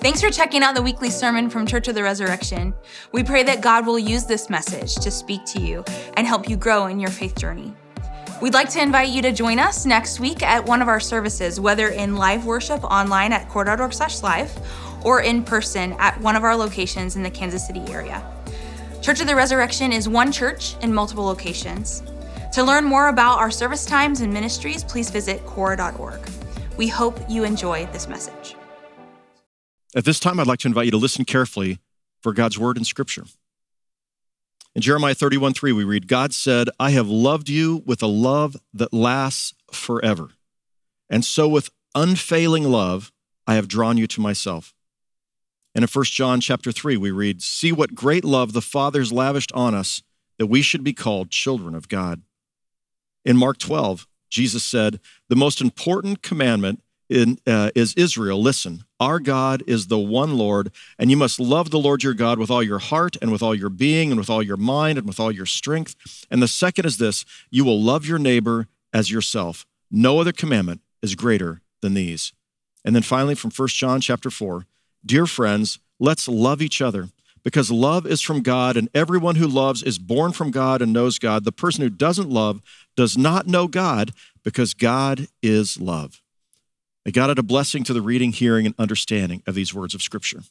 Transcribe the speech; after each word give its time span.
Thanks 0.00 0.20
for 0.20 0.30
checking 0.30 0.62
out 0.62 0.76
the 0.76 0.82
weekly 0.82 1.10
sermon 1.10 1.50
from 1.50 1.66
Church 1.66 1.88
of 1.88 1.96
the 1.96 2.04
Resurrection. 2.04 2.72
We 3.10 3.24
pray 3.24 3.42
that 3.42 3.60
God 3.60 3.84
will 3.84 3.98
use 3.98 4.26
this 4.26 4.48
message 4.48 4.94
to 4.94 5.10
speak 5.10 5.44
to 5.46 5.60
you 5.60 5.82
and 6.16 6.24
help 6.24 6.48
you 6.48 6.56
grow 6.56 6.86
in 6.86 7.00
your 7.00 7.10
faith 7.10 7.36
journey. 7.36 7.74
We'd 8.40 8.54
like 8.54 8.70
to 8.70 8.80
invite 8.80 9.08
you 9.08 9.22
to 9.22 9.32
join 9.32 9.58
us 9.58 9.84
next 9.84 10.20
week 10.20 10.44
at 10.44 10.64
one 10.64 10.80
of 10.80 10.86
our 10.86 11.00
services, 11.00 11.58
whether 11.58 11.88
in 11.88 12.14
live 12.14 12.46
worship 12.46 12.84
online 12.84 13.32
at 13.32 13.48
cor.org 13.48 13.92
slash 13.92 14.22
live 14.22 14.56
or 15.04 15.22
in 15.22 15.42
person 15.42 15.94
at 15.98 16.18
one 16.20 16.36
of 16.36 16.44
our 16.44 16.54
locations 16.54 17.16
in 17.16 17.24
the 17.24 17.30
Kansas 17.30 17.66
City 17.66 17.82
area. 17.88 18.24
Church 19.02 19.20
of 19.20 19.26
the 19.26 19.34
Resurrection 19.34 19.92
is 19.92 20.08
one 20.08 20.30
church 20.30 20.76
in 20.80 20.94
multiple 20.94 21.24
locations. 21.24 22.04
To 22.52 22.62
learn 22.62 22.84
more 22.84 23.08
about 23.08 23.38
our 23.38 23.50
service 23.50 23.84
times 23.84 24.20
and 24.20 24.32
ministries, 24.32 24.84
please 24.84 25.10
visit 25.10 25.44
cor.org. 25.44 26.20
We 26.76 26.86
hope 26.86 27.18
you 27.28 27.42
enjoy 27.42 27.86
this 27.86 28.06
message. 28.06 28.54
At 29.98 30.04
this 30.04 30.20
time, 30.20 30.38
I'd 30.38 30.46
like 30.46 30.60
to 30.60 30.68
invite 30.68 30.84
you 30.84 30.92
to 30.92 30.96
listen 30.96 31.24
carefully 31.24 31.80
for 32.22 32.32
God's 32.32 32.56
word 32.56 32.78
in 32.78 32.84
Scripture. 32.84 33.24
In 34.76 34.80
Jeremiah 34.80 35.12
31 35.12 35.54
3, 35.54 35.72
we 35.72 35.82
read, 35.82 36.06
God 36.06 36.32
said, 36.32 36.68
I 36.78 36.90
have 36.90 37.08
loved 37.08 37.48
you 37.48 37.82
with 37.84 38.00
a 38.00 38.06
love 38.06 38.56
that 38.72 38.94
lasts 38.94 39.54
forever. 39.72 40.30
And 41.10 41.24
so, 41.24 41.48
with 41.48 41.70
unfailing 41.96 42.62
love, 42.62 43.10
I 43.44 43.56
have 43.56 43.66
drawn 43.66 43.96
you 43.96 44.06
to 44.06 44.20
myself. 44.20 44.72
And 45.74 45.82
in 45.82 45.88
1 45.92 46.04
John 46.04 46.40
chapter 46.40 46.70
3, 46.70 46.96
we 46.96 47.10
read, 47.10 47.42
See 47.42 47.72
what 47.72 47.96
great 47.96 48.24
love 48.24 48.52
the 48.52 48.62
Father 48.62 49.00
has 49.00 49.12
lavished 49.12 49.50
on 49.50 49.74
us 49.74 50.04
that 50.38 50.46
we 50.46 50.62
should 50.62 50.84
be 50.84 50.92
called 50.92 51.32
children 51.32 51.74
of 51.74 51.88
God. 51.88 52.22
In 53.24 53.36
Mark 53.36 53.58
12, 53.58 54.06
Jesus 54.30 54.62
said, 54.62 55.00
The 55.28 55.34
most 55.34 55.60
important 55.60 56.22
commandment 56.22 56.84
in, 57.08 57.38
uh, 57.46 57.70
is 57.74 57.94
Israel. 57.94 58.40
Listen, 58.40 58.84
our 59.00 59.18
God 59.20 59.62
is 59.66 59.86
the 59.86 59.98
one 59.98 60.36
Lord, 60.36 60.72
and 60.98 61.10
you 61.10 61.16
must 61.16 61.40
love 61.40 61.70
the 61.70 61.78
Lord 61.78 62.02
your 62.02 62.14
God 62.14 62.38
with 62.38 62.50
all 62.50 62.62
your 62.62 62.78
heart 62.78 63.16
and 63.20 63.32
with 63.32 63.42
all 63.42 63.54
your 63.54 63.70
being 63.70 64.10
and 64.10 64.18
with 64.18 64.30
all 64.30 64.42
your 64.42 64.56
mind 64.56 64.98
and 64.98 65.06
with 65.06 65.20
all 65.20 65.32
your 65.32 65.46
strength. 65.46 65.94
And 66.30 66.42
the 66.42 66.48
second 66.48 66.86
is 66.86 66.98
this 66.98 67.24
you 67.50 67.64
will 67.64 67.80
love 67.80 68.06
your 68.06 68.18
neighbor 68.18 68.68
as 68.92 69.10
yourself. 69.10 69.66
No 69.90 70.20
other 70.20 70.32
commandment 70.32 70.80
is 71.02 71.14
greater 71.14 71.60
than 71.80 71.94
these. 71.94 72.32
And 72.84 72.94
then 72.94 73.02
finally, 73.02 73.34
from 73.34 73.50
1 73.50 73.68
John 73.68 74.00
chapter 74.00 74.30
4, 74.30 74.66
dear 75.04 75.26
friends, 75.26 75.78
let's 75.98 76.28
love 76.28 76.62
each 76.62 76.80
other 76.80 77.08
because 77.42 77.70
love 77.70 78.06
is 78.06 78.20
from 78.20 78.42
God, 78.42 78.76
and 78.76 78.88
everyone 78.94 79.36
who 79.36 79.46
loves 79.46 79.82
is 79.82 79.98
born 79.98 80.32
from 80.32 80.50
God 80.50 80.82
and 80.82 80.92
knows 80.92 81.18
God. 81.18 81.44
The 81.44 81.52
person 81.52 81.82
who 81.82 81.90
doesn't 81.90 82.28
love 82.28 82.60
does 82.96 83.16
not 83.16 83.46
know 83.46 83.68
God 83.68 84.12
because 84.42 84.74
God 84.74 85.28
is 85.42 85.80
love. 85.80 86.20
May 87.08 87.12
God 87.12 87.30
add 87.30 87.38
a 87.38 87.42
blessing 87.42 87.84
to 87.84 87.94
the 87.94 88.02
reading, 88.02 88.32
hearing, 88.32 88.66
and 88.66 88.74
understanding 88.78 89.42
of 89.46 89.54
these 89.54 89.72
words 89.72 89.94
of 89.94 90.02
Scripture. 90.02 90.42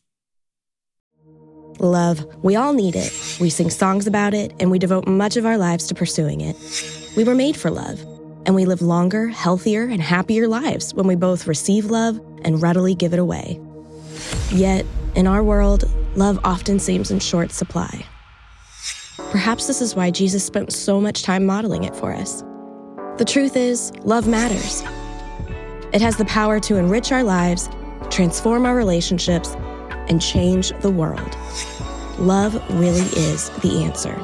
Love. 1.77 2.25
We 2.41 2.55
all 2.55 2.73
need 2.73 2.95
it. 2.95 3.13
We 3.39 3.51
sing 3.51 3.69
songs 3.69 4.07
about 4.07 4.33
it, 4.33 4.55
and 4.59 4.71
we 4.71 4.79
devote 4.79 5.07
much 5.07 5.37
of 5.37 5.45
our 5.45 5.55
lives 5.55 5.85
to 5.85 5.93
pursuing 5.93 6.41
it. 6.41 6.55
We 7.15 7.23
were 7.23 7.35
made 7.35 7.55
for 7.57 7.69
love, 7.69 8.01
and 8.47 8.55
we 8.55 8.65
live 8.65 8.81
longer, 8.81 9.27
healthier, 9.27 9.83
and 9.83 10.01
happier 10.01 10.47
lives 10.47 10.95
when 10.95 11.05
we 11.05 11.13
both 11.13 11.45
receive 11.45 11.91
love 11.91 12.19
and 12.41 12.59
readily 12.59 12.95
give 12.95 13.13
it 13.13 13.19
away. 13.19 13.59
Yet, 14.49 14.83
in 15.13 15.27
our 15.27 15.43
world, 15.43 15.87
love 16.15 16.39
often 16.43 16.79
seems 16.79 17.11
in 17.11 17.19
short 17.19 17.51
supply. 17.51 18.03
Perhaps 19.29 19.67
this 19.67 19.79
is 19.79 19.93
why 19.93 20.09
Jesus 20.09 20.43
spent 20.43 20.73
so 20.73 20.99
much 20.99 21.21
time 21.21 21.45
modeling 21.45 21.83
it 21.83 21.95
for 21.95 22.15
us. 22.15 22.41
The 23.19 23.25
truth 23.25 23.55
is, 23.55 23.91
love 23.97 24.27
matters. 24.27 24.81
It 25.93 26.01
has 26.01 26.17
the 26.17 26.25
power 26.25 26.59
to 26.59 26.75
enrich 26.75 27.13
our 27.13 27.23
lives, 27.23 27.69
transform 28.09 28.65
our 28.65 28.75
relationships, 28.75 29.55
and 30.09 30.21
change 30.21 30.71
the 30.81 30.91
world. 30.91 31.37
Love 32.19 32.55
really 32.79 33.05
is 33.15 33.49
the 33.61 33.83
answer. 33.83 34.15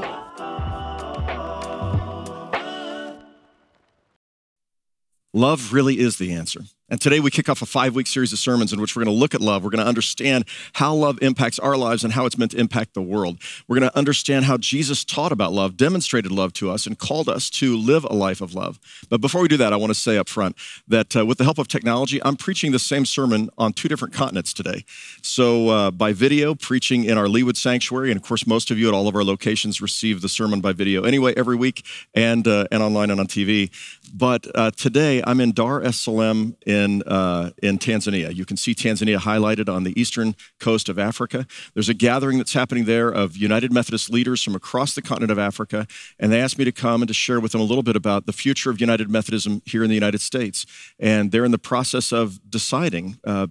Love 5.33 5.71
really 5.73 5.99
is 5.99 6.17
the 6.17 6.33
answer. 6.33 6.61
And 6.89 6.99
today 6.99 7.21
we 7.21 7.31
kick 7.31 7.47
off 7.47 7.61
a 7.61 7.65
five 7.65 7.95
week 7.95 8.07
series 8.07 8.33
of 8.33 8.39
sermons 8.39 8.73
in 8.73 8.81
which 8.81 8.93
we're 8.93 9.05
going 9.05 9.15
to 9.15 9.19
look 9.19 9.33
at 9.33 9.39
love. 9.39 9.63
We're 9.63 9.69
going 9.69 9.83
to 9.83 9.87
understand 9.87 10.43
how 10.73 10.93
love 10.93 11.17
impacts 11.21 11.57
our 11.57 11.77
lives 11.77 12.03
and 12.03 12.11
how 12.11 12.25
it's 12.25 12.37
meant 12.37 12.51
to 12.51 12.59
impact 12.59 12.93
the 12.93 13.01
world. 13.01 13.39
We're 13.67 13.79
going 13.79 13.89
to 13.89 13.97
understand 13.97 14.45
how 14.45 14.57
Jesus 14.57 15.05
taught 15.05 15.31
about 15.31 15.53
love, 15.53 15.77
demonstrated 15.77 16.29
love 16.31 16.51
to 16.53 16.69
us, 16.69 16.85
and 16.85 16.99
called 16.99 17.29
us 17.29 17.49
to 17.51 17.77
live 17.77 18.03
a 18.03 18.13
life 18.13 18.41
of 18.41 18.53
love. 18.53 18.79
But 19.09 19.21
before 19.21 19.41
we 19.41 19.47
do 19.47 19.55
that, 19.57 19.71
I 19.71 19.77
want 19.77 19.91
to 19.91 19.99
say 19.99 20.17
up 20.17 20.27
front 20.27 20.57
that 20.85 21.15
uh, 21.15 21.25
with 21.25 21.37
the 21.37 21.45
help 21.45 21.57
of 21.57 21.69
technology, 21.69 22.21
I'm 22.23 22.35
preaching 22.35 22.73
the 22.73 22.79
same 22.79 23.05
sermon 23.05 23.49
on 23.57 23.71
two 23.71 23.87
different 23.87 24.13
continents 24.13 24.53
today. 24.53 24.83
So 25.21 25.69
uh, 25.69 25.91
by 25.91 26.11
video, 26.11 26.53
preaching 26.53 27.05
in 27.05 27.17
our 27.17 27.27
Leawood 27.27 27.55
Sanctuary, 27.55 28.11
and 28.11 28.17
of 28.17 28.27
course, 28.27 28.45
most 28.45 28.71
of 28.71 28.77
you 28.77 28.89
at 28.89 28.93
all 28.93 29.07
of 29.07 29.15
our 29.15 29.23
locations 29.23 29.79
receive 29.79 30.19
the 30.19 30.29
sermon 30.29 30.59
by 30.59 30.73
video 30.73 31.03
anyway 31.03 31.33
every 31.37 31.55
week 31.55 31.85
and, 32.13 32.45
uh, 32.45 32.65
and 32.71 32.83
online 32.83 33.09
and 33.09 33.21
on 33.21 33.27
TV. 33.27 33.71
But 34.13 34.47
uh, 34.53 34.71
today, 34.71 35.23
I'm 35.25 35.39
in 35.39 35.53
Dar 35.53 35.81
es 35.81 35.99
Salaam 35.99 36.55
in 36.67 36.82
in, 36.83 37.03
uh, 37.03 37.51
in 37.61 37.77
Tanzania. 37.79 38.33
You 38.33 38.45
can 38.45 38.57
see 38.57 38.75
Tanzania 38.75 39.17
highlighted 39.17 39.73
on 39.73 39.83
the 39.83 39.99
eastern 39.99 40.35
coast 40.59 40.89
of 40.89 40.99
Africa. 40.99 41.47
There's 41.73 41.89
a 41.89 41.93
gathering 41.93 42.37
that's 42.37 42.53
happening 42.53 42.85
there 42.85 43.09
of 43.09 43.35
United 43.35 43.71
Methodist 43.71 44.09
leaders 44.09 44.43
from 44.43 44.55
across 44.55 44.93
the 44.93 45.01
continent 45.01 45.31
of 45.31 45.39
Africa, 45.39 45.87
and 46.19 46.31
they 46.31 46.39
asked 46.39 46.57
me 46.57 46.65
to 46.65 46.71
come 46.71 47.01
and 47.01 47.07
to 47.07 47.13
share 47.13 47.39
with 47.39 47.53
them 47.53 47.61
a 47.61 47.65
little 47.65 47.83
bit 47.83 47.95
about 47.95 48.25
the 48.25 48.33
future 48.33 48.69
of 48.69 48.79
United 48.79 49.09
Methodism 49.09 49.61
here 49.65 49.83
in 49.83 49.89
the 49.89 49.95
United 49.95 50.21
States. 50.21 50.65
And 50.99 51.31
they're 51.31 51.45
in 51.45 51.51
the 51.51 51.57
process 51.57 52.11
of 52.11 52.39
deciding. 52.49 53.17
Uh, 53.23 53.47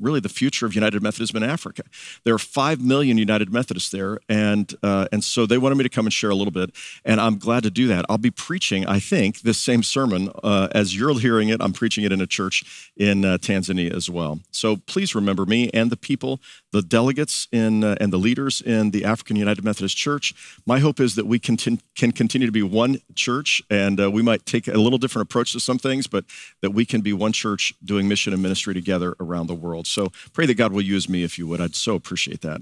really 0.00 0.20
the 0.20 0.28
future 0.28 0.66
of 0.66 0.74
United 0.74 1.02
Methodism 1.02 1.36
in 1.36 1.48
Africa. 1.48 1.82
There 2.24 2.34
are 2.34 2.38
five 2.38 2.80
million 2.80 3.18
United 3.18 3.52
Methodists 3.52 3.90
there, 3.90 4.18
and 4.28 4.74
uh, 4.82 5.06
and 5.12 5.22
so 5.22 5.46
they 5.46 5.58
wanted 5.58 5.76
me 5.76 5.84
to 5.84 5.88
come 5.88 6.06
and 6.06 6.12
share 6.12 6.30
a 6.30 6.34
little 6.34 6.52
bit, 6.52 6.70
and 7.04 7.20
I'm 7.20 7.38
glad 7.38 7.62
to 7.62 7.70
do 7.70 7.86
that. 7.88 8.04
I'll 8.08 8.18
be 8.18 8.30
preaching, 8.30 8.86
I 8.86 9.00
think, 9.00 9.40
this 9.40 9.58
same 9.58 9.82
sermon 9.82 10.30
uh, 10.42 10.68
as 10.72 10.96
you're 10.96 11.18
hearing 11.18 11.48
it. 11.48 11.60
I'm 11.60 11.72
preaching 11.72 12.04
it 12.04 12.12
in 12.12 12.20
a 12.20 12.26
church 12.26 12.92
in 12.96 13.24
uh, 13.24 13.38
Tanzania 13.38 13.92
as 13.94 14.10
well. 14.10 14.40
So 14.50 14.76
please 14.76 15.14
remember 15.14 15.46
me 15.46 15.70
and 15.72 15.90
the 15.90 15.96
people, 15.96 16.40
the 16.72 16.82
delegates 16.82 17.48
in 17.52 17.84
uh, 17.84 17.96
and 18.00 18.12
the 18.12 18.18
leaders 18.18 18.60
in 18.60 18.90
the 18.90 19.04
African 19.04 19.36
United 19.36 19.64
Methodist 19.64 19.96
Church. 19.96 20.34
My 20.66 20.78
hope 20.78 21.00
is 21.00 21.14
that 21.14 21.26
we 21.26 21.38
can 21.38 21.56
can 21.56 22.12
continue 22.12 22.46
to 22.46 22.52
be 22.52 22.62
one 22.62 22.98
church, 23.14 23.62
and 23.70 24.00
uh, 24.00 24.10
we 24.10 24.22
might 24.22 24.46
take 24.46 24.68
a 24.68 24.78
little 24.78 24.98
different 24.98 25.28
approach 25.28 25.52
to 25.52 25.60
some 25.60 25.78
things, 25.78 26.06
but 26.06 26.24
that 26.62 26.70
we 26.70 26.84
can 26.84 27.00
be 27.00 27.12
one 27.12 27.32
church 27.32 27.72
doing 27.84 28.08
mission 28.08 28.32
and 28.32 28.42
ministry 28.42 28.74
together 28.74 29.14
around 29.20 29.46
the 29.46 29.54
world. 29.54 29.86
So 29.86 30.10
pray 30.32 30.46
that 30.46 30.54
God 30.54 30.72
will 30.72 30.82
use 30.82 31.08
me 31.08 31.22
if 31.22 31.38
you 31.38 31.46
would. 31.46 31.60
I'd 31.60 31.74
so 31.74 31.94
appreciate 31.94 32.42
that. 32.42 32.60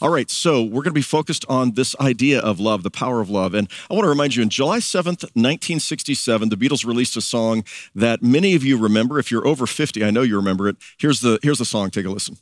All 0.00 0.10
right, 0.10 0.30
so 0.30 0.62
we're 0.62 0.82
going 0.82 0.84
to 0.84 0.92
be 0.92 1.02
focused 1.02 1.44
on 1.48 1.72
this 1.72 1.96
idea 2.00 2.40
of 2.40 2.60
love, 2.60 2.82
the 2.82 2.90
power 2.90 3.20
of 3.20 3.30
love. 3.30 3.54
And 3.54 3.68
I 3.90 3.94
want 3.94 4.04
to 4.04 4.10
remind 4.10 4.36
you, 4.36 4.42
in 4.42 4.50
July 4.50 4.78
7th, 4.78 5.22
1967, 5.34 6.48
the 6.48 6.56
Beatles 6.56 6.86
released 6.86 7.16
a 7.16 7.20
song 7.20 7.64
that 7.94 8.22
many 8.22 8.54
of 8.54 8.64
you 8.64 8.78
remember. 8.78 9.18
If 9.18 9.30
you're 9.30 9.46
over 9.46 9.66
50, 9.66 10.04
I 10.04 10.10
know 10.10 10.22
you 10.22 10.36
remember 10.36 10.68
it. 10.68 10.76
Here's 10.98 11.20
the, 11.20 11.38
here's 11.42 11.58
the 11.58 11.64
song. 11.64 11.90
Take 11.90 12.06
a 12.06 12.10
listen. 12.10 12.36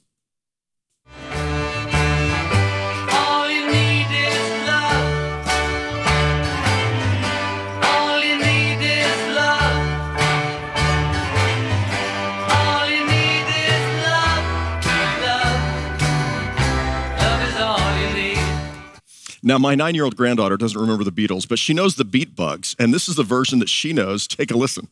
Now, 19.47 19.59
my 19.59 19.75
nine 19.75 19.95
year 19.95 20.05
old 20.05 20.17
granddaughter 20.17 20.57
doesn't 20.57 20.81
remember 20.81 21.05
the 21.05 21.13
Beatles, 21.13 21.47
but 21.47 21.59
she 21.59 21.75
knows 21.75 21.97
the 21.97 22.05
Beat 22.05 22.35
Bugs, 22.35 22.75
and 22.79 22.95
this 22.95 23.11
is 23.11 23.17
the 23.17 23.23
version 23.23 23.59
that 23.59 23.69
she 23.69 23.93
knows. 23.93 24.27
Take 24.27 24.51
a 24.51 24.57
listen. 24.57 24.89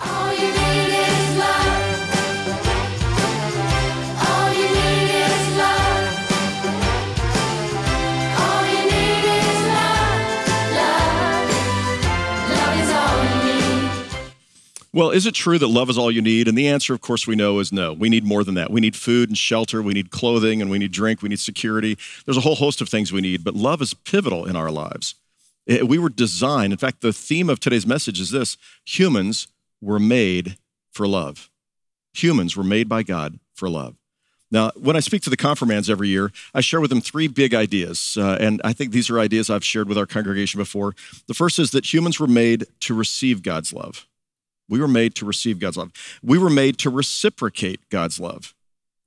Oh. 0.00 0.25
Well, 14.96 15.10
is 15.10 15.26
it 15.26 15.34
true 15.34 15.58
that 15.58 15.66
love 15.66 15.90
is 15.90 15.98
all 15.98 16.10
you 16.10 16.22
need? 16.22 16.48
And 16.48 16.56
the 16.56 16.68
answer, 16.68 16.94
of 16.94 17.02
course, 17.02 17.26
we 17.26 17.36
know 17.36 17.58
is 17.58 17.70
no. 17.70 17.92
We 17.92 18.08
need 18.08 18.24
more 18.24 18.42
than 18.42 18.54
that. 18.54 18.70
We 18.70 18.80
need 18.80 18.96
food 18.96 19.28
and 19.28 19.36
shelter, 19.36 19.82
we 19.82 19.92
need 19.92 20.10
clothing, 20.10 20.62
and 20.62 20.70
we 20.70 20.78
need 20.78 20.90
drink, 20.90 21.20
we 21.20 21.28
need 21.28 21.38
security. 21.38 21.98
There's 22.24 22.38
a 22.38 22.40
whole 22.40 22.54
host 22.54 22.80
of 22.80 22.88
things 22.88 23.12
we 23.12 23.20
need, 23.20 23.44
but 23.44 23.52
love 23.52 23.82
is 23.82 23.92
pivotal 23.92 24.46
in 24.46 24.56
our 24.56 24.70
lives. 24.70 25.14
We 25.66 25.98
were 25.98 26.08
designed, 26.08 26.72
in 26.72 26.78
fact, 26.78 27.02
the 27.02 27.12
theme 27.12 27.50
of 27.50 27.60
today's 27.60 27.86
message 27.86 28.18
is 28.18 28.30
this 28.30 28.56
humans 28.86 29.48
were 29.82 29.98
made 29.98 30.56
for 30.90 31.06
love. 31.06 31.50
Humans 32.14 32.56
were 32.56 32.64
made 32.64 32.88
by 32.88 33.02
God 33.02 33.38
for 33.54 33.68
love. 33.68 33.96
Now, 34.50 34.70
when 34.76 34.96
I 34.96 35.00
speak 35.00 35.20
to 35.24 35.30
the 35.30 35.36
confirmands 35.36 35.90
every 35.90 36.08
year, 36.08 36.32
I 36.54 36.62
share 36.62 36.80
with 36.80 36.88
them 36.88 37.02
three 37.02 37.28
big 37.28 37.52
ideas. 37.52 38.16
Uh, 38.18 38.38
and 38.40 38.62
I 38.64 38.72
think 38.72 38.92
these 38.92 39.10
are 39.10 39.20
ideas 39.20 39.50
I've 39.50 39.62
shared 39.62 39.90
with 39.90 39.98
our 39.98 40.06
congregation 40.06 40.56
before. 40.56 40.94
The 41.26 41.34
first 41.34 41.58
is 41.58 41.72
that 41.72 41.92
humans 41.92 42.18
were 42.18 42.26
made 42.26 42.64
to 42.80 42.94
receive 42.94 43.42
God's 43.42 43.74
love. 43.74 44.06
We 44.68 44.80
were 44.80 44.88
made 44.88 45.14
to 45.16 45.24
receive 45.24 45.58
God's 45.58 45.76
love. 45.76 45.92
We 46.22 46.38
were 46.38 46.50
made 46.50 46.78
to 46.78 46.90
reciprocate 46.90 47.80
God's 47.90 48.18
love. 48.20 48.54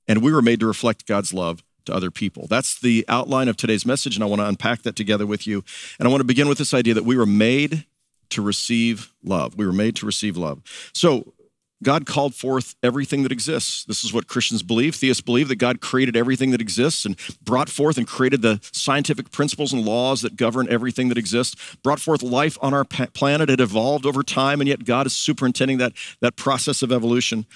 and 0.08 0.22
we 0.22 0.32
were 0.32 0.42
made 0.42 0.58
to 0.58 0.66
reflect 0.66 1.06
God's 1.06 1.32
love 1.32 1.62
to 1.84 1.94
other 1.94 2.10
people. 2.10 2.48
That's 2.48 2.80
the 2.80 3.04
outline 3.08 3.48
of 3.48 3.56
today's 3.56 3.86
message, 3.86 4.16
and 4.16 4.24
I 4.24 4.26
want 4.26 4.40
to 4.40 4.46
unpack 4.46 4.82
that 4.82 4.96
together 4.96 5.24
with 5.24 5.46
you. 5.46 5.62
And 5.98 6.08
I 6.08 6.10
want 6.10 6.20
to 6.20 6.26
begin 6.26 6.48
with 6.48 6.58
this 6.58 6.74
idea 6.74 6.94
that 6.94 7.04
we 7.04 7.16
were 7.16 7.26
made 7.26 7.86
to 8.30 8.42
receive 8.42 9.12
love. 9.22 9.56
We 9.56 9.66
were 9.66 9.72
made 9.72 9.94
to 9.96 10.06
receive 10.06 10.36
love. 10.36 10.62
So, 10.92 11.32
God 11.82 12.04
called 12.06 12.34
forth 12.34 12.74
everything 12.82 13.22
that 13.22 13.32
exists. 13.32 13.84
This 13.84 14.04
is 14.04 14.12
what 14.12 14.26
Christians 14.26 14.62
believe. 14.62 14.94
Theists 14.94 15.22
believe 15.22 15.48
that 15.48 15.56
God 15.56 15.80
created 15.80 16.16
everything 16.16 16.50
that 16.50 16.60
exists 16.60 17.04
and 17.04 17.16
brought 17.42 17.70
forth 17.70 17.96
and 17.96 18.06
created 18.06 18.42
the 18.42 18.60
scientific 18.72 19.30
principles 19.30 19.72
and 19.72 19.84
laws 19.84 20.20
that 20.22 20.36
govern 20.36 20.68
everything 20.68 21.08
that 21.08 21.18
exists, 21.18 21.76
brought 21.82 22.00
forth 22.00 22.22
life 22.22 22.58
on 22.60 22.74
our 22.74 22.84
planet. 22.84 23.48
It 23.48 23.60
evolved 23.60 24.04
over 24.04 24.22
time, 24.22 24.60
and 24.60 24.68
yet 24.68 24.84
God 24.84 25.06
is 25.06 25.16
superintending 25.16 25.78
that, 25.78 25.92
that 26.20 26.36
process 26.36 26.82
of 26.82 26.92
evolution. 26.92 27.46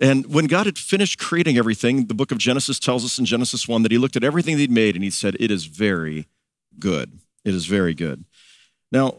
And 0.00 0.26
when 0.26 0.46
God 0.46 0.66
had 0.66 0.78
finished 0.78 1.18
creating 1.18 1.58
everything, 1.58 2.06
the 2.06 2.14
book 2.14 2.32
of 2.32 2.38
Genesis 2.38 2.78
tells 2.78 3.04
us 3.04 3.18
in 3.18 3.24
Genesis 3.24 3.68
1 3.68 3.82
that 3.82 3.92
he 3.92 3.98
looked 3.98 4.16
at 4.16 4.24
everything 4.24 4.56
that 4.56 4.60
he'd 4.60 4.70
made 4.70 4.94
and 4.94 5.04
he 5.04 5.10
said, 5.10 5.36
It 5.38 5.50
is 5.50 5.66
very 5.66 6.26
good. 6.78 7.20
It 7.44 7.54
is 7.54 7.66
very 7.66 7.94
good. 7.94 8.24
Now, 8.90 9.14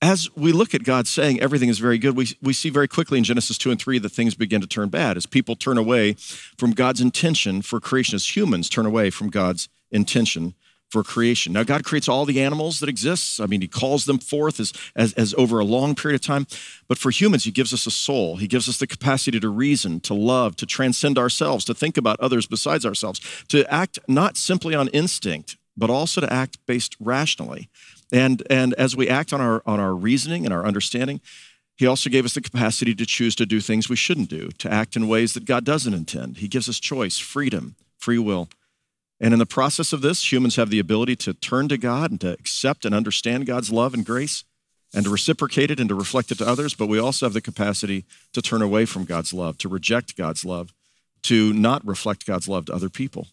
as 0.00 0.28
we 0.36 0.52
look 0.52 0.74
at 0.74 0.84
God 0.84 1.06
saying 1.06 1.40
everything 1.40 1.68
is 1.68 1.78
very 1.78 1.98
good, 1.98 2.16
we, 2.16 2.28
we 2.40 2.52
see 2.52 2.70
very 2.70 2.86
quickly 2.86 3.18
in 3.18 3.24
Genesis 3.24 3.58
2 3.58 3.70
and 3.70 3.80
3 3.80 3.98
that 3.98 4.10
things 4.10 4.34
begin 4.34 4.60
to 4.60 4.66
turn 4.66 4.88
bad 4.88 5.16
as 5.16 5.26
people 5.26 5.56
turn 5.56 5.76
away 5.76 6.12
from 6.12 6.72
God's 6.72 7.00
intention 7.00 7.62
for 7.62 7.80
creation, 7.80 8.14
as 8.14 8.36
humans 8.36 8.68
turn 8.68 8.86
away 8.86 9.10
from 9.10 9.28
God's 9.28 9.68
intention 9.90 10.54
for 10.88 11.02
creation. 11.02 11.52
Now, 11.52 11.64
God 11.64 11.84
creates 11.84 12.08
all 12.08 12.24
the 12.24 12.40
animals 12.40 12.80
that 12.80 12.88
exist. 12.88 13.40
I 13.40 13.46
mean, 13.46 13.60
He 13.60 13.68
calls 13.68 14.06
them 14.06 14.18
forth 14.18 14.58
as, 14.58 14.72
as, 14.96 15.12
as 15.14 15.34
over 15.36 15.58
a 15.58 15.64
long 15.64 15.94
period 15.94 16.20
of 16.20 16.26
time. 16.26 16.46
But 16.86 16.96
for 16.96 17.10
humans, 17.10 17.44
He 17.44 17.50
gives 17.50 17.74
us 17.74 17.86
a 17.86 17.90
soul. 17.90 18.36
He 18.36 18.46
gives 18.46 18.68
us 18.68 18.78
the 18.78 18.86
capacity 18.86 19.38
to 19.40 19.48
reason, 19.48 20.00
to 20.00 20.14
love, 20.14 20.56
to 20.56 20.66
transcend 20.66 21.18
ourselves, 21.18 21.64
to 21.66 21.74
think 21.74 21.96
about 21.96 22.20
others 22.20 22.46
besides 22.46 22.86
ourselves, 22.86 23.20
to 23.48 23.70
act 23.72 23.98
not 24.08 24.36
simply 24.36 24.74
on 24.74 24.88
instinct, 24.88 25.56
but 25.78 25.90
also 25.90 26.20
to 26.20 26.32
act 26.32 26.58
based 26.66 26.96
rationally. 27.00 27.68
And, 28.12 28.42
and 28.50 28.74
as 28.74 28.96
we 28.96 29.08
act 29.08 29.32
on 29.32 29.40
our, 29.40 29.62
on 29.64 29.80
our 29.80 29.94
reasoning 29.94 30.44
and 30.44 30.52
our 30.52 30.66
understanding, 30.66 31.20
he 31.76 31.86
also 31.86 32.10
gave 32.10 32.24
us 32.24 32.34
the 32.34 32.40
capacity 32.40 32.94
to 32.94 33.06
choose 33.06 33.36
to 33.36 33.46
do 33.46 33.60
things 33.60 33.88
we 33.88 33.96
shouldn't 33.96 34.28
do, 34.28 34.48
to 34.58 34.72
act 34.72 34.96
in 34.96 35.06
ways 35.06 35.34
that 35.34 35.44
God 35.44 35.64
doesn't 35.64 35.94
intend. 35.94 36.38
He 36.38 36.48
gives 36.48 36.68
us 36.68 36.80
choice, 36.80 37.18
freedom, 37.18 37.76
free 37.98 38.18
will. 38.18 38.48
And 39.20 39.32
in 39.32 39.38
the 39.38 39.46
process 39.46 39.92
of 39.92 40.00
this, 40.00 40.32
humans 40.32 40.56
have 40.56 40.70
the 40.70 40.80
ability 40.80 41.16
to 41.16 41.34
turn 41.34 41.68
to 41.68 41.78
God 41.78 42.10
and 42.10 42.20
to 42.20 42.32
accept 42.32 42.84
and 42.84 42.94
understand 42.94 43.46
God's 43.46 43.70
love 43.70 43.94
and 43.94 44.04
grace 44.04 44.44
and 44.94 45.04
to 45.04 45.10
reciprocate 45.10 45.70
it 45.70 45.78
and 45.78 45.88
to 45.88 45.94
reflect 45.94 46.32
it 46.32 46.38
to 46.38 46.48
others. 46.48 46.74
But 46.74 46.88
we 46.88 46.98
also 46.98 47.26
have 47.26 47.32
the 47.32 47.40
capacity 47.40 48.04
to 48.32 48.42
turn 48.42 48.62
away 48.62 48.84
from 48.84 49.04
God's 49.04 49.32
love, 49.32 49.58
to 49.58 49.68
reject 49.68 50.16
God's 50.16 50.44
love, 50.44 50.72
to 51.22 51.52
not 51.52 51.86
reflect 51.86 52.26
God's 52.26 52.48
love 52.48 52.66
to 52.66 52.74
other 52.74 52.88
people. 52.88 53.28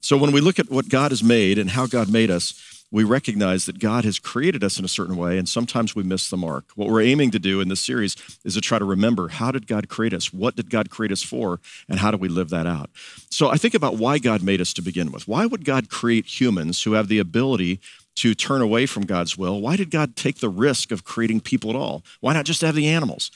So 0.00 0.16
when 0.16 0.32
we 0.32 0.40
look 0.40 0.58
at 0.58 0.70
what 0.70 0.88
God 0.88 1.10
has 1.12 1.22
made 1.22 1.58
and 1.58 1.70
how 1.70 1.86
God 1.86 2.10
made 2.10 2.30
us, 2.30 2.80
we 2.92 3.04
recognize 3.04 3.66
that 3.66 3.78
God 3.78 4.04
has 4.04 4.18
created 4.18 4.64
us 4.64 4.78
in 4.78 4.84
a 4.84 4.88
certain 4.88 5.16
way, 5.16 5.38
and 5.38 5.48
sometimes 5.48 5.94
we 5.94 6.02
miss 6.02 6.28
the 6.28 6.36
mark. 6.36 6.64
What 6.74 6.88
we're 6.88 7.02
aiming 7.02 7.30
to 7.32 7.38
do 7.38 7.60
in 7.60 7.68
this 7.68 7.80
series 7.80 8.16
is 8.44 8.54
to 8.54 8.60
try 8.60 8.80
to 8.80 8.84
remember 8.84 9.28
how 9.28 9.52
did 9.52 9.68
God 9.68 9.88
create 9.88 10.12
us? 10.12 10.32
What 10.32 10.56
did 10.56 10.70
God 10.70 10.90
create 10.90 11.12
us 11.12 11.22
for? 11.22 11.60
And 11.88 12.00
how 12.00 12.10
do 12.10 12.16
we 12.16 12.28
live 12.28 12.50
that 12.50 12.66
out? 12.66 12.90
So 13.30 13.48
I 13.48 13.56
think 13.56 13.74
about 13.74 13.96
why 13.96 14.18
God 14.18 14.42
made 14.42 14.60
us 14.60 14.72
to 14.72 14.82
begin 14.82 15.12
with. 15.12 15.28
Why 15.28 15.46
would 15.46 15.64
God 15.64 15.88
create 15.88 16.40
humans 16.40 16.82
who 16.82 16.94
have 16.94 17.06
the 17.06 17.20
ability 17.20 17.80
to 18.16 18.34
turn 18.34 18.60
away 18.60 18.86
from 18.86 19.06
God's 19.06 19.38
will? 19.38 19.60
Why 19.60 19.76
did 19.76 19.92
God 19.92 20.16
take 20.16 20.40
the 20.40 20.48
risk 20.48 20.90
of 20.90 21.04
creating 21.04 21.42
people 21.42 21.70
at 21.70 21.76
all? 21.76 22.02
Why 22.18 22.34
not 22.34 22.44
just 22.44 22.62
have 22.62 22.74
the 22.74 22.88
animals? 22.88 23.30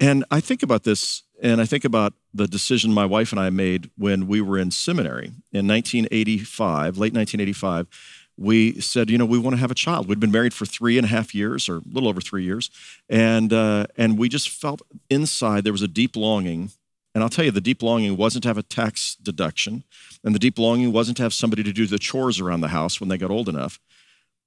And 0.00 0.24
I 0.30 0.40
think 0.40 0.64
about 0.64 0.82
this, 0.82 1.22
and 1.42 1.60
I 1.60 1.66
think 1.66 1.84
about 1.84 2.14
the 2.32 2.46
decision 2.46 2.92
my 2.92 3.04
wife 3.04 3.32
and 3.32 3.40
I 3.40 3.50
made 3.50 3.90
when 3.98 4.26
we 4.26 4.40
were 4.40 4.58
in 4.58 4.70
seminary 4.70 5.32
in 5.52 5.68
1985, 5.68 6.96
late 6.96 7.12
1985 7.12 7.88
we 8.36 8.80
said, 8.80 9.10
you 9.10 9.18
know, 9.18 9.26
we 9.26 9.38
want 9.38 9.54
to 9.54 9.60
have 9.60 9.70
a 9.70 9.74
child. 9.74 10.08
We'd 10.08 10.20
been 10.20 10.30
married 10.30 10.54
for 10.54 10.66
three 10.66 10.98
and 10.98 11.04
a 11.04 11.08
half 11.08 11.34
years, 11.34 11.68
or 11.68 11.76
a 11.76 11.82
little 11.86 12.08
over 12.08 12.20
three 12.20 12.44
years, 12.44 12.70
and 13.08 13.52
uh, 13.52 13.86
and 13.96 14.18
we 14.18 14.28
just 14.28 14.48
felt 14.48 14.82
inside 15.10 15.64
there 15.64 15.72
was 15.72 15.82
a 15.82 15.88
deep 15.88 16.16
longing. 16.16 16.70
And 17.14 17.22
I'll 17.22 17.28
tell 17.28 17.44
you, 17.44 17.50
the 17.50 17.60
deep 17.60 17.82
longing 17.82 18.16
wasn't 18.16 18.42
to 18.44 18.48
have 18.48 18.56
a 18.56 18.62
tax 18.62 19.16
deduction, 19.16 19.84
and 20.24 20.34
the 20.34 20.38
deep 20.38 20.58
longing 20.58 20.92
wasn't 20.92 21.18
to 21.18 21.22
have 21.22 21.34
somebody 21.34 21.62
to 21.62 21.72
do 21.72 21.86
the 21.86 21.98
chores 21.98 22.40
around 22.40 22.62
the 22.62 22.68
house 22.68 23.00
when 23.00 23.10
they 23.10 23.18
got 23.18 23.30
old 23.30 23.48
enough. 23.48 23.78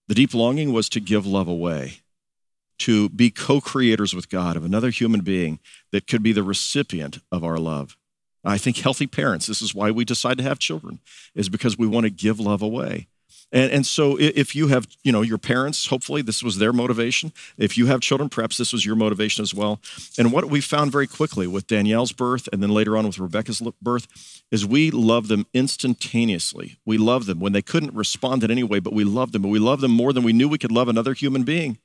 The 0.08 0.16
deep 0.16 0.34
longing 0.34 0.74
was 0.74 0.90
to 0.90 1.00
give 1.00 1.28
love 1.28 1.48
away, 1.48 2.00
to 2.80 3.10
be 3.10 3.30
co-creators 3.30 4.14
with 4.14 4.30
God 4.30 4.58
of 4.58 4.66
another 4.66 4.90
human 4.90 5.22
being 5.22 5.60
that 5.92 6.08
could 6.08 6.24
be 6.24 6.34
the 6.34 6.44
recipient 6.44 7.20
of 7.32 7.44
our 7.44 7.58
love. 7.58 7.98
I 8.44 8.58
think 8.58 8.78
healthy 8.78 9.08
parents, 9.08 9.48
this 9.48 9.62
is 9.62 9.74
why 9.74 9.92
we 9.92 10.06
decide 10.06 10.38
to 10.38 10.44
have 10.44 10.60
children, 10.60 11.00
is 11.34 11.50
because 11.50 11.78
we 11.78 11.88
want 11.88 12.06
to 12.06 12.12
give 12.12 12.40
love 12.40 12.62
away. 12.62 13.08
And, 13.52 13.72
and 13.72 13.86
so 13.86 14.18
if 14.20 14.56
you 14.56 14.68
have, 14.68 14.88
you 15.04 15.12
know, 15.12 15.22
your 15.22 15.38
parents, 15.38 15.88
hopefully 15.88 16.22
this 16.22 16.44
was 16.44 16.58
their 16.58 16.74
motivation. 16.74 17.32
If 17.58 17.78
you 17.78 17.86
have 17.86 18.02
children, 18.02 18.30
perhaps 18.30 18.58
this 18.58 18.74
was 18.74 18.86
your 18.86 18.96
motivation 18.96 19.44
as 19.44 19.54
well. 19.54 19.80
And 20.18 20.32
what 20.32 20.46
we 20.46 20.62
found 20.62 20.92
very 20.92 21.08
quickly 21.08 21.48
with 21.48 21.68
Danielle's 21.68 22.12
birth 22.12 22.50
and 22.52 22.62
then 22.62 22.72
later 22.72 22.98
on 22.98 23.06
with 23.06 23.20
Rebecca's 23.20 23.62
birth 23.82 24.44
is 24.52 24.66
we 24.66 24.92
love 24.92 25.28
them 25.28 25.46
instantaneously. 25.54 26.78
We 26.86 26.98
love 26.98 27.28
them 27.28 27.40
when 27.40 27.54
they 27.54 27.62
couldn't 27.62 27.94
respond 27.94 28.44
in 28.44 28.52
any 28.52 28.64
way, 28.64 28.80
but 28.80 28.94
we 28.94 29.04
love 29.04 29.32
them. 29.32 29.44
But 29.44 29.50
we 29.50 29.60
love 29.60 29.80
them 29.82 29.92
more 29.92 30.12
than 30.12 30.24
we 30.24 30.34
knew 30.34 30.50
we 30.50 30.58
could 30.58 30.72
love 30.72 30.90
another 30.90 31.14
human 31.14 31.44
being. 31.44 31.78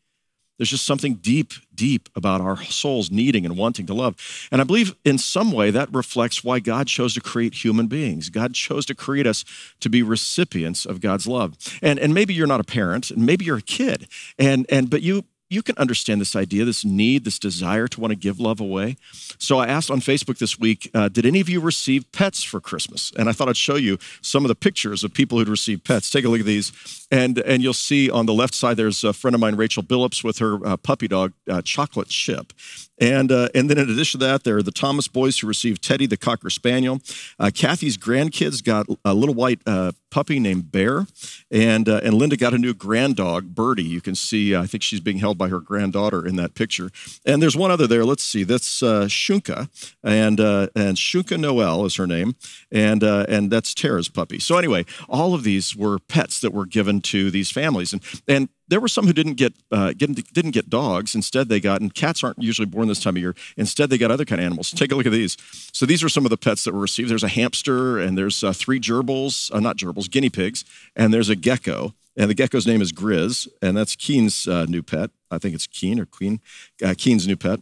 There's 0.60 0.68
just 0.68 0.84
something 0.84 1.14
deep, 1.14 1.54
deep 1.74 2.10
about 2.14 2.42
our 2.42 2.62
souls 2.64 3.10
needing 3.10 3.46
and 3.46 3.56
wanting 3.56 3.86
to 3.86 3.94
love. 3.94 4.14
And 4.52 4.60
I 4.60 4.64
believe 4.64 4.94
in 5.06 5.16
some 5.16 5.52
way 5.52 5.70
that 5.70 5.90
reflects 5.90 6.44
why 6.44 6.60
God 6.60 6.86
chose 6.86 7.14
to 7.14 7.22
create 7.22 7.64
human 7.64 7.86
beings. 7.86 8.28
God 8.28 8.52
chose 8.52 8.84
to 8.84 8.94
create 8.94 9.26
us 9.26 9.42
to 9.80 9.88
be 9.88 10.02
recipients 10.02 10.84
of 10.84 11.00
God's 11.00 11.26
love. 11.26 11.56
And, 11.80 11.98
and 11.98 12.12
maybe 12.12 12.34
you're 12.34 12.46
not 12.46 12.60
a 12.60 12.64
parent, 12.64 13.10
and 13.10 13.24
maybe 13.24 13.46
you're 13.46 13.56
a 13.56 13.62
kid, 13.62 14.06
and, 14.38 14.66
and 14.68 14.90
but 14.90 15.00
you 15.00 15.24
you 15.50 15.62
can 15.62 15.76
understand 15.76 16.20
this 16.20 16.36
idea, 16.36 16.64
this 16.64 16.84
need, 16.84 17.24
this 17.24 17.38
desire 17.38 17.88
to 17.88 18.00
want 18.00 18.12
to 18.12 18.16
give 18.16 18.38
love 18.38 18.60
away. 18.60 18.96
So 19.36 19.58
I 19.58 19.66
asked 19.66 19.90
on 19.90 20.00
Facebook 20.00 20.38
this 20.38 20.58
week, 20.60 20.88
uh, 20.94 21.08
did 21.08 21.26
any 21.26 21.40
of 21.40 21.48
you 21.48 21.60
receive 21.60 22.10
pets 22.12 22.44
for 22.44 22.60
Christmas? 22.60 23.12
And 23.18 23.28
I 23.28 23.32
thought 23.32 23.48
I'd 23.48 23.56
show 23.56 23.74
you 23.74 23.98
some 24.22 24.44
of 24.44 24.48
the 24.48 24.54
pictures 24.54 25.02
of 25.02 25.12
people 25.12 25.38
who'd 25.38 25.48
received 25.48 25.84
pets. 25.84 26.08
Take 26.08 26.24
a 26.24 26.28
look 26.28 26.40
at 26.40 26.46
these. 26.46 26.72
And, 27.10 27.38
and 27.38 27.64
you'll 27.64 27.74
see 27.74 28.08
on 28.08 28.26
the 28.26 28.32
left 28.32 28.54
side, 28.54 28.76
there's 28.76 29.02
a 29.02 29.12
friend 29.12 29.34
of 29.34 29.40
mine, 29.40 29.56
Rachel 29.56 29.82
Billups, 29.82 30.22
with 30.22 30.38
her 30.38 30.64
uh, 30.64 30.76
puppy 30.76 31.08
dog, 31.08 31.32
uh, 31.50 31.60
Chocolate 31.62 32.08
Chip. 32.08 32.52
And, 33.00 33.32
uh, 33.32 33.48
and 33.52 33.68
then 33.68 33.78
in 33.78 33.90
addition 33.90 34.20
to 34.20 34.26
that, 34.26 34.44
there 34.44 34.58
are 34.58 34.62
the 34.62 34.70
Thomas 34.70 35.08
boys 35.08 35.40
who 35.40 35.48
received 35.48 35.82
Teddy, 35.82 36.06
the 36.06 36.16
Cocker 36.16 36.50
Spaniel. 36.50 37.00
Uh, 37.40 37.50
Kathy's 37.52 37.96
grandkids 37.96 38.62
got 38.62 38.86
a 39.04 39.14
little 39.14 39.34
white 39.34 39.60
uh, 39.66 39.92
puppy 40.10 40.38
named 40.38 40.72
Bear. 40.72 41.06
And, 41.50 41.88
uh, 41.88 42.00
and 42.02 42.14
Linda 42.14 42.36
got 42.36 42.54
a 42.54 42.58
new 42.58 42.74
grand 42.74 43.16
dog, 43.16 43.54
Birdie. 43.54 43.82
You 43.82 44.00
can 44.00 44.14
see, 44.14 44.54
I 44.54 44.66
think 44.66 44.82
she's 44.82 45.00
being 45.00 45.18
held 45.18 45.38
by 45.38 45.48
her 45.48 45.60
granddaughter 45.60 46.26
in 46.26 46.36
that 46.36 46.54
picture. 46.54 46.90
And 47.24 47.42
there's 47.42 47.56
one 47.56 47.70
other 47.70 47.86
there. 47.86 48.04
Let's 48.04 48.22
see. 48.22 48.44
That's 48.44 48.82
uh, 48.82 49.04
Shunka. 49.04 49.68
And, 50.02 50.40
uh, 50.40 50.68
and 50.74 50.96
Shunka 50.96 51.38
Noel 51.38 51.84
is 51.84 51.96
her 51.96 52.06
name. 52.06 52.34
And, 52.70 53.02
and 53.02 53.50
that's 53.50 53.74
Tara's 53.74 54.08
puppy. 54.08 54.38
So 54.38 54.58
anyway, 54.58 54.84
all 55.08 55.34
of 55.34 55.44
these 55.44 55.76
were 55.76 55.98
pets 55.98 56.40
that 56.40 56.52
were 56.52 56.66
given 56.66 57.00
to 57.02 57.30
these 57.30 57.50
families. 57.50 57.92
And, 57.92 58.02
and 58.28 58.48
there 58.70 58.80
were 58.80 58.88
some 58.88 59.06
who 59.06 59.12
didn't 59.12 59.34
get, 59.34 59.52
uh, 59.72 59.92
get, 59.96 60.32
didn't 60.32 60.52
get 60.52 60.70
dogs. 60.70 61.14
Instead, 61.16 61.48
they 61.48 61.58
got 61.58 61.80
and 61.80 61.92
cats 61.92 62.22
aren't 62.22 62.40
usually 62.40 62.66
born 62.66 62.86
this 62.86 63.02
time 63.02 63.16
of 63.16 63.20
year. 63.20 63.34
Instead, 63.56 63.90
they 63.90 63.98
got 63.98 64.12
other 64.12 64.24
kind 64.24 64.40
of 64.40 64.46
animals. 64.46 64.70
Take 64.70 64.92
a 64.92 64.94
look 64.94 65.06
at 65.06 65.12
these. 65.12 65.36
So 65.72 65.84
these 65.86 66.04
are 66.04 66.08
some 66.08 66.24
of 66.24 66.30
the 66.30 66.36
pets 66.36 66.64
that 66.64 66.72
were 66.72 66.80
received. 66.80 67.10
There's 67.10 67.24
a 67.24 67.28
hamster, 67.28 67.98
and 67.98 68.16
there's 68.16 68.44
uh, 68.44 68.52
three 68.52 68.78
gerbils, 68.78 69.52
uh, 69.52 69.58
not 69.58 69.76
gerbils, 69.76 69.99
guinea 70.08 70.30
pigs, 70.30 70.64
and 70.96 71.12
there's 71.12 71.28
a 71.28 71.36
gecko. 71.36 71.94
And 72.16 72.28
the 72.28 72.34
gecko's 72.34 72.66
name 72.66 72.82
is 72.82 72.92
Grizz, 72.92 73.48
and 73.62 73.76
that's 73.76 73.96
Keen's 73.96 74.46
uh, 74.46 74.66
new 74.66 74.82
pet. 74.82 75.10
I 75.30 75.38
think 75.38 75.54
it's 75.54 75.66
Keen 75.66 76.00
or 76.00 76.06
Queen, 76.06 76.40
uh, 76.84 76.94
Keen's 76.98 77.26
new 77.26 77.36
pet 77.36 77.60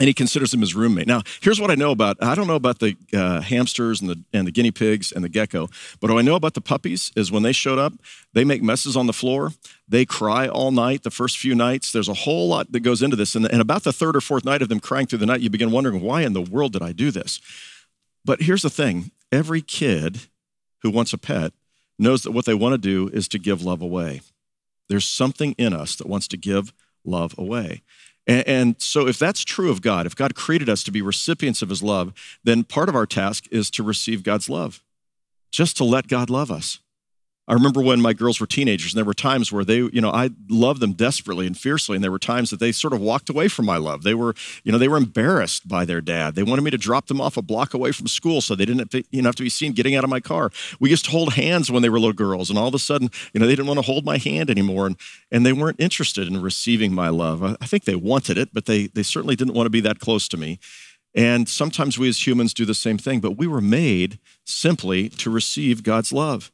and 0.00 0.06
he 0.06 0.14
considers 0.14 0.54
him 0.54 0.60
his 0.60 0.74
roommate. 0.74 1.06
Now, 1.06 1.22
here's 1.40 1.60
what 1.60 1.70
I 1.70 1.74
know 1.74 1.90
about 1.90 2.22
I 2.22 2.34
don't 2.34 2.46
know 2.46 2.54
about 2.54 2.78
the 2.78 2.96
uh, 3.12 3.40
hamsters 3.40 4.00
and 4.00 4.10
the, 4.10 4.22
and 4.32 4.46
the 4.46 4.52
guinea 4.52 4.70
pigs 4.70 5.12
and 5.12 5.24
the 5.24 5.28
gecko, 5.28 5.68
but 6.00 6.10
what 6.10 6.18
I 6.18 6.22
know 6.22 6.36
about 6.36 6.54
the 6.54 6.60
puppies 6.60 7.10
is 7.16 7.32
when 7.32 7.42
they 7.42 7.52
showed 7.52 7.78
up, 7.78 7.92
they 8.32 8.44
make 8.44 8.62
messes 8.62 8.96
on 8.96 9.06
the 9.06 9.12
floor. 9.12 9.52
They 9.88 10.04
cry 10.04 10.46
all 10.46 10.70
night 10.70 11.02
the 11.02 11.10
first 11.10 11.38
few 11.38 11.54
nights. 11.54 11.92
There's 11.92 12.08
a 12.08 12.14
whole 12.14 12.48
lot 12.48 12.70
that 12.72 12.80
goes 12.80 13.02
into 13.02 13.16
this. 13.16 13.34
And, 13.34 13.50
and 13.50 13.60
about 13.60 13.84
the 13.84 13.92
third 13.92 14.14
or 14.14 14.20
fourth 14.20 14.44
night 14.44 14.62
of 14.62 14.68
them 14.68 14.80
crying 14.80 15.06
through 15.06 15.18
the 15.18 15.26
night, 15.26 15.40
you 15.40 15.50
begin 15.50 15.70
wondering, 15.70 16.00
why 16.00 16.22
in 16.22 16.32
the 16.32 16.42
world 16.42 16.72
did 16.72 16.82
I 16.82 16.92
do 16.92 17.10
this? 17.10 17.40
But 18.24 18.42
here's 18.42 18.62
the 18.62 18.70
thing 18.70 19.10
every 19.32 19.62
kid 19.62 20.20
who 20.82 20.90
wants 20.90 21.12
a 21.12 21.18
pet 21.18 21.52
knows 21.98 22.22
that 22.22 22.32
what 22.32 22.44
they 22.44 22.54
want 22.54 22.74
to 22.74 22.78
do 22.78 23.08
is 23.12 23.28
to 23.28 23.38
give 23.38 23.62
love 23.62 23.82
away. 23.82 24.20
There's 24.88 25.06
something 25.06 25.52
in 25.58 25.72
us 25.72 25.96
that 25.96 26.08
wants 26.08 26.28
to 26.28 26.36
give 26.36 26.72
love 27.04 27.34
away. 27.36 27.82
And, 28.26 28.46
and, 28.46 28.76
so, 28.78 29.08
if 29.08 29.18
that's 29.18 29.42
true 29.42 29.70
of 29.70 29.80
God, 29.80 30.06
if 30.06 30.14
God 30.14 30.34
created 30.34 30.68
us 30.68 30.82
to 30.84 30.90
be 30.90 31.00
recipients 31.00 31.62
of 31.62 31.70
his 31.70 31.82
love, 31.82 32.12
then 32.44 32.62
part 32.62 32.88
of 32.88 32.94
our 32.94 33.06
task 33.06 33.46
is 33.50 33.70
to 33.70 33.82
receive 33.82 34.22
God's 34.22 34.50
love, 34.50 34.82
just 35.50 35.76
to 35.78 35.84
let 35.84 36.08
God 36.08 36.28
love 36.28 36.50
us. 36.50 36.78
I 37.48 37.54
remember 37.54 37.80
when 37.80 38.02
my 38.02 38.12
girls 38.12 38.40
were 38.40 38.46
teenagers, 38.46 38.92
and 38.92 38.98
there 38.98 39.06
were 39.06 39.14
times 39.14 39.50
where 39.50 39.64
they, 39.64 39.78
you 39.78 40.02
know, 40.02 40.10
I 40.10 40.30
loved 40.50 40.80
them 40.80 40.92
desperately 40.92 41.46
and 41.46 41.56
fiercely, 41.56 41.94
and 41.96 42.04
there 42.04 42.10
were 42.10 42.18
times 42.18 42.50
that 42.50 42.60
they 42.60 42.72
sort 42.72 42.92
of 42.92 43.00
walked 43.00 43.30
away 43.30 43.48
from 43.48 43.64
my 43.64 43.78
love. 43.78 44.02
They 44.02 44.12
were, 44.12 44.34
you 44.64 44.70
know, 44.70 44.76
they 44.76 44.86
were 44.86 44.98
embarrassed 44.98 45.66
by 45.66 45.86
their 45.86 46.02
dad. 46.02 46.34
They 46.34 46.42
wanted 46.42 46.60
me 46.60 46.70
to 46.72 46.76
drop 46.76 47.06
them 47.06 47.22
off 47.22 47.38
a 47.38 47.42
block 47.42 47.72
away 47.72 47.92
from 47.92 48.06
school 48.06 48.42
so 48.42 48.54
they 48.54 48.66
didn't, 48.66 48.80
have 48.80 48.90
to, 48.90 49.02
you 49.10 49.22
know, 49.22 49.28
have 49.28 49.36
to 49.36 49.42
be 49.42 49.48
seen 49.48 49.72
getting 49.72 49.94
out 49.96 50.04
of 50.04 50.10
my 50.10 50.20
car. 50.20 50.50
We 50.78 50.90
used 50.90 51.06
to 51.06 51.10
hold 51.10 51.32
hands 51.34 51.70
when 51.70 51.80
they 51.80 51.88
were 51.88 51.98
little 51.98 52.12
girls, 52.12 52.50
and 52.50 52.58
all 52.58 52.68
of 52.68 52.74
a 52.74 52.78
sudden, 52.78 53.08
you 53.32 53.40
know, 53.40 53.46
they 53.46 53.56
didn't 53.56 53.68
want 53.68 53.78
to 53.78 53.86
hold 53.86 54.04
my 54.04 54.18
hand 54.18 54.50
anymore, 54.50 54.86
and 54.86 54.96
and 55.30 55.46
they 55.46 55.54
weren't 55.54 55.80
interested 55.80 56.28
in 56.28 56.42
receiving 56.42 56.92
my 56.92 57.08
love. 57.08 57.42
I 57.42 57.66
think 57.66 57.84
they 57.84 57.94
wanted 57.94 58.36
it, 58.36 58.50
but 58.52 58.66
they 58.66 58.88
they 58.88 59.02
certainly 59.02 59.36
didn't 59.36 59.54
want 59.54 59.66
to 59.66 59.70
be 59.70 59.80
that 59.80 60.00
close 60.00 60.28
to 60.28 60.36
me. 60.36 60.58
And 61.14 61.48
sometimes 61.48 61.98
we 61.98 62.08
as 62.08 62.26
humans 62.26 62.52
do 62.52 62.66
the 62.66 62.74
same 62.74 62.98
thing, 62.98 63.20
but 63.20 63.38
we 63.38 63.46
were 63.46 63.62
made 63.62 64.18
simply 64.44 65.08
to 65.08 65.30
receive 65.30 65.82
God's 65.82 66.12
love. 66.12 66.52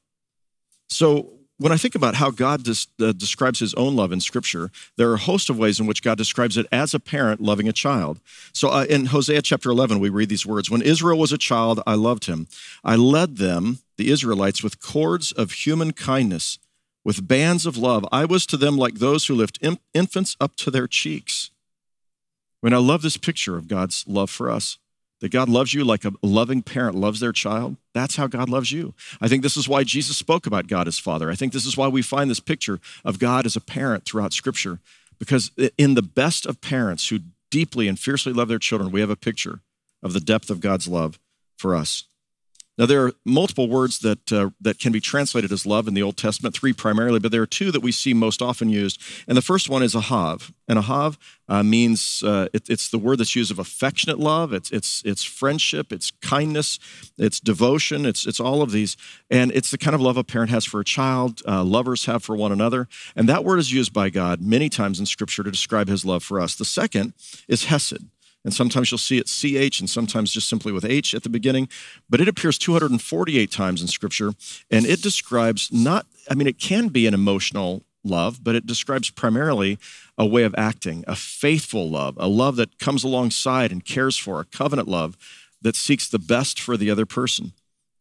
So 0.88 1.34
when 1.58 1.72
I 1.72 1.76
think 1.76 1.94
about 1.94 2.16
how 2.16 2.30
God 2.30 2.64
des- 2.64 3.04
uh, 3.04 3.12
describes 3.12 3.60
his 3.60 3.74
own 3.74 3.94
love 3.94 4.12
in 4.12 4.20
Scripture, 4.20 4.70
there 4.96 5.10
are 5.10 5.14
a 5.14 5.18
host 5.18 5.48
of 5.48 5.58
ways 5.58 5.78
in 5.78 5.86
which 5.86 6.02
God 6.02 6.18
describes 6.18 6.56
it 6.56 6.66
as 6.72 6.94
a 6.94 7.00
parent 7.00 7.40
loving 7.40 7.68
a 7.68 7.72
child. 7.72 8.20
So 8.52 8.70
uh, 8.70 8.86
in 8.88 9.06
Hosea 9.06 9.42
chapter 9.42 9.70
11, 9.70 10.00
we 10.00 10.08
read 10.08 10.28
these 10.28 10.46
words 10.46 10.70
When 10.70 10.82
Israel 10.82 11.18
was 11.18 11.32
a 11.32 11.38
child, 11.38 11.80
I 11.86 11.94
loved 11.94 12.26
him. 12.26 12.48
I 12.82 12.96
led 12.96 13.36
them, 13.36 13.78
the 13.96 14.10
Israelites, 14.10 14.62
with 14.62 14.80
cords 14.80 15.30
of 15.32 15.52
human 15.52 15.92
kindness, 15.92 16.58
with 17.04 17.28
bands 17.28 17.66
of 17.66 17.76
love. 17.76 18.04
I 18.10 18.24
was 18.24 18.46
to 18.46 18.56
them 18.56 18.76
like 18.76 18.94
those 18.94 19.26
who 19.26 19.34
lift 19.34 19.58
infants 19.94 20.36
up 20.40 20.56
to 20.56 20.70
their 20.70 20.88
cheeks. 20.88 21.50
I 22.62 22.66
mean, 22.66 22.74
I 22.74 22.78
love 22.78 23.02
this 23.02 23.16
picture 23.16 23.56
of 23.56 23.68
God's 23.68 24.04
love 24.08 24.30
for 24.30 24.50
us 24.50 24.78
that 25.24 25.32
God 25.32 25.48
loves 25.48 25.72
you 25.72 25.86
like 25.86 26.04
a 26.04 26.12
loving 26.22 26.60
parent 26.60 26.94
loves 26.94 27.18
their 27.18 27.32
child. 27.32 27.78
That's 27.94 28.16
how 28.16 28.26
God 28.26 28.50
loves 28.50 28.72
you. 28.72 28.92
I 29.22 29.28
think 29.28 29.42
this 29.42 29.56
is 29.56 29.66
why 29.66 29.82
Jesus 29.82 30.18
spoke 30.18 30.46
about 30.46 30.66
God 30.66 30.86
as 30.86 30.98
Father. 30.98 31.30
I 31.30 31.34
think 31.34 31.54
this 31.54 31.64
is 31.64 31.78
why 31.78 31.88
we 31.88 32.02
find 32.02 32.28
this 32.30 32.40
picture 32.40 32.78
of 33.06 33.18
God 33.18 33.46
as 33.46 33.56
a 33.56 33.60
parent 33.62 34.04
throughout 34.04 34.34
Scripture, 34.34 34.80
because 35.18 35.50
in 35.78 35.94
the 35.94 36.02
best 36.02 36.44
of 36.44 36.60
parents 36.60 37.08
who 37.08 37.20
deeply 37.50 37.88
and 37.88 37.98
fiercely 37.98 38.34
love 38.34 38.48
their 38.48 38.58
children, 38.58 38.90
we 38.90 39.00
have 39.00 39.08
a 39.08 39.16
picture 39.16 39.62
of 40.02 40.12
the 40.12 40.20
depth 40.20 40.50
of 40.50 40.60
God's 40.60 40.88
love 40.88 41.18
for 41.56 41.74
us. 41.74 42.04
Now, 42.76 42.86
there 42.86 43.04
are 43.06 43.12
multiple 43.24 43.68
words 43.68 44.00
that, 44.00 44.32
uh, 44.32 44.50
that 44.60 44.80
can 44.80 44.90
be 44.90 45.00
translated 45.00 45.52
as 45.52 45.64
love 45.64 45.86
in 45.86 45.94
the 45.94 46.02
Old 46.02 46.16
Testament, 46.16 46.56
three 46.56 46.72
primarily, 46.72 47.20
but 47.20 47.30
there 47.30 47.42
are 47.42 47.46
two 47.46 47.70
that 47.70 47.82
we 47.82 47.92
see 47.92 48.14
most 48.14 48.42
often 48.42 48.68
used. 48.68 49.00
And 49.28 49.36
the 49.36 49.42
first 49.42 49.68
one 49.68 49.84
is 49.84 49.94
ahav. 49.94 50.52
And 50.66 50.80
ahav 50.80 51.16
uh, 51.48 51.62
means 51.62 52.22
uh, 52.26 52.48
it, 52.52 52.68
it's 52.68 52.88
the 52.88 52.98
word 52.98 53.18
that's 53.18 53.36
used 53.36 53.52
of 53.52 53.60
affectionate 53.60 54.18
love, 54.18 54.52
it's, 54.52 54.70
it's, 54.72 55.02
it's 55.04 55.22
friendship, 55.22 55.92
it's 55.92 56.10
kindness, 56.10 56.80
it's 57.16 57.38
devotion, 57.38 58.06
it's, 58.06 58.26
it's 58.26 58.40
all 58.40 58.60
of 58.60 58.72
these. 58.72 58.96
And 59.30 59.52
it's 59.52 59.70
the 59.70 59.78
kind 59.78 59.94
of 59.94 60.00
love 60.00 60.16
a 60.16 60.24
parent 60.24 60.50
has 60.50 60.64
for 60.64 60.80
a 60.80 60.84
child, 60.84 61.42
uh, 61.46 61.62
lovers 61.62 62.06
have 62.06 62.24
for 62.24 62.34
one 62.34 62.50
another. 62.50 62.88
And 63.14 63.28
that 63.28 63.44
word 63.44 63.58
is 63.58 63.72
used 63.72 63.92
by 63.92 64.10
God 64.10 64.40
many 64.40 64.68
times 64.68 64.98
in 64.98 65.06
Scripture 65.06 65.44
to 65.44 65.50
describe 65.50 65.86
his 65.86 66.04
love 66.04 66.24
for 66.24 66.40
us. 66.40 66.56
The 66.56 66.64
second 66.64 67.12
is 67.46 67.66
hesed. 67.66 68.04
And 68.44 68.52
sometimes 68.52 68.90
you'll 68.90 68.98
see 68.98 69.18
it 69.18 69.28
CH 69.28 69.80
and 69.80 69.88
sometimes 69.88 70.32
just 70.32 70.48
simply 70.48 70.70
with 70.70 70.84
H 70.84 71.14
at 71.14 71.22
the 71.22 71.30
beginning. 71.30 71.68
But 72.10 72.20
it 72.20 72.28
appears 72.28 72.58
248 72.58 73.50
times 73.50 73.80
in 73.80 73.88
Scripture. 73.88 74.34
And 74.70 74.84
it 74.84 75.02
describes 75.02 75.72
not, 75.72 76.06
I 76.30 76.34
mean, 76.34 76.46
it 76.46 76.58
can 76.58 76.88
be 76.88 77.06
an 77.06 77.14
emotional 77.14 77.84
love, 78.04 78.44
but 78.44 78.54
it 78.54 78.66
describes 78.66 79.10
primarily 79.10 79.78
a 80.18 80.26
way 80.26 80.42
of 80.42 80.54
acting, 80.58 81.04
a 81.08 81.16
faithful 81.16 81.88
love, 81.88 82.16
a 82.18 82.28
love 82.28 82.56
that 82.56 82.78
comes 82.78 83.02
alongside 83.02 83.72
and 83.72 83.84
cares 83.84 84.16
for, 84.16 84.40
a 84.40 84.44
covenant 84.44 84.88
love 84.88 85.16
that 85.62 85.74
seeks 85.74 86.08
the 86.08 86.18
best 86.18 86.60
for 86.60 86.76
the 86.76 86.90
other 86.90 87.06
person. 87.06 87.52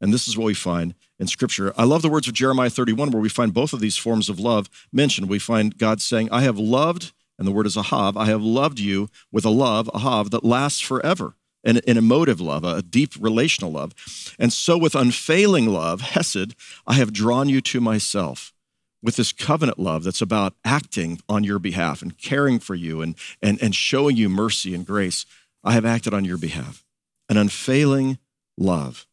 And 0.02 0.14
this 0.14 0.28
is 0.28 0.38
what 0.38 0.46
we 0.46 0.54
find 0.54 0.96
in 1.18 1.28
Scripture. 1.28 1.74
I 1.78 1.86
love 1.86 2.02
the 2.02 2.10
words 2.10 2.28
of 2.28 2.34
Jeremiah 2.34 2.70
31, 2.70 3.12
where 3.12 3.22
we 3.22 3.30
find 3.30 3.54
both 3.54 3.72
of 3.72 3.80
these 3.80 3.96
forms 3.96 4.28
of 4.28 4.38
love 4.38 4.70
mentioned. 4.92 5.30
We 5.30 5.40
find 5.40 5.78
God 5.78 6.02
saying, 6.02 6.28
I 6.30 6.42
have 6.42 6.58
loved 6.60 7.14
and 7.38 7.48
the 7.48 7.52
word 7.52 7.66
is 7.66 7.76
ahav, 7.76 8.16
I 8.16 8.26
have 8.26 8.42
loved 8.42 8.80
you 8.80 9.10
with 9.32 9.46
a 9.46 9.50
love, 9.50 9.88
ahav, 9.94 10.30
that 10.32 10.44
lasts 10.44 10.80
forever, 10.80 11.36
an, 11.64 11.82
an 11.88 11.98
emotive 11.98 12.40
love, 12.40 12.64
a 12.64 12.82
deep 12.82 13.14
relational 13.20 13.72
love. 13.72 13.94
And 14.40 14.54
so 14.54 14.78
with 14.78 14.96
unfailing 14.96 15.68
love, 15.68 16.02
hesed, 16.02 16.56
I 16.86 16.94
have 16.94 17.14
drawn 17.14 17.50
you 17.50 17.62
to 17.62 17.82
myself 17.82 18.54
with 19.02 19.18
this 19.18 19.34
covenant 19.34 19.78
love 19.78 20.04
that's 20.04 20.22
about 20.22 20.54
acting 20.64 21.20
on 21.28 21.44
your 21.44 21.60
behalf 21.60 22.02
and 22.02 22.18
caring 22.18 22.60
for 22.60 22.76
you 22.76 23.02
and, 23.02 23.16
and, 23.42 23.62
and 23.62 23.76
showing 23.76 24.16
you 24.16 24.30
mercy 24.30 24.74
and 24.74 24.86
grace. 24.86 25.26
I 25.64 25.74
have 25.74 25.86
acted 25.86 26.14
on 26.14 26.26
your 26.26 26.38
behalf. 26.38 26.84
An 27.30 27.38
unfailing 27.38 28.18
love. 28.58 29.06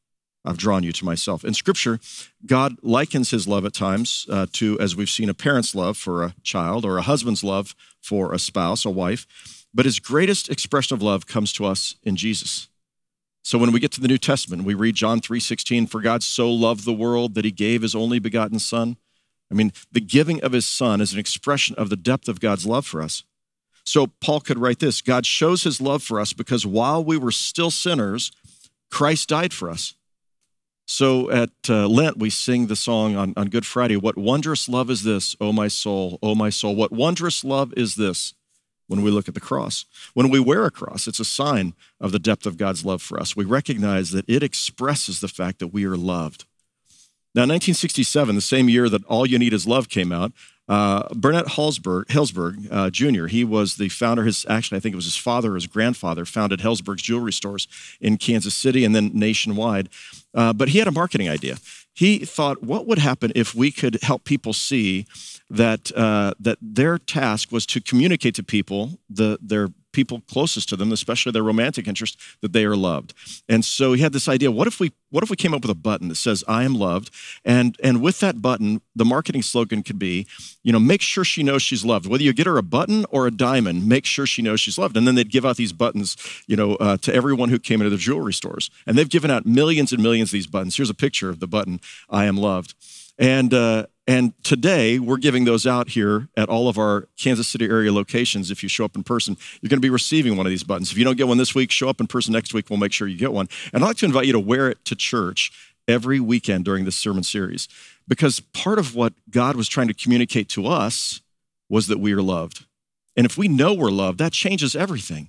I've 0.44 0.56
drawn 0.56 0.82
you 0.82 0.92
to 0.92 1.04
myself. 1.04 1.44
In 1.44 1.52
Scripture, 1.52 2.00
God 2.46 2.76
likens 2.82 3.30
his 3.30 3.46
love 3.46 3.64
at 3.66 3.74
times 3.74 4.26
uh, 4.30 4.46
to, 4.54 4.78
as 4.80 4.96
we've 4.96 5.10
seen, 5.10 5.28
a 5.28 5.34
parent's 5.34 5.74
love 5.74 5.96
for 5.96 6.22
a 6.22 6.34
child 6.42 6.84
or 6.84 6.96
a 6.96 7.02
husband's 7.02 7.44
love 7.44 7.74
for 8.00 8.32
a 8.32 8.38
spouse, 8.38 8.84
a 8.84 8.90
wife. 8.90 9.26
But 9.74 9.84
his 9.84 10.00
greatest 10.00 10.48
expression 10.48 10.94
of 10.94 11.02
love 11.02 11.26
comes 11.26 11.52
to 11.54 11.66
us 11.66 11.94
in 12.02 12.16
Jesus. 12.16 12.68
So 13.42 13.58
when 13.58 13.72
we 13.72 13.80
get 13.80 13.92
to 13.92 14.00
the 14.00 14.08
New 14.08 14.18
Testament, 14.18 14.64
we 14.64 14.74
read 14.74 14.94
John 14.94 15.20
3:16, 15.20 15.86
"For 15.86 16.00
God 16.00 16.22
so 16.22 16.50
loved 16.52 16.84
the 16.84 16.92
world 16.92 17.34
that 17.34 17.44
he 17.44 17.50
gave 17.50 17.82
his 17.82 17.94
only 17.94 18.18
begotten 18.18 18.58
son." 18.58 18.96
I 19.50 19.54
mean, 19.54 19.72
the 19.90 20.00
giving 20.00 20.42
of 20.42 20.52
his 20.52 20.66
son 20.66 21.00
is 21.00 21.12
an 21.12 21.18
expression 21.18 21.74
of 21.76 21.88
the 21.88 21.96
depth 21.96 22.28
of 22.28 22.40
God's 22.40 22.66
love 22.66 22.86
for 22.86 23.02
us. 23.02 23.24
So 23.84 24.06
Paul 24.06 24.40
could 24.40 24.58
write 24.58 24.78
this, 24.78 25.00
God 25.00 25.26
shows 25.26 25.64
his 25.64 25.80
love 25.80 26.02
for 26.02 26.20
us 26.20 26.32
because 26.32 26.64
while 26.66 27.02
we 27.02 27.16
were 27.16 27.32
still 27.32 27.70
sinners, 27.70 28.30
Christ 28.90 29.28
died 29.28 29.52
for 29.52 29.70
us. 29.70 29.94
So 30.92 31.30
at 31.30 31.50
uh, 31.68 31.86
Lent, 31.86 32.18
we 32.18 32.30
sing 32.30 32.66
the 32.66 32.74
song 32.74 33.14
on, 33.14 33.32
on 33.36 33.46
Good 33.46 33.64
Friday 33.64 33.96
What 33.96 34.18
wondrous 34.18 34.68
love 34.68 34.90
is 34.90 35.04
this, 35.04 35.36
O 35.40 35.52
my 35.52 35.68
soul, 35.68 36.18
O 36.20 36.34
my 36.34 36.50
soul? 36.50 36.74
What 36.74 36.90
wondrous 36.90 37.44
love 37.44 37.72
is 37.76 37.94
this 37.94 38.34
when 38.88 39.00
we 39.02 39.12
look 39.12 39.28
at 39.28 39.34
the 39.34 39.40
cross? 39.40 39.84
When 40.14 40.30
we 40.30 40.40
wear 40.40 40.64
a 40.64 40.70
cross, 40.72 41.06
it's 41.06 41.20
a 41.20 41.24
sign 41.24 41.74
of 42.00 42.10
the 42.10 42.18
depth 42.18 42.44
of 42.44 42.56
God's 42.56 42.84
love 42.84 43.02
for 43.02 43.20
us. 43.20 43.36
We 43.36 43.44
recognize 43.44 44.10
that 44.10 44.28
it 44.28 44.42
expresses 44.42 45.20
the 45.20 45.28
fact 45.28 45.60
that 45.60 45.68
we 45.68 45.84
are 45.84 45.96
loved. 45.96 46.44
Now, 47.36 47.42
1967, 47.42 48.34
the 48.34 48.40
same 48.40 48.68
year 48.68 48.88
that 48.88 49.04
All 49.04 49.24
You 49.24 49.38
Need 49.38 49.52
Is 49.52 49.68
Love 49.68 49.88
came 49.88 50.10
out, 50.10 50.32
uh, 50.70 51.08
Barnett 51.16 51.46
Helzberg, 51.46 52.68
uh, 52.70 52.90
Jr., 52.90 53.26
he 53.26 53.42
was 53.42 53.74
the 53.74 53.88
founder, 53.88 54.22
his 54.22 54.46
actually, 54.48 54.76
I 54.76 54.80
think 54.80 54.92
it 54.92 54.96
was 54.96 55.04
his 55.04 55.16
father 55.16 55.50
or 55.50 55.54
his 55.56 55.66
grandfather, 55.66 56.24
founded 56.24 56.60
Helzberg's 56.60 57.02
jewelry 57.02 57.32
stores 57.32 57.66
in 58.00 58.16
Kansas 58.18 58.54
City 58.54 58.84
and 58.84 58.94
then 58.94 59.10
nationwide. 59.12 59.88
Uh, 60.32 60.52
but 60.52 60.68
he 60.68 60.78
had 60.78 60.86
a 60.86 60.92
marketing 60.92 61.28
idea. 61.28 61.56
He 61.92 62.20
thought, 62.20 62.62
what 62.62 62.86
would 62.86 62.98
happen 62.98 63.32
if 63.34 63.52
we 63.52 63.72
could 63.72 64.00
help 64.02 64.22
people 64.22 64.52
see 64.52 65.06
that 65.50 65.90
uh, 65.96 66.34
that 66.38 66.58
their 66.62 66.98
task 66.98 67.50
was 67.50 67.66
to 67.66 67.80
communicate 67.80 68.36
to 68.36 68.44
people 68.44 69.00
the 69.10 69.40
their 69.42 69.70
people 69.92 70.22
closest 70.30 70.68
to 70.70 70.76
them, 70.76 70.92
especially 70.92 71.32
their 71.32 71.42
romantic 71.42 71.86
interest, 71.86 72.18
that 72.40 72.52
they 72.52 72.64
are 72.64 72.76
loved. 72.76 73.14
And 73.48 73.64
so 73.64 73.92
he 73.92 74.02
had 74.02 74.12
this 74.12 74.28
idea: 74.28 74.50
what 74.50 74.66
if 74.66 74.80
we 74.80 74.92
what 75.10 75.22
if 75.24 75.30
we 75.30 75.36
came 75.36 75.54
up 75.54 75.62
with 75.62 75.70
a 75.70 75.74
button 75.74 76.08
that 76.08 76.16
says 76.16 76.44
"I 76.48 76.64
am 76.64 76.74
loved," 76.74 77.10
and 77.44 77.76
and 77.82 78.02
with 78.02 78.20
that 78.20 78.40
button, 78.40 78.80
the 78.94 79.04
marketing 79.04 79.42
slogan 79.42 79.82
could 79.82 79.98
be, 79.98 80.26
you 80.62 80.72
know, 80.72 80.80
make 80.80 81.02
sure 81.02 81.24
she 81.24 81.42
knows 81.42 81.62
she's 81.62 81.84
loved. 81.84 82.06
Whether 82.06 82.24
you 82.24 82.32
get 82.32 82.46
her 82.46 82.58
a 82.58 82.62
button 82.62 83.04
or 83.10 83.26
a 83.26 83.30
diamond, 83.30 83.86
make 83.86 84.04
sure 84.04 84.26
she 84.26 84.42
knows 84.42 84.60
she's 84.60 84.78
loved. 84.78 84.96
And 84.96 85.06
then 85.06 85.14
they'd 85.14 85.30
give 85.30 85.46
out 85.46 85.56
these 85.56 85.72
buttons, 85.72 86.16
you 86.46 86.56
know, 86.56 86.74
uh, 86.76 86.96
to 86.98 87.14
everyone 87.14 87.48
who 87.48 87.58
came 87.58 87.80
into 87.80 87.90
the 87.90 87.96
jewelry 87.96 88.32
stores. 88.32 88.70
And 88.86 88.96
they've 88.96 89.08
given 89.08 89.30
out 89.30 89.46
millions 89.46 89.92
and 89.92 90.02
millions 90.02 90.30
of 90.30 90.32
these 90.32 90.46
buttons. 90.46 90.76
Here's 90.76 90.90
a 90.90 90.94
picture 90.94 91.28
of 91.28 91.40
the 91.40 91.48
button 91.48 91.80
"I 92.08 92.24
am 92.26 92.36
loved." 92.36 92.74
And 93.20 93.52
uh, 93.52 93.86
and 94.06 94.32
today, 94.42 94.98
we're 94.98 95.18
giving 95.18 95.44
those 95.44 95.66
out 95.66 95.90
here 95.90 96.28
at 96.36 96.48
all 96.48 96.68
of 96.68 96.78
our 96.78 97.06
Kansas 97.16 97.46
City 97.46 97.66
area 97.66 97.92
locations. 97.92 98.50
If 98.50 98.62
you 98.62 98.68
show 98.68 98.84
up 98.84 98.96
in 98.96 99.04
person, 99.04 99.36
you're 99.60 99.68
going 99.68 99.76
to 99.76 99.86
be 99.86 99.90
receiving 99.90 100.36
one 100.36 100.46
of 100.46 100.50
these 100.50 100.64
buttons. 100.64 100.90
If 100.90 100.98
you 100.98 101.04
don't 101.04 101.16
get 101.16 101.28
one 101.28 101.38
this 101.38 101.54
week, 101.54 101.70
show 101.70 101.88
up 101.88 102.00
in 102.00 102.08
person 102.08 102.32
next 102.32 102.54
week. 102.54 102.70
We'll 102.70 102.78
make 102.78 102.92
sure 102.92 103.06
you 103.06 103.18
get 103.18 103.32
one. 103.32 103.48
And 103.72 103.84
I'd 103.84 103.86
like 103.86 103.98
to 103.98 104.06
invite 104.06 104.26
you 104.26 104.32
to 104.32 104.40
wear 104.40 104.68
it 104.68 104.84
to 104.86 104.96
church 104.96 105.52
every 105.86 106.18
weekend 106.18 106.64
during 106.64 106.86
this 106.86 106.96
sermon 106.96 107.22
series 107.22 107.68
because 108.08 108.40
part 108.40 108.78
of 108.78 108.94
what 108.94 109.12
God 109.30 109.54
was 109.54 109.68
trying 109.68 109.88
to 109.88 109.94
communicate 109.94 110.48
to 110.50 110.66
us 110.66 111.20
was 111.68 111.86
that 111.88 112.00
we 112.00 112.12
are 112.12 112.22
loved. 112.22 112.64
And 113.16 113.26
if 113.26 113.36
we 113.36 113.48
know 113.48 113.74
we're 113.74 113.90
loved, 113.90 114.18
that 114.18 114.32
changes 114.32 114.74
everything. 114.74 115.28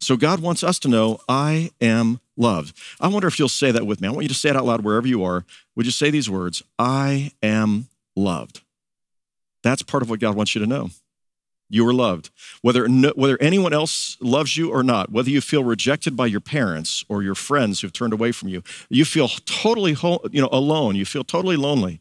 So 0.00 0.16
God 0.16 0.40
wants 0.40 0.62
us 0.62 0.78
to 0.80 0.88
know, 0.88 1.18
I 1.28 1.70
am 1.80 2.20
loved. 2.36 2.76
I 3.00 3.08
wonder 3.08 3.28
if 3.28 3.38
you'll 3.38 3.48
say 3.48 3.70
that 3.70 3.86
with 3.86 4.00
me. 4.00 4.08
I 4.08 4.10
want 4.10 4.22
you 4.22 4.28
to 4.28 4.34
say 4.34 4.50
it 4.50 4.56
out 4.56 4.64
loud 4.64 4.82
wherever 4.82 5.06
you 5.06 5.24
are. 5.24 5.44
Would 5.76 5.86
you 5.86 5.92
say 5.92 6.10
these 6.10 6.30
words? 6.30 6.62
I 6.78 7.32
am 7.42 7.88
loved. 8.16 8.62
That's 9.62 9.82
part 9.82 10.02
of 10.02 10.10
what 10.10 10.20
God 10.20 10.36
wants 10.36 10.54
you 10.54 10.60
to 10.60 10.66
know. 10.66 10.90
You 11.72 11.88
are 11.88 11.94
loved. 11.94 12.28
Whether, 12.60 12.86
whether 12.86 13.40
anyone 13.40 13.72
else 13.72 14.18
loves 14.20 14.58
you 14.58 14.70
or 14.70 14.82
not, 14.82 15.10
whether 15.10 15.30
you 15.30 15.40
feel 15.40 15.64
rejected 15.64 16.14
by 16.16 16.26
your 16.26 16.40
parents 16.40 17.02
or 17.08 17.22
your 17.22 17.34
friends 17.34 17.80
who've 17.80 17.92
turned 17.92 18.12
away 18.12 18.30
from 18.30 18.48
you, 18.48 18.62
you 18.90 19.06
feel 19.06 19.28
totally 19.28 19.96
you 20.30 20.42
know, 20.42 20.50
alone, 20.52 20.96
you 20.96 21.06
feel 21.06 21.24
totally 21.24 21.56
lonely. 21.56 22.00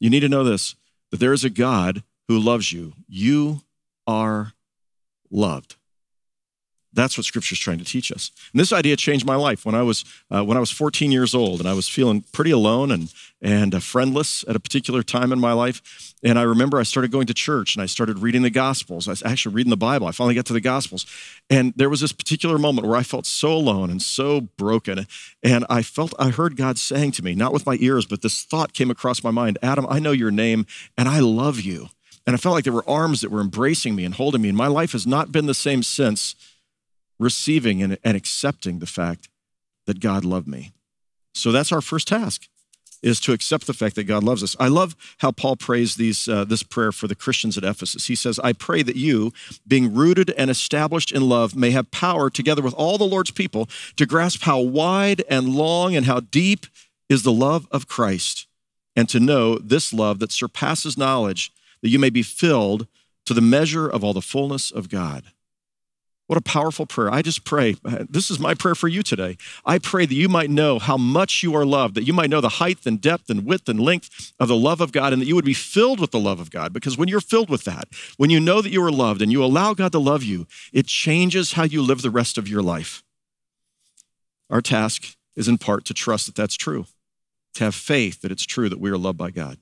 You 0.00 0.08
need 0.08 0.20
to 0.20 0.28
know 0.28 0.44
this 0.44 0.76
that 1.10 1.18
there 1.18 1.34
is 1.34 1.44
a 1.44 1.50
God 1.50 2.02
who 2.26 2.38
loves 2.38 2.72
you. 2.72 2.94
You 3.06 3.60
are 4.06 4.54
loved. 5.30 5.76
That's 6.94 7.16
what 7.16 7.24
Scripture 7.24 7.54
is 7.54 7.58
trying 7.58 7.78
to 7.78 7.84
teach 7.84 8.12
us. 8.12 8.30
And 8.52 8.60
this 8.60 8.72
idea 8.72 8.96
changed 8.96 9.24
my 9.24 9.34
life 9.34 9.64
when 9.64 9.74
I 9.74 9.82
was 9.82 10.04
uh, 10.30 10.44
when 10.44 10.56
I 10.56 10.60
was 10.60 10.70
14 10.70 11.10
years 11.10 11.34
old, 11.34 11.60
and 11.60 11.68
I 11.68 11.72
was 11.72 11.88
feeling 11.88 12.24
pretty 12.32 12.50
alone 12.50 12.90
and 12.90 13.12
and 13.40 13.74
uh, 13.74 13.80
friendless 13.80 14.44
at 14.46 14.56
a 14.56 14.60
particular 14.60 15.02
time 15.02 15.32
in 15.32 15.40
my 15.40 15.52
life. 15.52 16.14
And 16.22 16.38
I 16.38 16.42
remember 16.42 16.78
I 16.78 16.84
started 16.84 17.10
going 17.10 17.26
to 17.26 17.34
church 17.34 17.74
and 17.74 17.82
I 17.82 17.86
started 17.86 18.20
reading 18.20 18.42
the 18.42 18.50
Gospels. 18.50 19.08
I 19.08 19.12
was 19.12 19.22
actually 19.24 19.54
reading 19.56 19.70
the 19.70 19.76
Bible. 19.76 20.06
I 20.06 20.12
finally 20.12 20.34
got 20.34 20.46
to 20.46 20.52
the 20.52 20.60
Gospels, 20.60 21.06
and 21.48 21.72
there 21.76 21.88
was 21.88 22.00
this 22.00 22.12
particular 22.12 22.58
moment 22.58 22.86
where 22.86 22.96
I 22.96 23.02
felt 23.02 23.26
so 23.26 23.52
alone 23.52 23.90
and 23.90 24.02
so 24.02 24.42
broken, 24.42 25.06
and 25.42 25.64
I 25.70 25.82
felt 25.82 26.12
I 26.18 26.28
heard 26.28 26.56
God 26.56 26.78
saying 26.78 27.12
to 27.12 27.24
me, 27.24 27.34
not 27.34 27.52
with 27.52 27.66
my 27.66 27.76
ears, 27.80 28.06
but 28.06 28.22
this 28.22 28.42
thought 28.42 28.74
came 28.74 28.90
across 28.90 29.24
my 29.24 29.30
mind: 29.30 29.58
Adam, 29.62 29.86
I 29.88 29.98
know 29.98 30.12
your 30.12 30.30
name, 30.30 30.66
and 30.98 31.08
I 31.08 31.20
love 31.20 31.60
you. 31.60 31.88
And 32.26 32.34
I 32.34 32.36
felt 32.36 32.54
like 32.54 32.64
there 32.64 32.72
were 32.72 32.88
arms 32.88 33.20
that 33.20 33.30
were 33.30 33.40
embracing 33.40 33.96
me 33.96 34.04
and 34.04 34.14
holding 34.14 34.42
me. 34.42 34.48
And 34.48 34.56
my 34.56 34.68
life 34.68 34.92
has 34.92 35.06
not 35.06 35.32
been 35.32 35.46
the 35.46 35.54
same 35.54 35.82
since 35.82 36.36
receiving 37.18 37.82
and, 37.82 37.98
and 38.02 38.16
accepting 38.16 38.78
the 38.78 38.86
fact 38.86 39.28
that 39.86 40.00
God 40.00 40.24
loved 40.24 40.48
me. 40.48 40.72
So 41.34 41.52
that's 41.52 41.72
our 41.72 41.80
first 41.80 42.08
task 42.08 42.48
is 43.02 43.18
to 43.18 43.32
accept 43.32 43.66
the 43.66 43.72
fact 43.72 43.96
that 43.96 44.04
God 44.04 44.22
loves 44.22 44.42
us. 44.42 44.54
I 44.60 44.68
love 44.68 44.94
how 45.18 45.32
Paul 45.32 45.56
prays 45.56 45.96
these, 45.96 46.28
uh, 46.28 46.44
this 46.44 46.62
prayer 46.62 46.92
for 46.92 47.08
the 47.08 47.16
Christians 47.16 47.58
at 47.58 47.64
Ephesus. 47.64 48.06
He 48.06 48.14
says, 48.14 48.38
I 48.38 48.52
pray 48.52 48.82
that 48.82 48.96
you, 48.96 49.32
being 49.66 49.92
rooted 49.92 50.30
and 50.30 50.50
established 50.50 51.10
in 51.10 51.28
love, 51.28 51.56
may 51.56 51.72
have 51.72 51.90
power, 51.90 52.30
together 52.30 52.62
with 52.62 52.74
all 52.74 52.98
the 52.98 53.04
Lord's 53.04 53.32
people, 53.32 53.68
to 53.96 54.06
grasp 54.06 54.42
how 54.42 54.60
wide 54.60 55.24
and 55.28 55.48
long 55.48 55.96
and 55.96 56.06
how 56.06 56.20
deep 56.20 56.66
is 57.08 57.24
the 57.24 57.32
love 57.32 57.66
of 57.72 57.88
Christ, 57.88 58.46
and 58.94 59.08
to 59.08 59.18
know 59.18 59.58
this 59.58 59.92
love 59.92 60.20
that 60.20 60.32
surpasses 60.32 60.96
knowledge, 60.96 61.52
that 61.82 61.88
you 61.88 61.98
may 61.98 62.10
be 62.10 62.22
filled 62.22 62.86
to 63.26 63.34
the 63.34 63.40
measure 63.40 63.88
of 63.88 64.04
all 64.04 64.12
the 64.12 64.22
fullness 64.22 64.70
of 64.70 64.88
God. 64.88 65.24
What 66.32 66.38
a 66.38 66.40
powerful 66.40 66.86
prayer. 66.86 67.12
I 67.12 67.20
just 67.20 67.44
pray. 67.44 67.76
Uh, 67.84 68.06
this 68.08 68.30
is 68.30 68.38
my 68.38 68.54
prayer 68.54 68.74
for 68.74 68.88
you 68.88 69.02
today. 69.02 69.36
I 69.66 69.78
pray 69.78 70.06
that 70.06 70.14
you 70.14 70.30
might 70.30 70.48
know 70.48 70.78
how 70.78 70.96
much 70.96 71.42
you 71.42 71.54
are 71.54 71.66
loved, 71.66 71.94
that 71.94 72.06
you 72.06 72.14
might 72.14 72.30
know 72.30 72.40
the 72.40 72.48
height 72.48 72.86
and 72.86 72.98
depth 72.98 73.28
and 73.28 73.44
width 73.44 73.68
and 73.68 73.78
length 73.78 74.32
of 74.40 74.48
the 74.48 74.56
love 74.56 74.80
of 74.80 74.92
God, 74.92 75.12
and 75.12 75.20
that 75.20 75.26
you 75.26 75.34
would 75.34 75.44
be 75.44 75.52
filled 75.52 76.00
with 76.00 76.10
the 76.10 76.18
love 76.18 76.40
of 76.40 76.50
God. 76.50 76.72
Because 76.72 76.96
when 76.96 77.06
you're 77.06 77.20
filled 77.20 77.50
with 77.50 77.64
that, 77.64 77.86
when 78.16 78.30
you 78.30 78.40
know 78.40 78.62
that 78.62 78.72
you 78.72 78.82
are 78.82 78.90
loved 78.90 79.20
and 79.20 79.30
you 79.30 79.44
allow 79.44 79.74
God 79.74 79.92
to 79.92 79.98
love 79.98 80.22
you, 80.22 80.46
it 80.72 80.86
changes 80.86 81.52
how 81.52 81.64
you 81.64 81.82
live 81.82 82.00
the 82.00 82.08
rest 82.08 82.38
of 82.38 82.48
your 82.48 82.62
life. 82.62 83.02
Our 84.48 84.62
task 84.62 85.14
is 85.36 85.48
in 85.48 85.58
part 85.58 85.84
to 85.84 85.92
trust 85.92 86.24
that 86.24 86.34
that's 86.34 86.56
true, 86.56 86.86
to 87.56 87.64
have 87.64 87.74
faith 87.74 88.22
that 88.22 88.32
it's 88.32 88.46
true 88.46 88.70
that 88.70 88.80
we 88.80 88.88
are 88.88 88.96
loved 88.96 89.18
by 89.18 89.32
God, 89.32 89.58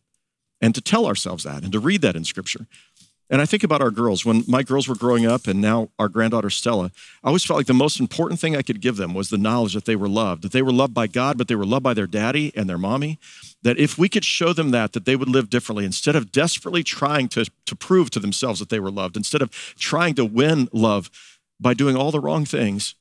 and 0.61 0.73
to 0.77 0.81
tell 0.81 1.07
ourselves 1.07 1.43
that 1.43 1.65
and 1.65 1.73
to 1.73 1.81
read 1.81 2.03
that 2.03 2.15
in 2.15 2.23
Scripture. 2.23 2.69
And 3.31 3.41
I 3.41 3.47
think 3.47 3.63
about 3.63 3.81
our 3.81 3.93
girls. 3.93 4.25
When 4.25 4.43
my 4.49 4.65
girls 4.65 4.89
were 4.89 4.97
growing 4.97 5.25
up 5.25 5.47
and 5.47 5.61
now 5.61 5.91
our 6.01 6.09
granddaughter 6.09 6.51
Stella, 6.51 6.91
I 7.23 7.29
always 7.29 7.45
felt 7.45 7.59
like 7.59 7.69
the 7.69 7.73
most 7.75 8.01
important 8.01 8.41
thing 8.41 8.57
I 8.57 8.63
could 8.63 8.81
give 8.81 8.97
them 8.97 9.15
was 9.15 9.31
the 9.31 9.39
knowledge 9.39 9.73
that 9.75 9.85
they 9.85 9.95
were 9.95 10.09
loved, 10.09 10.43
that 10.43 10.51
they 10.51 10.63
were 10.63 10.73
loved 10.73 10.95
by 10.95 11.07
God, 11.07 11.39
but 11.39 11.47
they 11.47 11.55
were 11.55 11.65
loved 11.65 11.85
by 11.85 11.95
their 11.95 12.09
daddy 12.09 12.53
and 12.57 12.69
their 12.69 12.77
mommy. 12.77 13.21
That 13.63 13.79
if 13.79 13.97
we 13.97 14.09
could 14.09 14.25
show 14.25 14.53
them 14.53 14.73
that, 14.73 14.95
that 14.95 15.05
they 15.05 15.15
would 15.15 15.29
live 15.29 15.49
differently 15.49 15.85
instead 15.85 16.17
of 16.17 16.33
desperately 16.33 16.83
trying 16.83 17.29
to, 17.29 17.49
to 17.67 17.77
prove 17.77 18.11
to 18.11 18.21
themselves 18.21 18.59
that 18.59 18.69
they 18.69 18.81
were 18.81 18.91
loved, 18.91 19.17
instead 19.17 19.43
of 19.43 19.51
trying 19.79 20.15
to 20.17 20.25
win 20.25 20.69
love 20.73 21.09
by 21.61 21.73
doing 21.73 21.97
all 21.97 22.11
the 22.11 22.21
wrong 22.21 22.45
things, 22.45 22.97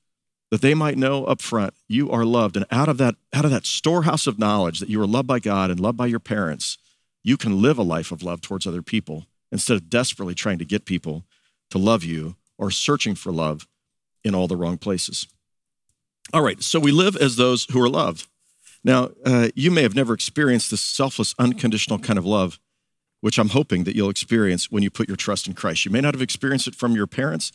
that 0.51 0.61
they 0.61 0.75
might 0.75 0.97
know 0.97 1.25
up 1.25 1.41
front 1.41 1.73
you 1.87 2.11
are 2.11 2.25
loved. 2.25 2.55
And 2.55 2.67
out 2.69 2.89
of 2.89 2.99
that, 2.99 3.15
out 3.33 3.45
of 3.45 3.51
that 3.51 3.65
storehouse 3.65 4.27
of 4.27 4.37
knowledge 4.37 4.79
that 4.79 4.89
you 4.89 5.01
are 5.01 5.07
loved 5.07 5.27
by 5.27 5.39
God 5.39 5.71
and 5.71 5.79
loved 5.79 5.97
by 5.97 6.05
your 6.05 6.19
parents, 6.19 6.77
you 7.23 7.35
can 7.35 7.63
live 7.63 7.79
a 7.79 7.83
life 7.83 8.11
of 8.11 8.21
love 8.21 8.41
towards 8.41 8.67
other 8.67 8.83
people 8.83 9.25
instead 9.51 9.75
of 9.75 9.89
desperately 9.89 10.35
trying 10.35 10.59
to 10.59 10.65
get 10.65 10.85
people 10.85 11.25
to 11.71 11.77
love 11.77 12.03
you 12.03 12.35
or 12.57 12.71
searching 12.71 13.15
for 13.15 13.31
love 13.31 13.67
in 14.23 14.35
all 14.35 14.47
the 14.47 14.57
wrong 14.57 14.77
places. 14.77 15.27
All 16.33 16.43
right, 16.43 16.61
so 16.61 16.79
we 16.79 16.91
live 16.91 17.15
as 17.15 17.35
those 17.35 17.65
who 17.71 17.81
are 17.81 17.89
loved. 17.89 18.27
Now, 18.83 19.09
uh, 19.25 19.49
you 19.55 19.71
may 19.71 19.81
have 19.81 19.95
never 19.95 20.13
experienced 20.13 20.71
this 20.71 20.81
selfless, 20.81 21.33
unconditional 21.39 21.99
kind 21.99 22.19
of 22.19 22.25
love, 22.25 22.59
which 23.21 23.37
I'm 23.37 23.49
hoping 23.49 23.83
that 23.83 23.95
you'll 23.95 24.09
experience 24.09 24.71
when 24.71 24.83
you 24.83 24.89
put 24.89 25.07
your 25.07 25.17
trust 25.17 25.47
in 25.47 25.53
Christ. 25.53 25.85
You 25.85 25.91
may 25.91 26.01
not 26.01 26.13
have 26.13 26.21
experienced 26.21 26.67
it 26.67 26.75
from 26.75 26.95
your 26.95 27.07
parents, 27.07 27.51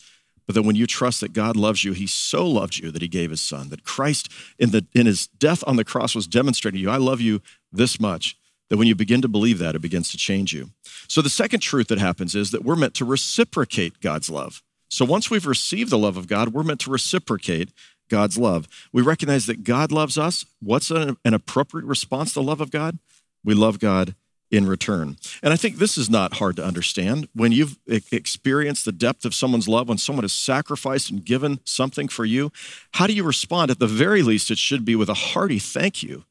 but 0.47 0.55
that 0.55 0.63
when 0.63 0.77
you 0.77 0.87
trust 0.87 1.21
that 1.21 1.33
God 1.33 1.57
loves 1.57 1.85
you, 1.85 1.93
He 1.93 2.07
so 2.07 2.47
loved 2.47 2.79
you 2.79 2.91
that 2.91 3.01
He 3.01 3.09
gave 3.09 3.31
His 3.31 3.41
Son, 3.41 3.71
that 3.71 3.85
Christ 3.85 4.31
in, 4.59 4.71
the, 4.71 4.87
in 4.93 5.07
His 5.07 5.27
death 5.27 5.65
on 5.67 5.77
the 5.77 5.85
cross 5.85 6.15
was 6.15 6.27
demonstrating 6.27 6.79
to 6.79 6.83
you, 6.83 6.91
I 6.91 6.99
love 6.99 7.21
you 7.21 7.41
this 7.73 7.99
much 7.99 8.37
that 8.75 8.79
when 8.79 8.89
you 8.89 8.97
begin 8.97 9.23
to 9.23 9.29
believe 9.29 9.61
that, 9.61 9.77
it 9.77 9.83
begins 9.83 10.11
to 10.11 10.17
change 10.17 10.53
you. 10.53 10.71
So, 11.07 11.23
the 11.23 11.31
second 11.31 11.61
truth 11.61 11.87
that 11.87 12.01
happens 12.01 12.35
is 12.35 12.51
that 12.51 12.65
we're 12.65 12.75
meant 12.75 12.95
to 12.95 13.05
reciprocate 13.05 14.01
God's 14.01 14.29
love. 14.29 14.65
So, 14.89 15.05
once 15.05 15.31
we've 15.31 15.47
received 15.47 15.91
the 15.91 15.99
love 15.99 16.17
of 16.17 16.27
God, 16.27 16.49
we're 16.49 16.65
meant 16.65 16.81
to 16.81 16.91
reciprocate 16.91 17.71
God's 18.11 18.37
love. 18.37 18.67
We 18.93 19.01
recognize 19.01 19.47
that 19.47 19.63
God 19.63 19.93
loves 19.93 20.19
us. 20.19 20.45
What's 20.61 20.91
an, 20.91 21.17
an 21.25 21.35
appropriate 21.35 21.85
response 21.85 22.33
to 22.33 22.41
the 22.41 22.43
love 22.43 22.61
of 22.61 22.73
God? 22.73 22.99
We 23.45 23.55
love 23.55 23.79
God 23.79 24.17
in 24.51 24.67
return. 24.67 25.19
And 25.41 25.53
I 25.53 25.57
think 25.57 25.77
this 25.77 25.97
is 25.97 26.11
not 26.11 26.39
hard 26.39 26.57
to 26.57 26.65
understand. 26.65 27.29
When 27.33 27.53
you've 27.53 27.79
experienced 27.87 28.87
the 28.87 28.91
depth 28.91 29.25
of 29.25 29.37
someone's 29.37 29.69
love, 29.69 29.89
when 29.89 29.99
someone 29.99 30.25
has 30.25 30.33
sacrificed 30.33 31.13
and 31.13 31.25
given 31.25 31.61
something 31.63 32.09
for 32.09 32.25
you, 32.25 32.51
how 32.95 33.07
do 33.07 33.13
you 33.13 33.23
respond? 33.23 33.71
At 33.71 33.79
the 33.79 33.87
very 33.87 34.23
least, 34.23 34.51
it 34.51 34.59
should 34.59 34.85
be 34.85 34.97
with 34.97 35.09
a 35.09 35.15
hearty 35.15 35.61
thank 35.61 36.03
you 36.03 36.25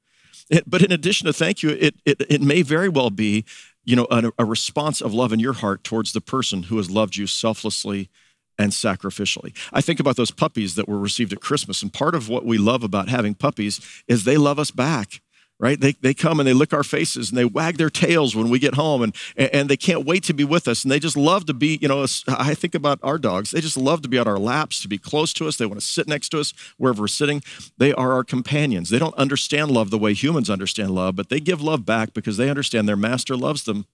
but 0.67 0.81
in 0.81 0.91
addition 0.91 1.25
to 1.27 1.33
thank 1.33 1.63
you, 1.63 1.69
it, 1.71 1.95
it, 2.05 2.21
it 2.29 2.41
may 2.41 2.61
very 2.61 2.89
well 2.89 3.09
be, 3.09 3.45
you 3.83 3.95
know, 3.95 4.07
a, 4.11 4.31
a 4.37 4.45
response 4.45 5.01
of 5.01 5.13
love 5.13 5.33
in 5.33 5.39
your 5.39 5.53
heart 5.53 5.83
towards 5.83 6.13
the 6.13 6.21
person 6.21 6.63
who 6.63 6.77
has 6.77 6.89
loved 6.89 7.15
you 7.15 7.27
selflessly 7.27 8.09
and 8.57 8.71
sacrificially. 8.71 9.55
I 9.71 9.81
think 9.81 9.99
about 9.99 10.15
those 10.15 10.31
puppies 10.31 10.75
that 10.75 10.87
were 10.87 10.99
received 10.99 11.33
at 11.33 11.41
Christmas, 11.41 11.81
and 11.81 11.91
part 11.91 12.13
of 12.13 12.29
what 12.29 12.45
we 12.45 12.57
love 12.57 12.83
about 12.83 13.09
having 13.09 13.33
puppies 13.33 13.81
is 14.07 14.23
they 14.23 14.37
love 14.37 14.59
us 14.59 14.69
back 14.69 15.22
right? 15.63 15.79
They, 15.79 15.93
they 15.93 16.13
come 16.13 16.41
and 16.41 16.47
they 16.47 16.51
lick 16.51 16.73
our 16.73 16.83
faces 16.83 17.29
and 17.29 17.37
they 17.37 17.45
wag 17.45 17.77
their 17.77 17.89
tails 17.89 18.35
when 18.35 18.49
we 18.49 18.59
get 18.59 18.73
home 18.75 19.01
and, 19.01 19.15
and 19.37 19.69
they 19.69 19.77
can't 19.77 20.05
wait 20.05 20.23
to 20.25 20.33
be 20.33 20.43
with 20.43 20.67
us. 20.67 20.83
And 20.83 20.91
they 20.91 20.99
just 20.99 21.15
love 21.15 21.45
to 21.45 21.53
be, 21.53 21.79
you 21.81 21.87
know, 21.87 22.05
I 22.27 22.53
think 22.53 22.75
about 22.75 22.99
our 23.01 23.17
dogs. 23.17 23.51
They 23.51 23.61
just 23.61 23.77
love 23.77 24.01
to 24.01 24.09
be 24.09 24.19
on 24.19 24.27
our 24.27 24.37
laps, 24.37 24.81
to 24.81 24.89
be 24.89 24.97
close 24.97 25.31
to 25.35 25.47
us. 25.47 25.55
They 25.55 25.65
want 25.65 25.79
to 25.79 25.85
sit 25.85 26.05
next 26.05 26.29
to 26.29 26.41
us 26.41 26.53
wherever 26.75 27.03
we're 27.03 27.07
sitting. 27.07 27.41
They 27.77 27.93
are 27.93 28.11
our 28.11 28.25
companions. 28.25 28.89
They 28.89 28.99
don't 28.99 29.15
understand 29.15 29.71
love 29.71 29.89
the 29.89 29.97
way 29.97 30.13
humans 30.13 30.49
understand 30.49 30.91
love, 30.91 31.15
but 31.15 31.29
they 31.29 31.39
give 31.39 31.61
love 31.61 31.85
back 31.85 32.13
because 32.13 32.35
they 32.35 32.49
understand 32.49 32.89
their 32.89 32.97
master 32.97 33.37
loves 33.37 33.63
them. 33.63 33.85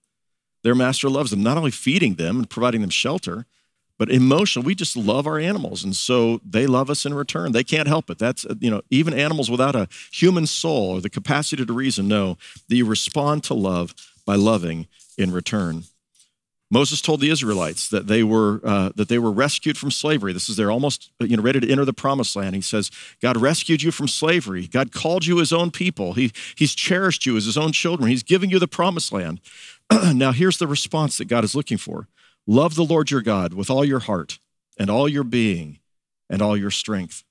Their 0.64 0.74
master 0.74 1.08
loves 1.08 1.30
them, 1.30 1.44
not 1.44 1.56
only 1.56 1.70
feeding 1.70 2.16
them 2.16 2.40
and 2.40 2.50
providing 2.50 2.82
them 2.82 2.90
shelter, 2.90 3.46
but 4.00 4.10
emotional, 4.10 4.64
we 4.64 4.74
just 4.74 4.96
love 4.96 5.28
our 5.28 5.38
animals. 5.38 5.84
And 5.84 5.94
so 5.94 6.40
they 6.50 6.66
love 6.66 6.90
us 6.90 7.06
in 7.06 7.14
return. 7.14 7.52
They 7.52 7.66
can't 7.66 7.88
help 7.88 8.10
it. 8.10 8.18
That's, 8.18 8.46
you 8.60 8.72
know, 8.72 8.82
even 8.90 9.14
animals 9.14 9.52
without 9.52 9.76
a 9.76 9.90
human 10.12 10.48
soul 10.48 10.96
or 10.96 11.02
the 11.02 11.10
capacity 11.10 11.66
to 11.66 11.74
reason 11.74 12.08
know 12.08 12.38
that 12.70 12.76
you 12.78 12.86
respond 12.86 13.44
to 13.44 13.54
love 13.54 13.94
by 14.26 14.36
loving 14.36 14.88
in 15.18 15.32
return. 15.32 15.84
Moses 16.72 17.02
told 17.02 17.20
the 17.20 17.30
Israelites 17.30 17.90
that 17.90 18.08
they 18.08 18.24
were 18.24 18.62
uh, 18.64 18.92
that 18.96 19.10
they 19.10 19.18
were 19.18 19.32
rescued 19.32 19.76
from 19.76 19.90
slavery. 19.90 20.34
This 20.34 20.50
is 20.50 20.56
they're 20.56 20.70
almost 20.70 21.10
you 21.20 21.36
know 21.36 21.42
ready 21.42 21.60
to 21.60 21.70
enter 21.70 21.84
the 21.84 21.94
promised 21.94 22.36
land. 22.36 22.54
He 22.54 22.62
says, 22.62 22.92
God 23.24 23.38
rescued 23.38 23.82
you 23.82 23.92
from 23.92 24.08
slavery. 24.08 24.68
God 24.68 24.92
called 24.92 25.26
you 25.26 25.38
his 25.38 25.52
own 25.52 25.72
people. 25.72 26.14
He, 26.14 26.32
he's 26.56 26.76
cherished 26.76 27.26
you 27.26 27.36
as 27.38 27.46
his 27.46 27.58
own 27.58 27.72
children. 27.72 28.10
He's 28.10 28.24
giving 28.24 28.52
you 28.52 28.60
the 28.60 28.68
promised 28.68 29.12
land. 29.12 29.42
now 30.14 30.32
here's 30.32 30.60
the 30.60 30.68
response 30.68 31.18
that 31.18 31.26
God 31.26 31.44
is 31.44 31.56
looking 31.56 31.80
for. 31.80 32.08
Love 32.50 32.74
the 32.74 32.84
Lord 32.84 33.12
your 33.12 33.22
God 33.22 33.54
with 33.54 33.70
all 33.70 33.86
your 33.86 34.00
heart 34.00 34.40
and 34.80 34.90
all 34.90 35.08
your 35.08 35.24
being 35.24 35.78
and 36.32 36.42
all 36.42 36.58
your 36.58 36.72
strength. 36.72 37.24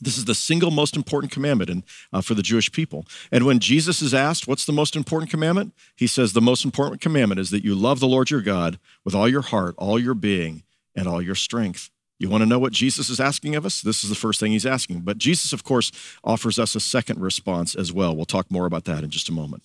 This 0.00 0.16
is 0.16 0.26
the 0.26 0.34
single 0.34 0.70
most 0.70 0.94
important 0.94 1.32
commandment 1.32 1.68
in, 1.68 1.82
uh, 2.12 2.20
for 2.20 2.34
the 2.34 2.42
Jewish 2.44 2.70
people. 2.70 3.04
And 3.32 3.44
when 3.44 3.58
Jesus 3.58 4.00
is 4.00 4.14
asked, 4.14 4.46
What's 4.46 4.64
the 4.64 4.72
most 4.72 4.94
important 4.94 5.28
commandment? 5.28 5.74
He 5.96 6.06
says, 6.06 6.34
The 6.34 6.40
most 6.40 6.64
important 6.64 7.00
commandment 7.00 7.40
is 7.40 7.50
that 7.50 7.64
you 7.64 7.74
love 7.74 7.98
the 7.98 8.06
Lord 8.06 8.30
your 8.30 8.42
God 8.42 8.78
with 9.04 9.12
all 9.12 9.28
your 9.28 9.42
heart, 9.42 9.74
all 9.76 9.98
your 9.98 10.14
being, 10.14 10.62
and 10.94 11.08
all 11.08 11.20
your 11.20 11.34
strength. 11.34 11.90
You 12.16 12.30
want 12.30 12.42
to 12.42 12.48
know 12.48 12.60
what 12.60 12.72
Jesus 12.72 13.10
is 13.10 13.18
asking 13.18 13.56
of 13.56 13.66
us? 13.66 13.80
This 13.80 14.04
is 14.04 14.08
the 14.08 14.14
first 14.14 14.38
thing 14.38 14.52
he's 14.52 14.64
asking. 14.64 15.00
But 15.00 15.18
Jesus, 15.18 15.52
of 15.52 15.64
course, 15.64 15.90
offers 16.22 16.60
us 16.60 16.76
a 16.76 16.80
second 16.80 17.20
response 17.20 17.74
as 17.74 17.92
well. 17.92 18.14
We'll 18.14 18.24
talk 18.24 18.52
more 18.52 18.66
about 18.66 18.84
that 18.84 19.02
in 19.02 19.10
just 19.10 19.28
a 19.28 19.32
moment. 19.32 19.64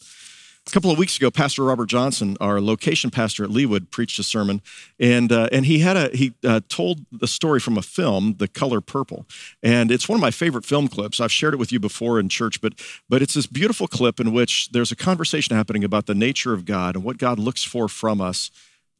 A 0.67 0.71
couple 0.71 0.91
of 0.91 0.99
weeks 0.99 1.17
ago, 1.17 1.31
Pastor 1.31 1.63
Robert 1.63 1.89
Johnson, 1.89 2.37
our 2.39 2.61
location 2.61 3.09
pastor 3.09 3.43
at 3.43 3.49
Leawood, 3.49 3.89
preached 3.89 4.19
a 4.19 4.23
sermon, 4.23 4.61
and 4.99 5.31
uh, 5.31 5.49
and 5.51 5.65
he 5.65 5.79
had 5.79 5.97
a 5.97 6.15
he 6.15 6.33
uh, 6.45 6.61
told 6.69 6.99
the 7.11 7.27
story 7.27 7.59
from 7.59 7.79
a 7.79 7.81
film, 7.81 8.35
The 8.37 8.47
Color 8.47 8.79
Purple, 8.79 9.25
and 9.63 9.91
it's 9.91 10.07
one 10.07 10.17
of 10.17 10.21
my 10.21 10.29
favorite 10.29 10.63
film 10.63 10.87
clips. 10.87 11.19
I've 11.19 11.31
shared 11.31 11.55
it 11.55 11.57
with 11.57 11.71
you 11.71 11.79
before 11.79 12.19
in 12.19 12.29
church, 12.29 12.61
but 12.61 12.73
but 13.09 13.23
it's 13.23 13.33
this 13.33 13.47
beautiful 13.47 13.87
clip 13.87 14.19
in 14.19 14.33
which 14.33 14.69
there's 14.69 14.91
a 14.91 14.95
conversation 14.95 15.55
happening 15.55 15.83
about 15.83 16.05
the 16.05 16.13
nature 16.15 16.53
of 16.53 16.63
God 16.63 16.95
and 16.95 17.03
what 17.03 17.17
God 17.17 17.39
looks 17.39 17.63
for 17.63 17.87
from 17.87 18.21
us. 18.21 18.51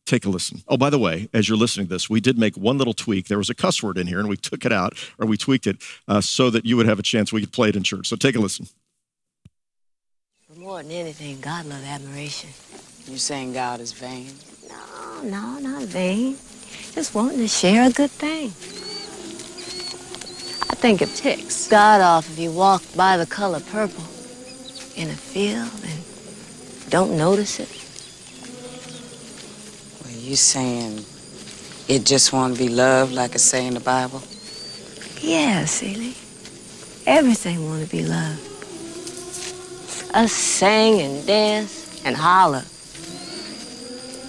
Take 0.08 0.26
a 0.26 0.30
listen. 0.30 0.64
Oh, 0.68 0.78
by 0.78 0.90
the 0.90 0.98
way, 0.98 1.30
as 1.32 1.48
you're 1.48 1.60
listening 1.60 1.86
to 1.86 1.94
this, 1.94 2.10
we 2.10 2.20
did 2.20 2.40
make 2.40 2.58
one 2.58 2.80
little 2.80 2.96
tweak. 2.96 3.28
There 3.28 3.38
was 3.38 3.52
a 3.52 3.56
cuss 3.56 3.84
word 3.84 4.00
in 4.00 4.08
here, 4.08 4.20
and 4.20 4.28
we 4.28 4.36
took 4.36 4.66
it 4.66 4.74
out 4.74 4.98
or 5.20 5.28
we 5.28 5.38
tweaked 5.38 5.68
it 5.68 5.78
uh, 6.08 6.22
so 6.22 6.50
that 6.50 6.66
you 6.66 6.76
would 6.76 6.88
have 6.88 6.98
a 6.98 7.04
chance 7.04 7.32
we 7.32 7.42
could 7.42 7.54
play 7.54 7.70
it 7.70 7.76
in 7.76 7.84
church. 7.84 8.08
So 8.08 8.16
take 8.16 8.36
a 8.36 8.40
listen. 8.40 8.66
More 10.58 10.84
than 10.84 10.92
anything, 10.92 11.40
God 11.40 11.66
loves 11.66 11.86
admiration. 11.86 12.50
You 13.08 13.18
saying 13.18 13.54
God 13.54 13.80
is 13.80 13.94
vain? 13.94 14.32
No, 14.70 15.22
no, 15.24 15.60
not 15.60 15.84
vain. 15.84 16.36
Just 16.92 17.16
wanting 17.16 17.38
to 17.38 17.48
share 17.48 17.88
a 17.88 17.92
good 17.92 18.12
thing. 18.12 18.48
I 20.70 20.76
think 20.76 21.02
it 21.02 21.10
ticks. 21.16 21.70
God 21.70 22.02
off 22.02 22.30
if 22.30 22.38
you 22.38 22.52
walk 22.52 22.84
by 22.98 23.16
the 23.16 23.26
color 23.26 23.62
purple 23.62 24.04
in 24.96 25.10
a 25.10 25.16
field 25.16 25.72
and 25.86 26.92
don't 26.92 27.18
notice 27.18 27.60
it. 27.60 27.70
Well, 30.04 30.14
you 30.14 30.36
saying 30.36 31.06
it 31.88 32.06
just 32.06 32.34
want 32.34 32.58
to 32.58 32.60
be 32.62 32.68
loved, 32.68 33.14
like 33.14 33.36
it 33.36 33.40
say 33.40 33.66
in 33.66 33.74
the 33.74 33.80
Bible? 33.80 34.22
Yeah, 35.22 35.64
Celie. 35.64 36.16
Everything 37.08 37.70
want 37.70 37.86
to 37.86 37.90
be 37.90 38.04
loved. 38.04 38.51
Us 40.14 40.34
sing 40.34 41.00
and 41.02 41.26
dance 41.26 42.02
and 42.04 42.16
holler. 42.18 42.64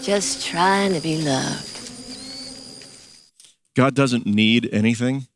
Just 0.03 0.47
trying 0.47 0.95
to 0.95 1.01
be 1.01 1.21
loved. 1.21 1.69
God 3.75 3.95
doesn't 3.95 4.27
need 4.27 4.69
anything, 4.73 5.27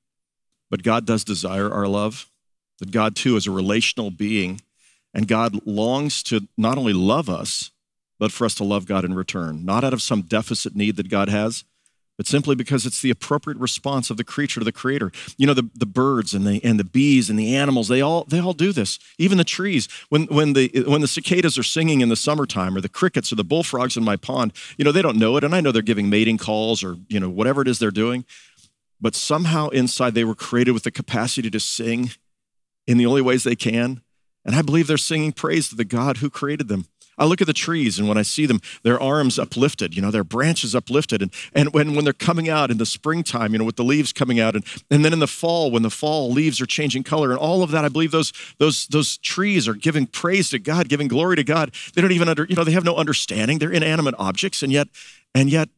but 0.71 0.83
God 0.83 1.07
does 1.07 1.25
desire 1.25 1.73
our 1.73 1.89
love. 1.89 2.29
That 2.79 2.91
God, 2.91 3.17
too, 3.17 3.37
is 3.37 3.47
a 3.47 3.51
relational 3.51 4.11
being, 4.11 4.61
and 5.15 5.27
God 5.27 5.67
longs 5.67 6.23
to 6.25 6.47
not 6.57 6.77
only 6.79 6.93
love 6.93 7.29
us, 7.31 7.71
but 8.19 8.31
for 8.33 8.45
us 8.45 8.55
to 8.57 8.65
love 8.65 8.87
God 8.87 9.05
in 9.05 9.15
return, 9.15 9.65
not 9.65 9.83
out 9.83 9.95
of 9.95 10.03
some 10.03 10.23
deficit 10.23 10.77
need 10.77 10.97
that 10.97 11.09
God 11.09 11.29
has, 11.29 11.65
but 12.16 12.26
simply 12.26 12.55
because 12.55 12.87
it's 12.87 13.02
the 13.02 13.11
appropriate 13.11 13.59
response 13.59 14.11
of 14.11 14.16
the 14.16 14.24
creature 14.24 14.61
to 14.61 14.64
the 14.64 14.72
creator. 14.72 15.12
You 15.37 15.46
know, 15.46 15.55
the, 15.55 15.68
the 15.74 15.87
birds 15.87 16.33
and 16.35 16.46
the 16.46 16.64
and 16.64 16.81
the 16.81 16.85
bees 16.85 17.29
and 17.29 17.38
the 17.38 17.55
animals, 17.55 17.88
they 17.88 18.00
all 18.00 18.24
they 18.24 18.40
all 18.40 18.55
do 18.55 18.72
this. 18.72 18.98
Even 19.18 19.38
the 19.38 19.44
trees. 19.44 19.88
When 20.09 20.24
when 20.26 20.55
the 20.55 20.85
when 20.87 21.00
the 21.00 21.09
cicadas 21.09 21.59
are 21.59 21.62
singing 21.62 22.00
in 22.00 22.09
the 22.09 22.16
summertime, 22.16 22.76
or 22.76 22.81
the 22.81 22.88
crickets 22.88 23.33
or 23.33 23.37
the 23.37 23.44
bullfrogs 23.44 23.96
in 23.96 24.05
my 24.05 24.16
pond, 24.16 24.52
you 24.79 24.85
know, 24.85 24.92
they 24.92 25.02
don't 25.02 25.18
know 25.18 25.37
it. 25.37 25.44
And 25.44 25.55
I 25.55 25.61
know 25.61 25.72
they're 25.72 25.83
giving 25.83 26.09
mating 26.09 26.38
calls 26.38 26.83
or, 26.83 26.96
you 27.09 27.20
know, 27.20 27.29
whatever 27.29 27.62
it 27.62 27.68
is 27.68 27.79
they're 27.79 27.90
doing. 27.90 28.24
But 29.00 29.14
somehow 29.14 29.68
inside 29.68 30.14
they 30.14 30.24
were 30.24 30.35
created 30.35 30.72
with 30.72 30.85
the 30.85 30.90
capacity 30.90 31.50
to 31.50 31.61
sing 31.61 32.12
in 32.87 32.98
the 32.98 33.07
only 33.07 33.22
ways 33.22 33.44
they 33.44 33.57
can. 33.57 34.00
And 34.44 34.55
I 34.55 34.62
believe 34.62 34.87
they're 34.87 34.96
singing 34.96 35.33
praise 35.33 35.68
to 35.68 35.76
the 35.76 35.85
God 35.85 36.18
who 36.18 36.31
created 36.31 36.68
them. 36.68 36.87
I 37.18 37.24
look 37.24 37.40
at 37.40 37.46
the 37.46 37.52
trees 37.52 37.98
and 37.98 38.09
when 38.09 38.18
I 38.18 38.22
see 38.22 38.46
them, 38.46 38.61
their 38.83 39.00
arms 39.00 39.38
uplifted, 39.38 39.94
you 39.96 40.02
know, 40.02 40.11
their 40.11 40.24
branches 40.24 40.74
uplifted. 40.74 41.22
And, 41.22 41.33
and 41.55 41.72
when, 41.72 41.94
when 41.94 42.05
they're 42.05 42.12
coming 42.12 42.48
out 42.48 42.70
in 42.70 42.79
the 42.79 42.87
springtime, 42.87 43.52
you 43.52 43.59
know, 43.59 43.64
with 43.64 43.76
the 43.76 43.85
leaves 43.85 44.12
coming 44.12 44.38
out, 44.38 44.55
and, 44.55 44.64
and 44.90 45.05
then 45.05 45.12
in 45.12 45.18
the 45.18 45.26
fall, 45.26 45.70
when 45.70 45.83
the 45.83 45.90
fall 45.90 46.31
leaves 46.31 46.61
are 46.61 46.66
changing 46.66 47.05
color, 47.05 47.31
and 47.31 47.38
all 47.38 47.62
of 47.62 47.70
that, 47.70 47.85
I 47.85 47.88
believe 47.88 48.11
those, 48.11 48.33
those, 48.59 48.87
those 48.88 49.18
trees 49.18 49.66
are 49.66 49.74
giving 49.74 50.07
praise 50.07 50.50
to 50.50 50.59
God, 50.59 50.88
giving 50.88 51.09
glory 51.09 51.37
to 51.37 51.44
God. 51.44 51.72
They 51.94 52.02
don't 52.02 52.12
even 52.12 52.29
under, 52.29 52.44
you 52.48 52.57
know, 52.57 52.64
they 52.64 52.72
have 52.72 52.85
no 52.85 52.96
understanding. 52.96 53.59
They're 53.59 53.72
inanimate 53.72 54.14
objects, 54.18 54.62
and 54.62 54.72
yet, 54.72 54.88
and 55.35 55.50
yet, 55.50 55.68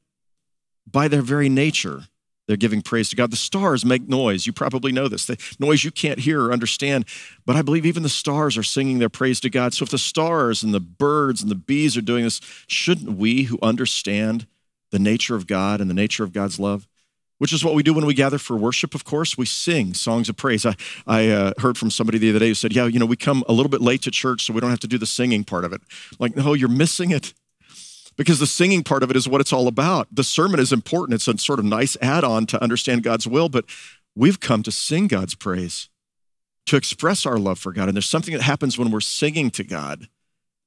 by 0.91 1.09
their 1.09 1.23
very 1.23 1.49
nature, 1.49 2.05
they're 2.49 2.57
giving 2.57 2.81
praise 2.81 3.11
to 3.11 3.17
God. 3.17 3.31
The 3.31 3.37
stars 3.37 3.85
make 3.85 4.09
noise. 4.09 4.47
You 4.47 4.55
probably 4.55 4.91
know 4.91 5.07
this. 5.07 5.27
The 5.27 5.39
noise 5.61 5.85
you 5.85 5.91
can't 5.91 6.19
hear 6.19 6.47
or 6.47 6.53
understand. 6.53 7.05
But 7.45 7.57
I 7.57 7.63
believe 7.63 7.85
even 7.85 8.03
the 8.03 8.09
stars 8.09 8.57
are 8.57 8.63
singing 8.63 8.99
their 8.99 9.11
praise 9.11 9.39
to 9.41 9.51
God. 9.51 9.75
So 9.75 9.83
if 9.85 9.91
the 9.91 9.99
stars 9.99 10.63
and 10.63 10.73
the 10.73 10.81
birds 10.81 11.43
and 11.43 11.51
the 11.51 11.55
bees 11.55 11.97
are 11.97 12.03
doing 12.03 12.25
this, 12.25 12.41
shouldn't 12.67 13.19
we 13.19 13.45
who 13.45 13.59
understand 13.63 14.47
the 14.91 14.99
nature 14.99 15.37
of 15.37 15.47
God 15.47 15.83
and 15.83 15.91
the 15.91 15.95
nature 15.95 16.25
of 16.25 16.33
God's 16.33 16.59
love? 16.59 16.89
Which 17.37 17.53
is 17.53 17.63
what 17.63 17.75
we 17.75 17.83
do 17.83 17.93
when 17.93 18.07
we 18.07 18.15
gather 18.15 18.39
for 18.39 18.57
worship, 18.57 18.95
of 18.95 19.05
course. 19.05 19.39
We 19.39 19.47
sing 19.47 19.93
songs 19.93 20.29
of 20.29 20.37
praise. 20.37 20.65
I, 20.65 20.75
I 21.07 21.29
uh, 21.29 21.53
heard 21.59 21.77
from 21.77 21.91
somebody 21.91 22.19
the 22.19 22.31
other 22.31 22.41
day 22.41 22.49
who 22.49 22.55
said, 22.55 22.73
Yeah, 22.73 22.87
you 22.87 22.99
know, 22.99 23.07
we 23.07 23.15
come 23.15 23.45
a 23.47 23.53
little 23.53 23.71
bit 23.71 23.83
late 23.83 24.03
to 24.03 24.11
church, 24.11 24.45
so 24.45 24.53
we 24.53 24.61
don't 24.61 24.71
have 24.71 24.81
to 24.81 24.89
do 24.89 24.99
the 24.99 25.07
singing 25.07 25.45
part 25.45 25.65
of 25.65 25.73
it. 25.73 25.83
Like, 26.19 26.35
no, 26.35 26.55
you're 26.55 26.69
missing 26.69 27.11
it 27.11 27.35
because 28.19 28.41
the 28.41 28.47
singing 28.47 28.83
part 28.83 29.03
of 29.03 29.11
it 29.11 29.17
is 29.17 29.29
what 29.29 29.41
it's 29.41 29.53
all 29.53 29.69
about. 29.69 30.09
The 30.13 30.25
sermon 30.25 30.61
is 30.61 30.73
important. 30.73 31.15
It's 31.15 31.29
a 31.29 31.39
sort 31.39 31.61
of 31.61 31.65
nice 31.65 31.97
add 32.03 32.25
on 32.25 32.45
to 32.47 32.63
understand 32.63 33.05
God's 33.05 33.27
will, 33.27 33.49
but 33.49 33.65
we've 34.15 34.41
come 34.41 34.63
to 34.65 34.73
sing 34.73 35.07
God's 35.07 35.37
praise, 35.37 35.89
to 36.67 36.77
express 36.77 37.25
our 37.25 37.39
love 37.39 37.59
for 37.59 37.73
God. 37.73 37.89
And 37.89 37.97
there's 37.97 38.07
something 38.07 38.35
that 38.35 38.43
happens 38.43 38.77
when 38.77 38.91
we're 38.91 39.01
singing 39.01 39.51
to 39.53 39.65
God 39.65 40.09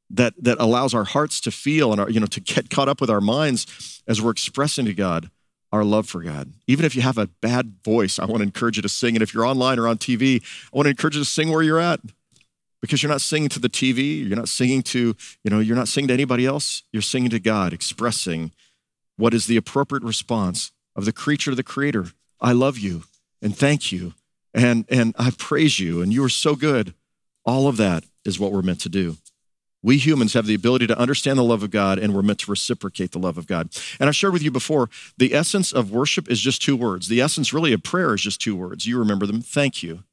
that, 0.09 0.33
that 0.41 0.59
allows 0.59 0.93
our 0.93 1.03
hearts 1.03 1.41
to 1.41 1.51
feel 1.51 1.91
and 1.91 1.99
our, 1.99 2.09
you 2.09 2.21
know, 2.21 2.25
to 2.25 2.39
get 2.39 2.69
caught 2.69 2.89
up 2.89 3.01
with 3.01 3.09
our 3.09 3.21
minds 3.21 4.01
as 4.07 4.21
we're 4.21 4.31
expressing 4.31 4.85
to 4.85 4.93
God 4.93 5.29
our 5.73 5.83
love 5.83 6.07
for 6.07 6.21
God. 6.21 6.53
Even 6.67 6.85
if 6.85 6.95
you 6.95 7.01
have 7.01 7.17
a 7.17 7.27
bad 7.27 7.75
voice, 7.83 8.17
I 8.17 8.25
want 8.25 8.37
to 8.37 8.43
encourage 8.43 8.77
you 8.77 8.81
to 8.81 8.89
sing. 8.89 9.15
And 9.15 9.23
if 9.23 9.33
you're 9.33 9.45
online 9.45 9.77
or 9.77 9.87
on 9.87 9.97
TV, 9.97 10.41
I 10.73 10.77
want 10.77 10.85
to 10.85 10.89
encourage 10.89 11.15
you 11.15 11.21
to 11.21 11.29
sing 11.29 11.49
where 11.49 11.61
you're 11.61 11.79
at 11.79 11.99
because 12.81 13.01
you're 13.01 13.11
not 13.11 13.21
singing 13.21 13.49
to 13.49 13.59
the 13.59 13.69
TV, 13.69 14.27
you're 14.27 14.37
not 14.37 14.49
singing 14.49 14.81
to, 14.81 15.15
you 15.43 15.51
know, 15.51 15.59
you're 15.59 15.75
not 15.75 15.87
singing 15.87 16.07
to 16.09 16.13
anybody 16.13 16.45
else. 16.45 16.83
You're 16.91 17.01
singing 17.01 17.29
to 17.29 17.39
God, 17.39 17.73
expressing 17.73 18.51
what 19.17 19.33
is 19.33 19.45
the 19.45 19.57
appropriate 19.57 20.03
response 20.03 20.71
of 20.95 21.05
the 21.05 21.13
creature 21.13 21.51
to 21.51 21.55
the 21.55 21.63
creator. 21.63 22.07
I 22.39 22.53
love 22.53 22.77
you 22.77 23.03
and 23.41 23.55
thank 23.55 23.91
you 23.91 24.13
and 24.53 24.85
and 24.89 25.15
I 25.17 25.31
praise 25.37 25.79
you 25.79 26.01
and 26.01 26.11
you 26.11 26.23
are 26.23 26.29
so 26.29 26.55
good. 26.55 26.93
All 27.45 27.67
of 27.67 27.77
that 27.77 28.03
is 28.25 28.39
what 28.39 28.51
we're 28.51 28.61
meant 28.61 28.81
to 28.81 28.89
do. 28.89 29.17
We 29.83 29.97
humans 29.97 30.33
have 30.33 30.45
the 30.45 30.53
ability 30.53 30.85
to 30.87 30.99
understand 30.99 31.39
the 31.39 31.43
love 31.43 31.63
of 31.63 31.71
God 31.71 31.97
and 31.97 32.13
we're 32.13 32.21
meant 32.21 32.39
to 32.39 32.51
reciprocate 32.51 33.11
the 33.11 33.19
love 33.19 33.37
of 33.37 33.47
God. 33.47 33.69
And 33.99 34.07
I've 34.07 34.15
shared 34.15 34.33
with 34.33 34.43
you 34.43 34.51
before, 34.51 34.89
the 35.17 35.33
essence 35.33 35.71
of 35.71 35.91
worship 35.91 36.29
is 36.29 36.39
just 36.39 36.61
two 36.61 36.75
words. 36.75 37.07
The 37.07 37.21
essence 37.21 37.51
really 37.51 37.73
of 37.73 37.81
prayer 37.81 38.13
is 38.13 38.21
just 38.21 38.41
two 38.41 38.55
words. 38.55 38.85
You 38.85 38.99
remember 38.99 39.25
them. 39.25 39.41
Thank 39.41 39.81
you. 39.81 40.03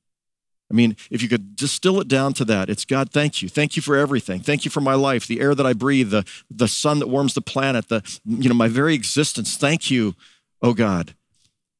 I 0.70 0.74
mean, 0.74 0.96
if 1.10 1.22
you 1.22 1.28
could 1.28 1.56
distill 1.56 2.00
it 2.00 2.08
down 2.08 2.34
to 2.34 2.44
that, 2.44 2.68
it's 2.68 2.84
God, 2.84 3.10
thank 3.10 3.40
you. 3.40 3.48
Thank 3.48 3.74
you 3.76 3.82
for 3.82 3.96
everything. 3.96 4.40
Thank 4.40 4.64
you 4.64 4.70
for 4.70 4.82
my 4.82 4.94
life, 4.94 5.26
the 5.26 5.40
air 5.40 5.54
that 5.54 5.66
I 5.66 5.72
breathe, 5.72 6.10
the, 6.10 6.26
the 6.50 6.68
sun 6.68 6.98
that 6.98 7.08
warms 7.08 7.34
the 7.34 7.40
planet, 7.40 7.88
the, 7.88 8.02
you 8.26 8.48
know, 8.48 8.54
my 8.54 8.68
very 8.68 8.94
existence. 8.94 9.56
Thank 9.56 9.90
you, 9.90 10.14
oh 10.62 10.74
God. 10.74 11.14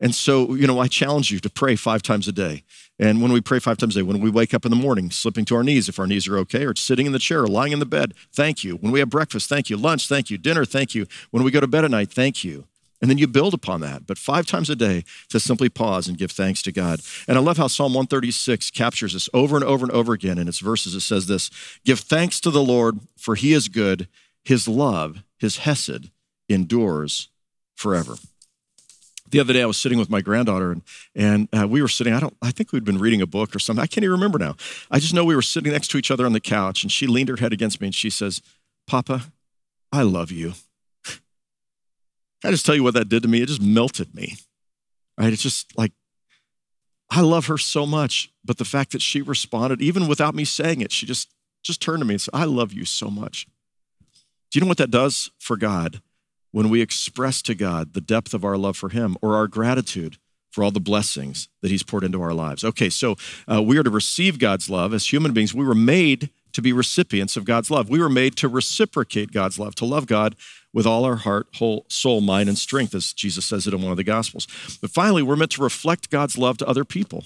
And 0.01 0.15
so, 0.15 0.55
you 0.55 0.67
know, 0.67 0.79
I 0.79 0.87
challenge 0.87 1.31
you 1.31 1.41
to 1.41 1.51
pray 1.51 1.75
five 1.75 2.03
times 2.03 2.29
a 2.29 2.33
day. 2.33 2.63
And 3.01 3.21
when 3.21 3.33
we 3.33 3.41
pray 3.41 3.59
five 3.59 3.79
times 3.79 3.97
a 3.97 4.01
day, 4.01 4.03
when 4.03 4.21
we 4.21 4.31
wake 4.31 4.55
up 4.55 4.65
in 4.65 4.71
the 4.71 4.77
morning, 4.77 5.11
slipping 5.11 5.45
to 5.47 5.57
our 5.57 5.65
knees 5.65 5.89
if 5.89 5.99
our 5.99 6.07
knees 6.07 6.27
are 6.29 6.39
okay, 6.39 6.65
or 6.65 6.75
sitting 6.75 7.07
in 7.07 7.13
the 7.13 7.19
chair, 7.19 7.43
or 7.43 7.49
lying 7.49 7.73
in 7.73 7.79
the 7.79 7.87
bed, 7.87 8.15
thank 8.33 8.65
you. 8.65 8.77
When 8.77 8.93
we 8.93 9.01
have 9.01 9.11
breakfast, 9.11 9.49
thank 9.49 9.71
you. 9.71 9.77
Lunch, 9.77 10.09
thank 10.09 10.31
you. 10.31 10.39
Dinner, 10.39 10.65
thank 10.65 10.95
you. 10.95 11.07
When 11.31 11.43
we 11.43 11.51
go 11.51 11.61
to 11.61 11.67
bed 11.67 11.85
at 11.85 11.91
night, 11.91 12.11
thank 12.11 12.43
you. 12.45 12.67
And 13.01 13.09
then 13.09 13.19
you 13.19 13.27
build 13.27 13.55
upon 13.55 13.81
that. 13.83 14.07
But 14.07 14.19
five 14.19 14.47
times 14.47 14.69
a 14.71 14.77
day 14.77 15.05
to 15.29 15.39
simply 15.39 15.69
pause 15.69 16.09
and 16.09 16.19
give 16.19 16.33
thanks 16.33 16.63
to 16.63 16.73
God. 16.73 17.01
And 17.29 17.39
I 17.39 17.41
love 17.41 17.57
how 17.57 17.69
Psalm 17.69 17.95
136 17.95 18.71
captures 18.73 19.13
this 19.13 19.29
over 19.33 19.57
and 19.57 19.65
over 19.65 19.85
and 19.85 19.93
over 19.93 20.13
again 20.13 20.39
in 20.39 20.49
its 20.49 20.59
verses. 20.59 20.95
It 20.95 21.01
says 21.01 21.27
this 21.27 21.51
Give 21.85 22.01
thanks 22.01 22.41
to 22.41 22.51
the 22.51 22.63
Lord, 22.63 23.01
for 23.17 23.35
he 23.35 23.53
is 23.53 23.69
good. 23.69 24.09
His 24.45 24.67
love, 24.67 25.23
his 25.39 25.59
Hesed, 25.59 26.11
endures 26.49 27.29
forever. 27.77 28.17
The 29.31 29.41
other 29.41 29.53
day, 29.53 29.63
I 29.63 29.67
was 29.67 29.77
sitting 29.77 29.99
with 29.99 30.09
my 30.09 30.23
granddaughter, 30.23 30.73
and, 30.73 30.83
and 31.15 31.49
uh, 31.53 31.69
we 31.69 31.83
were 31.83 31.89
sitting. 31.89 32.15
I 32.15 32.21
don't. 32.21 32.35
I 32.41 32.51
think 32.51 32.73
we'd 32.73 32.85
been 32.85 32.99
reading 32.99 33.21
a 33.21 33.27
book 33.27 33.55
or 33.55 33.59
something. 33.59 33.83
I 33.83 33.87
can't 33.87 34.05
even 34.05 34.13
remember 34.13 34.39
now. 34.39 34.57
I 34.91 34.99
just 34.99 35.13
know 35.13 35.25
we 35.25 35.37
were 35.37 35.43
sitting 35.43 35.71
next 35.71 35.89
to 35.89 35.99
each 35.99 36.11
other 36.11 36.25
on 36.25 36.33
the 36.33 36.41
couch, 36.41 36.83
and 36.83 36.91
she 36.91 37.07
leaned 37.07 37.29
her 37.29 37.37
head 37.37 37.53
against 37.53 37.81
me, 37.81 37.89
and 37.89 37.95
she 37.95 38.09
says, 38.09 38.41
"Papa, 38.87 39.31
I 39.93 40.03
love 40.03 40.31
you." 40.31 40.55
I 42.45 42.51
just 42.51 42.65
tell 42.65 42.75
you 42.75 42.83
what 42.83 42.95
that 42.95 43.09
did 43.09 43.23
to 43.23 43.29
me? 43.29 43.43
It 43.43 43.49
just 43.49 43.63
melted 43.63 44.15
me. 44.15 44.37
Right? 45.19 45.33
It's 45.33 45.43
just 45.43 45.77
like, 45.77 45.93
I 47.11 47.21
love 47.23 47.47
her 47.47 47.59
so 47.59 47.87
much, 47.87 48.31
but 48.45 48.59
the 48.59 48.65
fact 48.65 48.93
that 48.93 49.03
she 49.03 49.23
responded, 49.23 49.81
even 49.81 50.07
without 50.07 50.35
me 50.35 50.45
saying 50.45 50.81
it, 50.81 50.93
she 50.93 51.07
just 51.07 51.29
just 51.63 51.83
turned 51.83 52.01
to 52.01 52.05
me 52.05 52.15
and 52.15 52.21
said, 52.21 52.35
I 52.35 52.45
love 52.45 52.73
you 52.73 52.85
so 52.85 53.11
much. 53.11 53.47
Do 54.51 54.59
you 54.59 54.61
know 54.61 54.69
what 54.69 54.79
that 54.79 54.91
does 54.91 55.31
for 55.39 55.57
God 55.57 56.01
when 56.53 56.71
we 56.71 56.81
express 56.81 57.43
to 57.43 57.55
God 57.55 57.95
the 57.95 58.01
depth 58.01 58.33
of 58.33 58.45
our 58.45 58.57
love 58.57 58.77
for 58.77 58.91
Him 58.91 59.17
or 59.21 59.35
our 59.35 59.49
gratitude 59.49 60.19
for 60.51 60.63
all 60.65 60.71
the 60.71 60.81
blessings 60.81 61.49
that 61.61 61.71
He's 61.71 61.83
poured 61.83 62.05
into 62.05 62.23
our 62.23 62.33
lives? 62.33 62.65
Okay, 62.65 62.89
so 62.89 63.17
uh, 63.51 63.61
we 63.61 63.77
are 63.77 63.83
to 63.83 63.91
receive 63.91 64.39
God's 64.39 64.71
love 64.71 64.95
as 64.95 65.13
human 65.13 65.33
beings. 65.33 65.55
We 65.55 65.67
were 65.67 65.75
made 65.75 66.31
to 66.53 66.63
be 66.63 66.73
recipients 66.73 67.37
of 67.37 67.45
God's 67.45 67.71
love. 67.71 67.91
We 67.91 67.99
were 67.99 68.09
made 68.09 68.37
to 68.37 68.49
reciprocate 68.49 69.33
God's 69.33 69.59
love, 69.59 69.75
to 69.77 69.85
love 69.85 70.07
God 70.07 70.35
with 70.73 70.87
all 70.87 71.05
our 71.05 71.17
heart, 71.17 71.49
whole 71.55 71.87
soul, 71.89 72.21
mind, 72.21 72.49
and 72.49 72.59
strength, 72.59 72.95
as 72.95 73.13
Jesus 73.13 73.45
says 73.47 73.67
it 73.67 73.75
in 73.75 73.83
one 73.83 73.91
of 73.91 73.97
the 73.97 74.05
Gospels. 74.05 74.47
But 74.81 74.91
finally, 74.91 75.23
we're 75.23 75.37
meant 75.37 75.53
to 75.53 75.63
reflect 75.63 76.11
God's 76.11 76.37
love 76.37 76.59
to 76.59 76.69
other 76.69 76.85
people. 76.85 77.25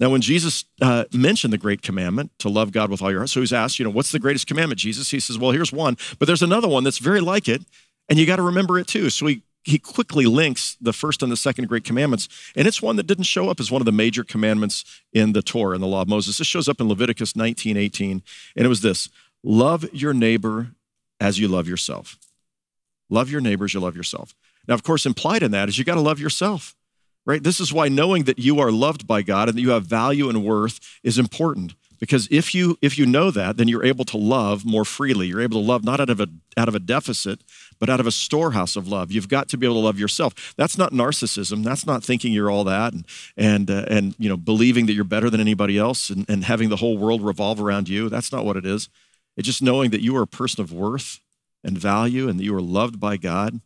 Now, 0.00 0.10
when 0.10 0.20
Jesus 0.20 0.64
uh, 0.80 1.04
mentioned 1.12 1.52
the 1.52 1.58
great 1.58 1.80
commandment 1.80 2.32
to 2.40 2.48
love 2.48 2.72
God 2.72 2.90
with 2.90 3.02
all 3.02 3.10
your 3.10 3.20
heart, 3.20 3.30
so 3.30 3.40
he's 3.40 3.52
asked, 3.52 3.78
you 3.78 3.84
know, 3.84 3.90
what's 3.90 4.10
the 4.10 4.18
greatest 4.18 4.48
commandment, 4.48 4.80
Jesus? 4.80 5.10
He 5.10 5.20
says, 5.20 5.38
well, 5.38 5.52
here's 5.52 5.72
one, 5.72 5.96
but 6.18 6.26
there's 6.26 6.42
another 6.42 6.66
one 6.66 6.82
that's 6.82 6.98
very 6.98 7.20
like 7.20 7.48
it, 7.48 7.62
and 8.08 8.18
you 8.18 8.26
got 8.26 8.36
to 8.36 8.42
remember 8.42 8.78
it 8.78 8.86
too. 8.86 9.10
So 9.10 9.26
he 9.26 9.42
he 9.64 9.78
quickly 9.78 10.26
links 10.26 10.76
the 10.80 10.92
first 10.92 11.22
and 11.22 11.30
the 11.30 11.36
second 11.36 11.68
great 11.68 11.84
commandments, 11.84 12.28
and 12.56 12.66
it's 12.66 12.82
one 12.82 12.96
that 12.96 13.06
didn't 13.06 13.24
show 13.24 13.48
up 13.48 13.60
as 13.60 13.70
one 13.70 13.80
of 13.80 13.86
the 13.86 13.92
major 13.92 14.24
commandments 14.24 14.84
in 15.12 15.34
the 15.34 15.42
Torah, 15.42 15.76
in 15.76 15.80
the 15.80 15.86
law 15.86 16.02
of 16.02 16.08
Moses. 16.08 16.38
This 16.38 16.48
shows 16.48 16.68
up 16.68 16.80
in 16.80 16.88
Leviticus 16.88 17.36
19, 17.36 17.76
18, 17.76 18.22
and 18.56 18.66
it 18.66 18.68
was 18.68 18.80
this 18.80 19.08
love 19.44 19.88
your 19.94 20.12
neighbor 20.12 20.72
as 21.20 21.38
you 21.38 21.46
love 21.46 21.68
yourself. 21.68 22.18
Love 23.12 23.30
your 23.30 23.42
neighbors, 23.42 23.74
you 23.74 23.80
love 23.80 23.94
yourself. 23.94 24.34
Now, 24.66 24.74
of 24.74 24.82
course, 24.82 25.04
implied 25.04 25.42
in 25.42 25.50
that 25.50 25.68
is 25.68 25.78
you 25.78 25.84
got 25.84 25.96
to 25.96 26.00
love 26.00 26.18
yourself, 26.18 26.74
right? 27.26 27.42
This 27.42 27.60
is 27.60 27.70
why 27.70 27.88
knowing 27.88 28.24
that 28.24 28.38
you 28.38 28.58
are 28.58 28.72
loved 28.72 29.06
by 29.06 29.20
God 29.20 29.48
and 29.48 29.58
that 29.58 29.60
you 29.60 29.70
have 29.70 29.84
value 29.84 30.30
and 30.30 30.42
worth 30.42 30.80
is 31.02 31.18
important. 31.18 31.74
Because 32.00 32.26
if 32.32 32.52
you 32.52 32.78
if 32.82 32.98
you 32.98 33.06
know 33.06 33.30
that, 33.30 33.58
then 33.58 33.68
you're 33.68 33.84
able 33.84 34.04
to 34.06 34.16
love 34.16 34.64
more 34.64 34.84
freely. 34.84 35.28
You're 35.28 35.42
able 35.42 35.60
to 35.60 35.66
love 35.66 35.84
not 35.84 36.00
out 36.00 36.10
of 36.10 36.20
a 36.20 36.26
out 36.56 36.66
of 36.68 36.74
a 36.74 36.80
deficit, 36.80 37.42
but 37.78 37.88
out 37.88 38.00
of 38.00 38.08
a 38.08 38.10
storehouse 38.10 38.74
of 38.74 38.88
love. 38.88 39.12
You've 39.12 39.28
got 39.28 39.48
to 39.50 39.56
be 39.56 39.66
able 39.66 39.76
to 39.76 39.84
love 39.84 40.00
yourself. 40.00 40.54
That's 40.56 40.76
not 40.76 40.92
narcissism. 40.92 41.62
That's 41.62 41.86
not 41.86 42.02
thinking 42.02 42.32
you're 42.32 42.50
all 42.50 42.64
that 42.64 42.92
and 42.92 43.06
and 43.36 43.70
uh, 43.70 43.84
and 43.88 44.16
you 44.18 44.28
know 44.28 44.36
believing 44.36 44.86
that 44.86 44.94
you're 44.94 45.04
better 45.04 45.30
than 45.30 45.40
anybody 45.40 45.78
else 45.78 46.10
and, 46.10 46.28
and 46.28 46.42
having 46.42 46.70
the 46.70 46.76
whole 46.76 46.98
world 46.98 47.22
revolve 47.22 47.60
around 47.60 47.88
you. 47.88 48.08
That's 48.08 48.32
not 48.32 48.44
what 48.44 48.56
it 48.56 48.66
is. 48.66 48.88
It's 49.36 49.46
just 49.46 49.62
knowing 49.62 49.90
that 49.90 50.02
you 50.02 50.16
are 50.16 50.22
a 50.22 50.26
person 50.26 50.60
of 50.60 50.72
worth 50.72 51.20
and 51.64 51.78
value 51.78 52.28
and 52.28 52.38
that 52.38 52.44
you 52.44 52.54
are 52.54 52.62
loved 52.62 52.98
by 52.98 53.16
God 53.16 53.60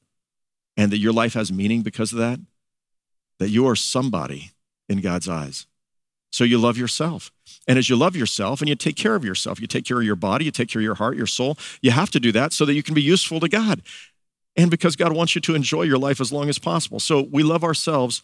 and 0.77 0.93
that 0.93 0.99
your 0.99 1.13
life 1.13 1.35
has 1.35 1.53
meaning 1.53 1.83
because 1.83 2.13
of 2.13 2.19
that. 2.19 2.41
That 3.39 3.51
you 3.51 3.67
are 3.69 3.77
somebody 3.77 4.53
in 4.89 5.01
God's 5.01 5.29
eyes. 5.29 5.67
So 6.31 6.45
you 6.45 6.59
love 6.59 6.77
yourself. 6.77 7.33
And 7.67 7.79
as 7.79 7.89
you 7.89 7.97
love 7.97 8.17
yourself 8.17 8.61
and 8.61 8.69
you 8.69 8.75
take 8.75 8.97
care 8.97 9.15
of 9.15 9.25
yourself, 9.25 9.61
you 9.61 9.67
take 9.67 9.85
care 9.85 9.99
of 9.99 10.05
your 10.05 10.17
body, 10.17 10.45
you 10.45 10.51
take 10.51 10.69
care 10.69 10.81
of 10.81 10.85
your 10.85 10.97
heart, 10.97 11.17
your 11.17 11.27
soul, 11.27 11.57
you 11.81 11.91
have 11.91 12.11
to 12.11 12.21
do 12.21 12.33
that 12.33 12.53
so 12.53 12.65
that 12.65 12.75
you 12.75 12.83
can 12.83 12.95
be 12.95 13.03
useful 13.03 13.41
to 13.41 13.49
God. 13.49 13.81
And 14.57 14.71
because 14.71 14.97
God 14.97 15.13
wants 15.13 15.35
you 15.35 15.41
to 15.43 15.55
enjoy 15.55 15.83
your 15.83 15.99
life 15.99 16.21
as 16.21 16.33
long 16.33 16.49
as 16.49 16.59
possible. 16.59 17.01
So 17.01 17.27
we 17.31 17.43
love 17.43 17.65
ourselves, 17.65 18.23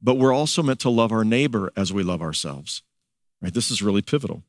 but 0.00 0.16
we're 0.16 0.34
also 0.34 0.62
meant 0.62 0.80
to 0.80 0.90
love 0.90 1.12
our 1.12 1.24
neighbor 1.24 1.72
as 1.76 1.92
we 1.92 2.02
love 2.02 2.22
ourselves. 2.22 2.82
Right? 3.40 3.52
This 3.52 3.70
is 3.70 3.82
really 3.82 4.02
pivotal. 4.02 4.42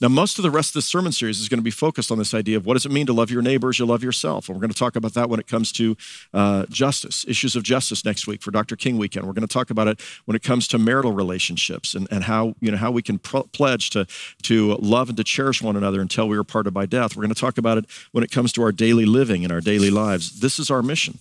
Now, 0.00 0.08
most 0.08 0.38
of 0.38 0.42
the 0.42 0.50
rest 0.50 0.70
of 0.70 0.74
this 0.74 0.86
sermon 0.86 1.12
series 1.12 1.40
is 1.40 1.48
going 1.48 1.58
to 1.58 1.64
be 1.64 1.70
focused 1.70 2.10
on 2.10 2.18
this 2.18 2.34
idea 2.34 2.56
of 2.56 2.66
what 2.66 2.74
does 2.74 2.86
it 2.86 2.92
mean 2.92 3.06
to 3.06 3.12
love 3.12 3.30
your 3.30 3.42
neighbor 3.42 3.68
as 3.68 3.78
you 3.78 3.86
love 3.86 4.02
yourself. 4.02 4.48
And 4.48 4.56
we're 4.56 4.60
going 4.60 4.72
to 4.72 4.78
talk 4.78 4.96
about 4.96 5.14
that 5.14 5.28
when 5.28 5.40
it 5.40 5.46
comes 5.46 5.72
to 5.72 5.96
uh, 6.34 6.66
justice, 6.68 7.24
issues 7.28 7.56
of 7.56 7.62
justice 7.62 8.04
next 8.04 8.26
week 8.26 8.42
for 8.42 8.50
Dr. 8.50 8.76
King 8.76 8.98
Weekend. 8.98 9.26
We're 9.26 9.32
going 9.32 9.46
to 9.46 9.52
talk 9.52 9.70
about 9.70 9.88
it 9.88 10.00
when 10.24 10.34
it 10.34 10.42
comes 10.42 10.68
to 10.68 10.78
marital 10.78 11.12
relationships 11.12 11.94
and, 11.94 12.06
and 12.10 12.24
how, 12.24 12.54
you 12.60 12.70
know, 12.70 12.76
how 12.76 12.90
we 12.90 13.02
can 13.02 13.18
pledge 13.18 13.90
to, 13.90 14.06
to 14.42 14.74
love 14.76 15.08
and 15.08 15.16
to 15.16 15.24
cherish 15.24 15.62
one 15.62 15.76
another 15.76 16.00
until 16.00 16.28
we 16.28 16.36
are 16.36 16.44
parted 16.44 16.72
by 16.72 16.86
death. 16.86 17.16
We're 17.16 17.22
going 17.22 17.34
to 17.34 17.40
talk 17.40 17.58
about 17.58 17.78
it 17.78 17.86
when 18.12 18.24
it 18.24 18.30
comes 18.30 18.52
to 18.52 18.62
our 18.62 18.72
daily 18.72 19.06
living 19.06 19.44
and 19.44 19.52
our 19.52 19.60
daily 19.60 19.90
lives. 19.90 20.40
This 20.40 20.58
is 20.58 20.70
our 20.70 20.82
mission. 20.82 21.18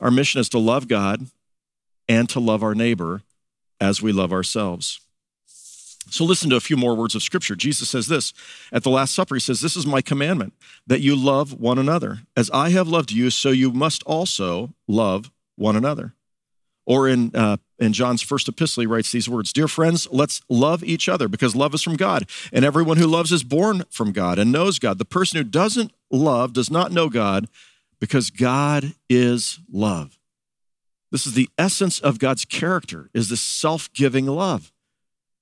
Our 0.00 0.10
mission 0.10 0.40
is 0.40 0.48
to 0.50 0.58
love 0.58 0.88
God 0.88 1.26
and 2.08 2.28
to 2.30 2.40
love 2.40 2.62
our 2.62 2.74
neighbor 2.74 3.22
as 3.80 4.02
we 4.02 4.12
love 4.12 4.32
ourselves. 4.32 5.00
So 6.10 6.24
listen 6.24 6.50
to 6.50 6.56
a 6.56 6.60
few 6.60 6.76
more 6.76 6.94
words 6.94 7.14
of 7.14 7.22
scripture. 7.22 7.54
Jesus 7.54 7.88
says 7.90 8.06
this 8.06 8.32
at 8.72 8.82
the 8.82 8.90
Last 8.90 9.14
Supper. 9.14 9.34
He 9.34 9.40
says, 9.40 9.60
This 9.60 9.76
is 9.76 9.86
my 9.86 10.00
commandment, 10.00 10.54
that 10.86 11.00
you 11.00 11.14
love 11.14 11.58
one 11.58 11.78
another. 11.78 12.20
As 12.36 12.50
I 12.50 12.70
have 12.70 12.88
loved 12.88 13.12
you, 13.12 13.30
so 13.30 13.50
you 13.50 13.72
must 13.72 14.02
also 14.04 14.74
love 14.86 15.30
one 15.56 15.76
another. 15.76 16.14
Or 16.86 17.06
in, 17.06 17.32
uh, 17.34 17.58
in 17.78 17.92
John's 17.92 18.22
first 18.22 18.48
epistle, 18.48 18.80
he 18.80 18.86
writes 18.86 19.12
these 19.12 19.28
words 19.28 19.52
Dear 19.52 19.68
friends, 19.68 20.08
let's 20.10 20.40
love 20.48 20.82
each 20.82 21.08
other 21.08 21.28
because 21.28 21.54
love 21.54 21.74
is 21.74 21.82
from 21.82 21.96
God. 21.96 22.28
And 22.50 22.64
everyone 22.64 22.96
who 22.96 23.06
loves 23.06 23.30
is 23.30 23.44
born 23.44 23.84
from 23.90 24.12
God 24.12 24.38
and 24.38 24.50
knows 24.50 24.78
God. 24.78 24.98
The 24.98 25.04
person 25.04 25.36
who 25.36 25.44
doesn't 25.44 25.92
love 26.10 26.54
does 26.54 26.70
not 26.70 26.90
know 26.90 27.10
God 27.10 27.46
because 28.00 28.30
God 28.30 28.94
is 29.10 29.60
love. 29.70 30.18
This 31.10 31.26
is 31.26 31.34
the 31.34 31.50
essence 31.58 32.00
of 32.00 32.18
God's 32.18 32.44
character, 32.44 33.10
is 33.12 33.28
this 33.28 33.40
self-giving 33.40 34.26
love. 34.26 34.72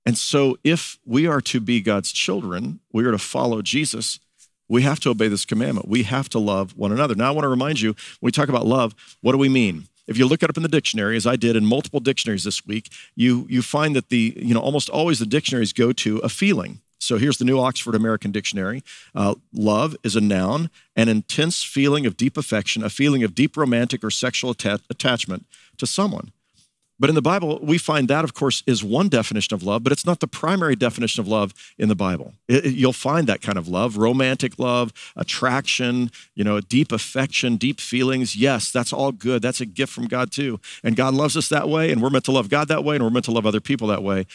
And 0.06 0.16
so, 0.16 0.56
if 0.62 0.98
we 1.04 1.26
are 1.26 1.40
to 1.42 1.60
be 1.60 1.80
God's 1.80 2.12
children, 2.12 2.78
we 2.92 3.04
are 3.04 3.10
to 3.10 3.18
follow 3.18 3.60
Jesus, 3.60 4.20
we 4.68 4.82
have 4.82 5.00
to 5.00 5.10
obey 5.10 5.28
this 5.28 5.44
commandment. 5.44 5.88
We 5.88 6.04
have 6.04 6.28
to 6.30 6.38
love 6.38 6.76
one 6.76 6.92
another. 6.92 7.14
Now, 7.14 7.28
I 7.28 7.30
want 7.32 7.44
to 7.44 7.48
remind 7.48 7.80
you 7.80 7.90
when 7.90 8.28
we 8.28 8.32
talk 8.32 8.48
about 8.48 8.66
love, 8.66 8.94
what 9.20 9.32
do 9.32 9.38
we 9.38 9.48
mean? 9.48 9.88
If 10.06 10.16
you 10.16 10.26
look 10.26 10.42
it 10.42 10.50
up 10.50 10.56
in 10.56 10.62
the 10.62 10.68
dictionary, 10.68 11.16
as 11.16 11.26
I 11.26 11.34
did 11.36 11.56
in 11.56 11.66
multiple 11.66 12.00
dictionaries 12.00 12.44
this 12.44 12.64
week, 12.64 12.90
you, 13.16 13.46
you 13.48 13.62
find 13.62 13.96
that 13.96 14.08
the, 14.08 14.34
you 14.36 14.54
know, 14.54 14.60
almost 14.60 14.88
always 14.88 15.18
the 15.18 15.26
dictionaries 15.26 15.72
go 15.72 15.92
to 15.92 16.18
a 16.18 16.28
feeling. 16.28 16.80
So 16.98 17.18
here's 17.18 17.38
the 17.38 17.44
New 17.44 17.58
Oxford 17.58 17.94
American 17.94 18.32
Dictionary. 18.32 18.82
Uh, 19.14 19.34
love 19.52 19.96
is 20.02 20.16
a 20.16 20.20
noun, 20.20 20.70
an 20.94 21.08
intense 21.08 21.62
feeling 21.62 22.06
of 22.06 22.16
deep 22.16 22.36
affection, 22.36 22.82
a 22.82 22.90
feeling 22.90 23.22
of 23.22 23.34
deep 23.34 23.56
romantic 23.56 24.02
or 24.02 24.10
sexual 24.10 24.50
atta- 24.50 24.80
attachment 24.88 25.46
to 25.76 25.86
someone. 25.86 26.32
But 26.98 27.11
in 27.11 27.14
the 27.14 27.22
Bible, 27.22 27.59
we 27.62 27.76
find 27.76 28.09
that, 28.09 28.24
of 28.24 28.32
course, 28.32 28.62
is 28.66 28.82
one 28.82 29.09
definition 29.09 29.54
of 29.54 29.62
love, 29.62 29.82
but 29.82 29.92
it's 29.92 30.06
not 30.06 30.20
the 30.20 30.26
primary 30.26 30.74
definition 30.76 31.20
of 31.20 31.28
love 31.28 31.52
in 31.78 31.88
the 31.88 31.94
Bible. 31.94 32.32
It, 32.48 32.66
it, 32.66 32.74
you'll 32.74 32.94
find 32.94 33.26
that 33.26 33.42
kind 33.42 33.59
of 33.59 33.68
love, 33.68 33.98
romantic 33.98 34.59
love, 34.59 34.92
attraction, 35.14 36.11
you 36.35 36.42
know, 36.42 36.61
deep 36.61 36.92
affection, 36.92 37.56
deep 37.56 37.80
feelings. 37.80 38.35
Yes, 38.35 38.72
that's 38.72 38.92
all 38.92 39.12
good. 39.12 39.42
That's 39.42 39.61
a 39.61 39.66
gift 39.66 39.92
from 39.92 40.06
God 40.06 40.32
too. 40.32 40.59
And 40.82 40.96
God 40.96 41.12
loves 41.12 41.37
us 41.37 41.50
that 41.50 41.68
way, 41.68 41.92
and 41.92 42.02
we're 42.02 42.11
meant 42.11 42.24
to 42.24 42.32
love 42.32 42.48
God 42.48 42.68
that 42.68 42.82
way, 42.82 42.96
and 42.96 43.04
we're 43.04 43.11
meant 43.11 43.26
to 43.26 43.32
love 43.32 43.44
other 43.44 43.61
people 43.61 43.88
that 43.88 44.02
way. 44.02 44.26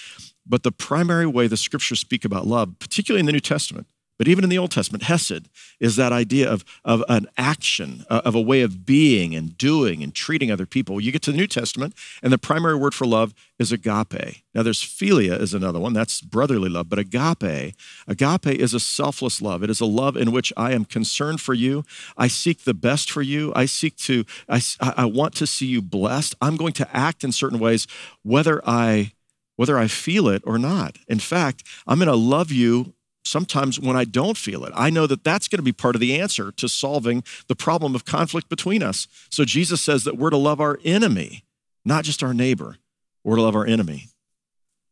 But 0.45 0.63
the 0.63 0.71
primary 0.71 1.25
way 1.25 1.47
the 1.47 1.57
scriptures 1.57 1.99
speak 1.99 2.25
about 2.25 2.45
love, 2.45 2.77
particularly 2.79 3.21
in 3.21 3.25
the 3.25 3.31
New 3.31 3.39
Testament, 3.39 3.87
but 4.21 4.27
even 4.27 4.43
in 4.43 4.51
the 4.51 4.57
Old 4.59 4.69
Testament, 4.69 5.05
Hesed 5.05 5.49
is 5.79 5.95
that 5.95 6.13
idea 6.13 6.47
of, 6.47 6.63
of 6.85 7.03
an 7.09 7.25
action, 7.39 8.05
uh, 8.07 8.21
of 8.23 8.35
a 8.35 8.39
way 8.39 8.61
of 8.61 8.85
being 8.85 9.33
and 9.33 9.57
doing 9.57 10.03
and 10.03 10.13
treating 10.13 10.51
other 10.51 10.67
people. 10.67 11.01
You 11.01 11.11
get 11.11 11.23
to 11.23 11.31
the 11.31 11.37
New 11.37 11.47
Testament, 11.47 11.95
and 12.21 12.31
the 12.31 12.37
primary 12.37 12.75
word 12.75 12.93
for 12.93 13.07
love 13.07 13.33
is 13.57 13.71
agape. 13.71 14.43
Now, 14.53 14.61
there's 14.61 14.83
philia 14.83 15.41
is 15.41 15.55
another 15.55 15.79
one. 15.79 15.93
That's 15.93 16.21
brotherly 16.21 16.69
love. 16.69 16.87
But 16.87 16.99
agape, 16.99 17.73
agape 18.07 18.59
is 18.59 18.75
a 18.75 18.79
selfless 18.79 19.41
love. 19.41 19.63
It 19.63 19.71
is 19.71 19.81
a 19.81 19.87
love 19.87 20.15
in 20.15 20.31
which 20.31 20.53
I 20.55 20.73
am 20.73 20.85
concerned 20.85 21.41
for 21.41 21.55
you. 21.55 21.83
I 22.15 22.27
seek 22.27 22.63
the 22.63 22.75
best 22.75 23.09
for 23.09 23.23
you. 23.23 23.51
I 23.55 23.65
seek 23.65 23.97
to, 24.01 24.23
I, 24.47 24.61
I 24.79 25.05
want 25.05 25.33
to 25.37 25.47
see 25.47 25.65
you 25.65 25.81
blessed. 25.81 26.35
I'm 26.39 26.57
going 26.57 26.73
to 26.73 26.95
act 26.95 27.23
in 27.23 27.31
certain 27.31 27.57
ways, 27.57 27.87
whether 28.21 28.61
I 28.69 29.13
whether 29.55 29.77
I 29.77 29.87
feel 29.87 30.27
it 30.27 30.41
or 30.45 30.57
not. 30.57 30.97
In 31.07 31.19
fact, 31.19 31.63
I'm 31.85 31.99
going 31.99 32.07
to 32.07 32.15
love 32.15 32.51
you 32.51 32.93
sometimes 33.23 33.79
when 33.79 33.95
I 33.95 34.03
don't 34.03 34.37
feel 34.37 34.65
it. 34.65 34.73
I 34.75 34.89
know 34.89 35.07
that 35.07 35.23
that's 35.23 35.47
going 35.47 35.59
to 35.59 35.63
be 35.63 35.71
part 35.71 35.95
of 35.95 36.01
the 36.01 36.19
answer 36.19 36.51
to 36.53 36.67
solving 36.67 37.23
the 37.47 37.55
problem 37.55 37.95
of 37.95 38.05
conflict 38.05 38.49
between 38.49 38.83
us. 38.83 39.07
So 39.29 39.45
Jesus 39.45 39.81
says 39.81 40.03
that 40.03 40.17
we're 40.17 40.29
to 40.31 40.37
love 40.37 40.59
our 40.59 40.79
enemy, 40.83 41.43
not 41.85 42.03
just 42.03 42.23
our 42.23 42.33
neighbor. 42.33 42.77
We're 43.23 43.35
to 43.35 43.41
love 43.41 43.55
our 43.55 43.65
enemy. 43.65 44.07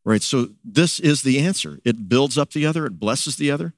Right? 0.04 0.22
So 0.22 0.50
this 0.64 0.98
is 0.98 1.22
the 1.22 1.38
answer. 1.40 1.78
It 1.84 2.08
builds 2.08 2.38
up 2.38 2.52
the 2.52 2.66
other, 2.66 2.86
it 2.86 2.98
blesses 2.98 3.36
the 3.36 3.50
other. 3.50 3.74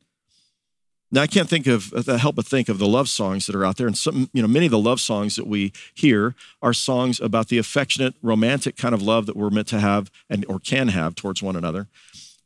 Now 1.15 1.21
I 1.21 1.27
can't 1.27 1.49
think 1.49 1.67
of 1.67 1.93
uh, 1.93 2.17
help 2.17 2.37
but 2.37 2.47
think 2.47 2.71
of 2.71 2.79
the 2.79 2.89
love 2.89 3.07
songs 3.07 3.47
that 3.47 3.55
are 3.55 3.67
out 3.67 3.77
there, 3.77 3.87
and 3.87 3.97
some, 3.97 4.31
you 4.33 4.41
know, 4.41 4.49
many 4.49 4.65
of 4.65 4.73
the 4.73 4.79
love 4.79 4.99
songs 4.99 5.37
that 5.37 5.47
we 5.47 5.73
hear 5.93 6.35
are 6.63 6.73
songs 6.73 7.21
about 7.21 7.49
the 7.49 7.59
affectionate, 7.59 8.15
romantic 8.23 8.77
kind 8.79 8.95
of 8.95 9.03
love 9.03 9.27
that 9.27 9.37
we're 9.37 9.51
meant 9.51 9.69
to 9.69 9.81
have 9.81 10.11
and 10.31 10.47
or 10.49 10.59
can 10.59 10.89
have 10.89 11.15
towards 11.15 11.43
one 11.43 11.55
another. 11.55 11.87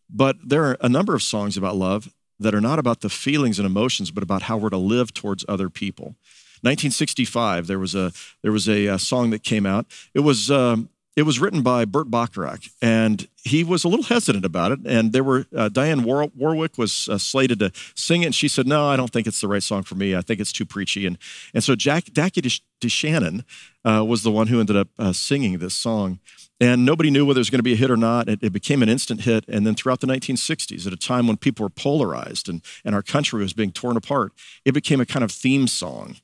But 0.09 0.37
there 0.45 0.65
are 0.65 0.77
a 0.81 0.89
number 0.89 1.15
of 1.15 1.23
songs 1.23 1.57
about 1.57 1.77
love 1.77 2.13
that 2.39 2.55
are 2.55 2.61
not 2.61 2.79
about 2.79 3.01
the 3.01 3.09
feelings 3.09 3.59
and 3.59 3.67
emotions, 3.67 4.11
but 4.11 4.23
about 4.23 4.43
how 4.43 4.57
we're 4.57 4.71
to 4.71 4.77
live 4.77 5.13
towards 5.15 5.45
other 5.49 5.71
people. 5.71 6.17
1965, 6.63 7.67
there 7.67 7.79
was 7.79 7.95
a 7.95 8.13
there 8.43 8.53
was 8.53 8.69
a, 8.69 8.87
a 8.87 8.99
song 8.99 9.31
that 9.31 9.43
came 9.43 9.67
out. 9.67 9.87
It 10.15 10.21
was 10.21 10.51
um, 10.51 10.89
it 11.17 11.23
was 11.23 11.41
written 11.41 11.63
by 11.63 11.87
Burt 11.87 12.11
Bacharach, 12.11 12.65
and 12.83 13.27
he 13.43 13.65
was 13.65 13.85
a 13.85 13.89
little 13.89 14.05
hesitant 14.05 14.45
about 14.45 14.71
it. 14.71 14.81
And 14.85 15.15
there 15.15 15.25
were 15.25 15.47
uh, 15.57 15.71
Dionne 15.71 16.05
War- 16.05 16.31
Warwick 16.37 16.77
was 16.77 17.09
uh, 17.09 17.17
slated 17.17 17.59
to 17.61 17.73
sing 17.95 18.23
it, 18.23 18.27
and 18.27 18.35
she 18.35 18.49
said, 18.49 18.67
"No, 18.67 18.87
I 18.87 18.97
don't 18.97 19.11
think 19.11 19.27
it's 19.27 19.41
the 19.41 19.49
right 19.49 19.63
song 19.63 19.83
for 19.83 19.95
me. 19.95 20.15
I 20.15 20.21
think 20.21 20.41
it's 20.41 20.53
too 20.53 20.67
preachy." 20.67 21.07
And 21.07 21.17
and 21.55 21.65
so 21.65 21.75
Jack 21.75 22.13
Jackie 22.13 22.43
DeShannon 22.43 23.45
uh, 23.85 24.05
was 24.05 24.23
the 24.23 24.31
one 24.31 24.49
who 24.49 24.61
ended 24.61 24.77
up 24.77 24.89
uh, 24.99 25.13
singing 25.13 25.59
this 25.59 25.75
song. 25.75 26.21
And 26.59 26.87
nobody 26.87 27.11
knew 27.11 27.27
whether 27.27 27.37
it 27.37 27.41
was 27.41 27.51
going 27.51 27.59
to 27.59 27.63
be 27.63 27.75
a 27.75 27.77
hit 27.77 27.91
or 27.91 27.99
not. 27.99 28.31
It, 28.31 28.43
it, 28.43 28.51
became 28.51 28.83
an 28.83 28.89
instant 28.89 29.23
hit. 29.23 29.45
And 29.47 29.67
then 29.67 29.75
throughout 29.75 30.01
the 30.01 30.07
1960s, 30.07 30.87
at 30.87 30.93
a 30.95 30.97
time 30.97 31.27
when 31.27 31.37
people 31.37 31.65
were 31.65 31.71
polarized 31.71 32.49
and, 32.49 32.63
and 32.83 32.95
our 32.95 33.03
country 33.03 33.43
was 33.43 33.53
being 33.53 33.73
torn 33.73 33.95
apart, 33.95 34.33
it 34.65 34.73
became 34.73 34.99
a 34.99 35.05
kind 35.05 35.23
of 35.23 35.31
theme 35.31 35.67
song. 35.67 36.17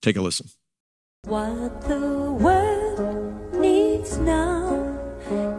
Take 0.00 0.16
a 0.16 0.20
listen. 0.20 0.48
What 1.26 1.82
the 1.82 2.21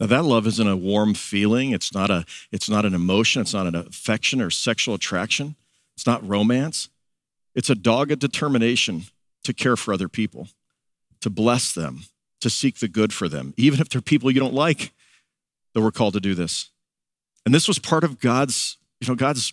Now 0.00 0.06
that 0.06 0.24
love 0.24 0.46
isn't 0.46 0.66
a 0.66 0.76
warm 0.76 1.14
feeling. 1.14 1.70
It's 1.70 1.94
not 1.94 2.10
a. 2.10 2.24
It's 2.50 2.68
not 2.68 2.84
an 2.84 2.94
emotion. 2.94 3.42
It's 3.42 3.54
not 3.54 3.66
an 3.66 3.74
affection 3.74 4.40
or 4.40 4.50
sexual 4.50 4.94
attraction. 4.94 5.56
It's 5.96 6.06
not 6.06 6.26
romance. 6.26 6.88
It's 7.54 7.70
a 7.70 7.74
dogged 7.74 8.18
determination 8.18 9.04
to 9.44 9.52
care 9.52 9.76
for 9.76 9.94
other 9.94 10.08
people, 10.08 10.48
to 11.20 11.30
bless 11.30 11.72
them, 11.72 12.04
to 12.40 12.50
seek 12.50 12.78
the 12.78 12.88
good 12.88 13.12
for 13.12 13.28
them, 13.28 13.54
even 13.56 13.80
if 13.80 13.88
they're 13.88 14.00
people 14.00 14.30
you 14.30 14.40
don't 14.40 14.54
like. 14.54 14.92
That 15.72 15.82
we're 15.82 15.90
called 15.90 16.14
to 16.14 16.20
do 16.20 16.34
this. 16.34 16.70
And 17.44 17.54
this 17.54 17.66
was 17.66 17.78
part 17.78 18.04
of 18.04 18.20
God's, 18.20 18.78
you 19.00 19.08
know, 19.08 19.16
God's 19.16 19.52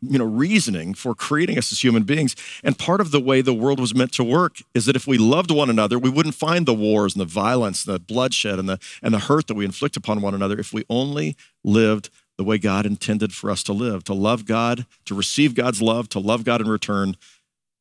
you 0.00 0.18
know, 0.18 0.24
reasoning 0.24 0.94
for 0.94 1.14
creating 1.14 1.58
us 1.58 1.72
as 1.72 1.82
human 1.82 2.02
beings. 2.02 2.36
And 2.62 2.78
part 2.78 3.00
of 3.00 3.10
the 3.10 3.20
way 3.20 3.40
the 3.40 3.54
world 3.54 3.80
was 3.80 3.94
meant 3.94 4.12
to 4.12 4.24
work 4.24 4.58
is 4.74 4.86
that 4.86 4.96
if 4.96 5.06
we 5.06 5.18
loved 5.18 5.50
one 5.50 5.70
another, 5.70 5.98
we 5.98 6.10
wouldn't 6.10 6.34
find 6.34 6.66
the 6.66 6.74
wars 6.74 7.14
and 7.14 7.20
the 7.20 7.26
violence, 7.26 7.86
and 7.86 7.94
the 7.94 8.00
bloodshed 8.00 8.58
and 8.58 8.68
the 8.68 8.78
and 9.02 9.14
the 9.14 9.20
hurt 9.20 9.46
that 9.46 9.54
we 9.54 9.64
inflict 9.64 9.96
upon 9.96 10.20
one 10.20 10.34
another 10.34 10.58
if 10.58 10.72
we 10.72 10.84
only 10.90 11.36
lived 11.64 12.10
the 12.36 12.44
way 12.44 12.58
God 12.58 12.86
intended 12.86 13.32
for 13.32 13.50
us 13.50 13.62
to 13.64 13.72
live, 13.72 14.04
to 14.04 14.14
love 14.14 14.44
God, 14.44 14.86
to 15.06 15.14
receive 15.14 15.54
God's 15.54 15.82
love, 15.82 16.08
to 16.10 16.20
love 16.20 16.44
God 16.44 16.60
in 16.60 16.68
return, 16.68 17.16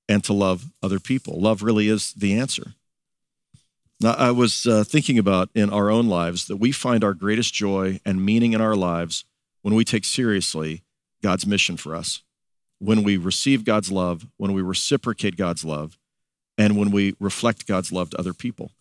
and 0.09 0.23
to 0.23 0.33
love 0.33 0.71
other 0.81 0.99
people. 0.99 1.39
Love 1.39 1.61
really 1.61 1.89
is 1.89 2.13
the 2.13 2.37
answer. 2.39 2.73
Now, 3.99 4.13
I 4.13 4.31
was 4.31 4.65
uh, 4.65 4.83
thinking 4.83 5.17
about 5.17 5.49
in 5.55 5.69
our 5.69 5.89
own 5.89 6.07
lives 6.07 6.47
that 6.47 6.57
we 6.57 6.71
find 6.71 7.03
our 7.03 7.13
greatest 7.13 7.53
joy 7.53 7.99
and 8.05 8.23
meaning 8.23 8.53
in 8.53 8.61
our 8.61 8.75
lives 8.75 9.25
when 9.61 9.73
we 9.73 9.83
take 9.83 10.05
seriously 10.05 10.83
God's 11.21 11.45
mission 11.45 11.77
for 11.77 11.95
us, 11.95 12.21
when 12.79 13.03
we 13.03 13.17
receive 13.17 13.65
God's 13.65 13.91
love, 13.91 14.27
when 14.37 14.53
we 14.53 14.61
reciprocate 14.61 15.35
God's 15.35 15.65
love, 15.65 15.97
and 16.57 16.77
when 16.77 16.91
we 16.91 17.15
reflect 17.19 17.67
God's 17.67 17.91
love 17.91 18.09
to 18.11 18.19
other 18.19 18.33
people. 18.33 18.71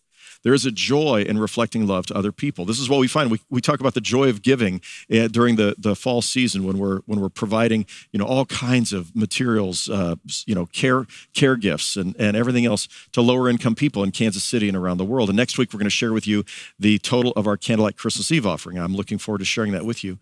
There 0.43 0.53
is 0.53 0.65
a 0.65 0.71
joy 0.71 1.23
in 1.27 1.39
reflecting 1.39 1.87
love 1.87 2.05
to 2.07 2.15
other 2.15 2.31
people. 2.31 2.65
This 2.65 2.79
is 2.79 2.89
what 2.89 2.99
we 2.99 3.07
find. 3.07 3.31
We, 3.31 3.41
we 3.49 3.61
talk 3.61 3.79
about 3.79 3.93
the 3.93 4.01
joy 4.01 4.29
of 4.29 4.41
giving 4.41 4.81
uh, 5.11 5.27
during 5.27 5.55
the, 5.55 5.75
the 5.77 5.95
fall 5.95 6.21
season 6.21 6.63
when 6.63 6.77
we're 6.77 6.99
when 7.05 7.19
we're 7.19 7.29
providing 7.29 7.85
you 8.11 8.19
know 8.19 8.25
all 8.25 8.45
kinds 8.45 8.93
of 8.93 9.15
materials, 9.15 9.89
uh, 9.89 10.15
you 10.45 10.55
know 10.55 10.65
care 10.67 11.05
care 11.33 11.55
gifts 11.55 11.95
and, 11.95 12.15
and 12.17 12.37
everything 12.37 12.65
else 12.65 12.87
to 13.13 13.21
lower 13.21 13.49
income 13.49 13.75
people 13.75 14.03
in 14.03 14.11
Kansas 14.11 14.43
City 14.43 14.67
and 14.67 14.77
around 14.77 14.97
the 14.97 15.05
world. 15.05 15.29
And 15.29 15.37
next 15.37 15.57
week 15.57 15.73
we're 15.73 15.79
going 15.79 15.85
to 15.85 15.89
share 15.89 16.13
with 16.13 16.27
you 16.27 16.43
the 16.79 16.99
total 16.99 17.33
of 17.35 17.47
our 17.47 17.57
candlelight 17.57 17.97
Christmas 17.97 18.31
Eve 18.31 18.45
offering. 18.45 18.77
I'm 18.77 18.95
looking 18.95 19.17
forward 19.17 19.39
to 19.39 19.45
sharing 19.45 19.71
that 19.73 19.85
with 19.85 20.03
you. 20.03 20.17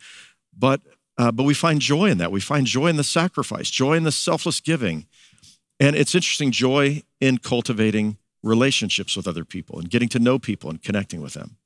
But 0.58 0.82
uh, 1.18 1.32
but 1.32 1.44
we 1.44 1.54
find 1.54 1.80
joy 1.80 2.06
in 2.06 2.18
that. 2.18 2.32
We 2.32 2.42
find 2.42 2.66
joy 2.66 2.88
in 2.88 2.98
the 2.98 3.04
sacrifice, 3.04 3.70
joy 3.70 3.94
in 3.94 4.04
the 4.04 4.12
selfless 4.12 4.60
giving. 4.60 5.06
And 5.80 5.96
it's 5.96 6.16
interesting 6.16 6.52
joy 6.52 7.04
in 7.20 7.38
cultivating 7.38 8.18
relationships 8.44 9.18
with 9.18 9.28
other 9.28 9.44
people 9.44 9.80
and 9.80 9.90
getting 9.90 10.10
to 10.10 10.20
know 10.20 10.40
people 10.40 10.70
and 10.70 10.82
connecting 10.82 11.22
with 11.22 11.34
them. 11.34 11.58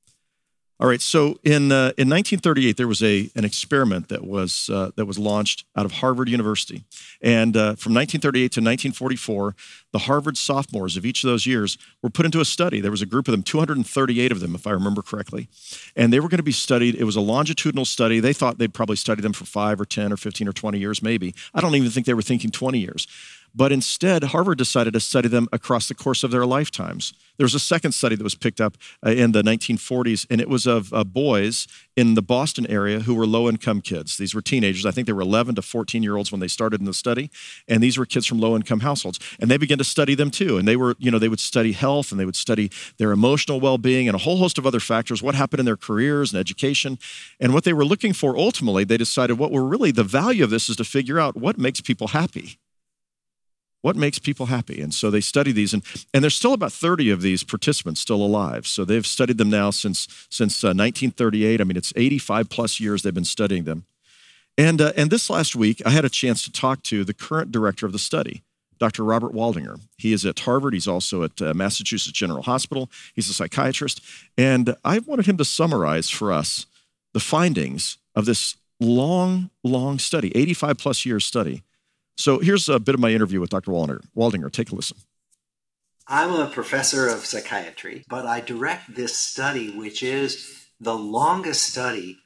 All 0.80 0.88
right, 0.88 1.02
so 1.02 1.38
in, 1.44 1.72
uh, 1.72 1.92
in 1.98 2.08
1938, 2.08 2.78
there 2.78 2.88
was 2.88 3.02
a, 3.02 3.30
an 3.36 3.44
experiment 3.44 4.08
that 4.08 4.24
was, 4.24 4.70
uh, 4.72 4.92
that 4.96 5.04
was 5.04 5.18
launched 5.18 5.66
out 5.76 5.84
of 5.84 5.92
Harvard 5.92 6.30
University. 6.30 6.84
And 7.20 7.54
uh, 7.54 7.76
from 7.76 7.92
1938 7.92 8.40
to 8.40 8.60
1944, 8.60 9.54
the 9.92 9.98
Harvard 9.98 10.38
sophomores 10.38 10.96
of 10.96 11.04
each 11.04 11.22
of 11.22 11.28
those 11.28 11.44
years 11.44 11.76
were 12.02 12.08
put 12.08 12.24
into 12.24 12.40
a 12.40 12.46
study. 12.46 12.80
There 12.80 12.90
was 12.90 13.02
a 13.02 13.06
group 13.06 13.28
of 13.28 13.32
them, 13.32 13.42
238 13.42 14.32
of 14.32 14.40
them, 14.40 14.54
if 14.54 14.66
I 14.66 14.70
remember 14.70 15.02
correctly. 15.02 15.48
And 15.96 16.14
they 16.14 16.18
were 16.18 16.30
going 16.30 16.38
to 16.38 16.42
be 16.42 16.50
studied. 16.50 16.94
It 16.94 17.04
was 17.04 17.16
a 17.16 17.20
longitudinal 17.20 17.84
study. 17.84 18.18
They 18.18 18.32
thought 18.32 18.56
they'd 18.56 18.72
probably 18.72 18.96
study 18.96 19.20
them 19.20 19.34
for 19.34 19.44
five 19.44 19.82
or 19.82 19.84
10 19.84 20.14
or 20.14 20.16
15 20.16 20.48
or 20.48 20.54
20 20.54 20.78
years, 20.78 21.02
maybe. 21.02 21.34
I 21.52 21.60
don't 21.60 21.74
even 21.74 21.90
think 21.90 22.06
they 22.06 22.14
were 22.14 22.22
thinking 22.22 22.50
20 22.50 22.78
years. 22.78 23.06
But 23.54 23.72
instead, 23.72 24.24
Harvard 24.24 24.58
decided 24.58 24.92
to 24.94 25.00
study 25.00 25.28
them 25.28 25.48
across 25.52 25.88
the 25.88 25.94
course 25.94 26.22
of 26.22 26.30
their 26.30 26.46
lifetimes. 26.46 27.12
There 27.36 27.44
was 27.44 27.54
a 27.54 27.58
second 27.58 27.92
study 27.92 28.16
that 28.16 28.22
was 28.22 28.34
picked 28.34 28.60
up 28.60 28.76
uh, 29.04 29.10
in 29.10 29.32
the 29.32 29.42
1940s, 29.42 30.26
and 30.28 30.42
it 30.42 30.48
was 30.48 30.66
of 30.66 30.92
uh, 30.92 31.04
boys 31.04 31.66
in 31.96 32.14
the 32.14 32.22
Boston 32.22 32.66
area 32.66 33.00
who 33.00 33.14
were 33.14 33.26
low 33.26 33.48
income 33.48 33.80
kids. 33.80 34.18
These 34.18 34.34
were 34.34 34.42
teenagers. 34.42 34.84
I 34.84 34.90
think 34.90 35.06
they 35.06 35.14
were 35.14 35.22
11 35.22 35.54
to 35.54 35.62
14 35.62 36.02
year 36.02 36.16
olds 36.16 36.30
when 36.30 36.40
they 36.40 36.48
started 36.48 36.80
in 36.80 36.86
the 36.86 36.92
study. 36.92 37.30
And 37.66 37.82
these 37.82 37.96
were 37.96 38.04
kids 38.04 38.26
from 38.26 38.40
low 38.40 38.54
income 38.56 38.80
households. 38.80 39.18
And 39.40 39.50
they 39.50 39.56
began 39.56 39.78
to 39.78 39.84
study 39.84 40.14
them 40.14 40.30
too. 40.30 40.58
And 40.58 40.68
they 40.68 40.76
were, 40.76 40.94
you 40.98 41.10
know, 41.10 41.18
they 41.18 41.28
would 41.28 41.40
study 41.40 41.72
health 41.72 42.10
and 42.10 42.20
they 42.20 42.26
would 42.26 42.36
study 42.36 42.70
their 42.98 43.10
emotional 43.10 43.58
well 43.58 43.78
being 43.78 44.06
and 44.06 44.14
a 44.14 44.18
whole 44.18 44.36
host 44.36 44.58
of 44.58 44.66
other 44.66 44.80
factors, 44.80 45.22
what 45.22 45.34
happened 45.34 45.60
in 45.60 45.66
their 45.66 45.76
careers 45.76 46.32
and 46.32 46.40
education. 46.40 46.98
And 47.40 47.54
what 47.54 47.64
they 47.64 47.72
were 47.72 47.84
looking 47.84 48.12
for 48.12 48.36
ultimately, 48.36 48.84
they 48.84 48.98
decided 48.98 49.38
what 49.38 49.50
were 49.50 49.64
really 49.64 49.90
the 49.90 50.04
value 50.04 50.44
of 50.44 50.50
this 50.50 50.68
is 50.68 50.76
to 50.76 50.84
figure 50.84 51.18
out 51.18 51.36
what 51.36 51.58
makes 51.58 51.80
people 51.80 52.08
happy 52.08 52.58
what 53.82 53.96
makes 53.96 54.18
people 54.18 54.46
happy? 54.46 54.80
And 54.80 54.92
so 54.92 55.10
they 55.10 55.20
study 55.20 55.52
these 55.52 55.72
and, 55.72 55.82
and 56.12 56.22
there's 56.22 56.34
still 56.34 56.52
about 56.52 56.72
30 56.72 57.10
of 57.10 57.22
these 57.22 57.42
participants 57.42 58.00
still 58.00 58.22
alive. 58.22 58.66
So 58.66 58.84
they've 58.84 59.06
studied 59.06 59.38
them 59.38 59.50
now 59.50 59.70
since 59.70 60.06
since 60.28 60.62
uh, 60.62 60.68
1938 60.68 61.60
i 61.60 61.64
mean 61.64 61.76
it's 61.76 61.92
85 61.96 62.48
plus 62.48 62.80
years 62.80 63.02
they've 63.02 63.14
been 63.14 63.24
studying 63.24 63.64
them. 63.64 63.84
And 64.58 64.80
uh, 64.80 64.92
and 64.96 65.10
this 65.10 65.30
last 65.30 65.56
week 65.56 65.82
i 65.86 65.90
had 65.90 66.04
a 66.04 66.10
chance 66.10 66.42
to 66.44 66.52
talk 66.52 66.82
to 66.84 67.04
the 67.04 67.14
current 67.14 67.52
director 67.52 67.86
of 67.86 67.92
the 67.92 67.98
study 67.98 68.42
dr 68.78 69.02
robert 69.02 69.32
waldinger. 69.32 69.80
He 69.96 70.12
is 70.12 70.26
at 70.26 70.40
harvard. 70.40 70.74
He's 70.74 70.88
also 70.88 71.22
at 71.22 71.40
uh, 71.40 71.54
massachusetts 71.54 72.12
general 72.12 72.42
hospital. 72.42 72.90
He's 73.14 73.30
a 73.30 73.34
psychiatrist. 73.34 74.02
And 74.36 74.76
i 74.84 74.98
wanted 74.98 75.26
him 75.26 75.38
to 75.38 75.44
summarize 75.44 76.10
for 76.10 76.32
us 76.32 76.66
the 77.14 77.20
findings 77.20 77.96
of 78.14 78.26
this 78.26 78.56
long 78.78 79.50
long 79.62 79.98
study 79.98 80.32
85 80.34 80.78
plus 80.78 81.06
years 81.06 81.24
study 81.24 81.62
so 82.20 82.38
here's 82.38 82.68
a 82.68 82.78
bit 82.78 82.94
of 82.94 83.00
my 83.00 83.10
interview 83.10 83.40
with 83.40 83.50
Dr. 83.50 83.70
Waldinger. 83.70 84.00
Waldinger, 84.16 84.52
take 84.52 84.70
a 84.70 84.74
listen. 84.74 84.98
I'm 86.06 86.34
a 86.34 86.50
professor 86.50 87.08
of 87.08 87.24
psychiatry, 87.24 88.04
but 88.08 88.26
I 88.26 88.40
direct 88.40 88.94
this 88.94 89.16
study, 89.16 89.70
which 89.70 90.02
is 90.02 90.68
the 90.80 90.96
longest 90.96 91.62
study 91.62 92.18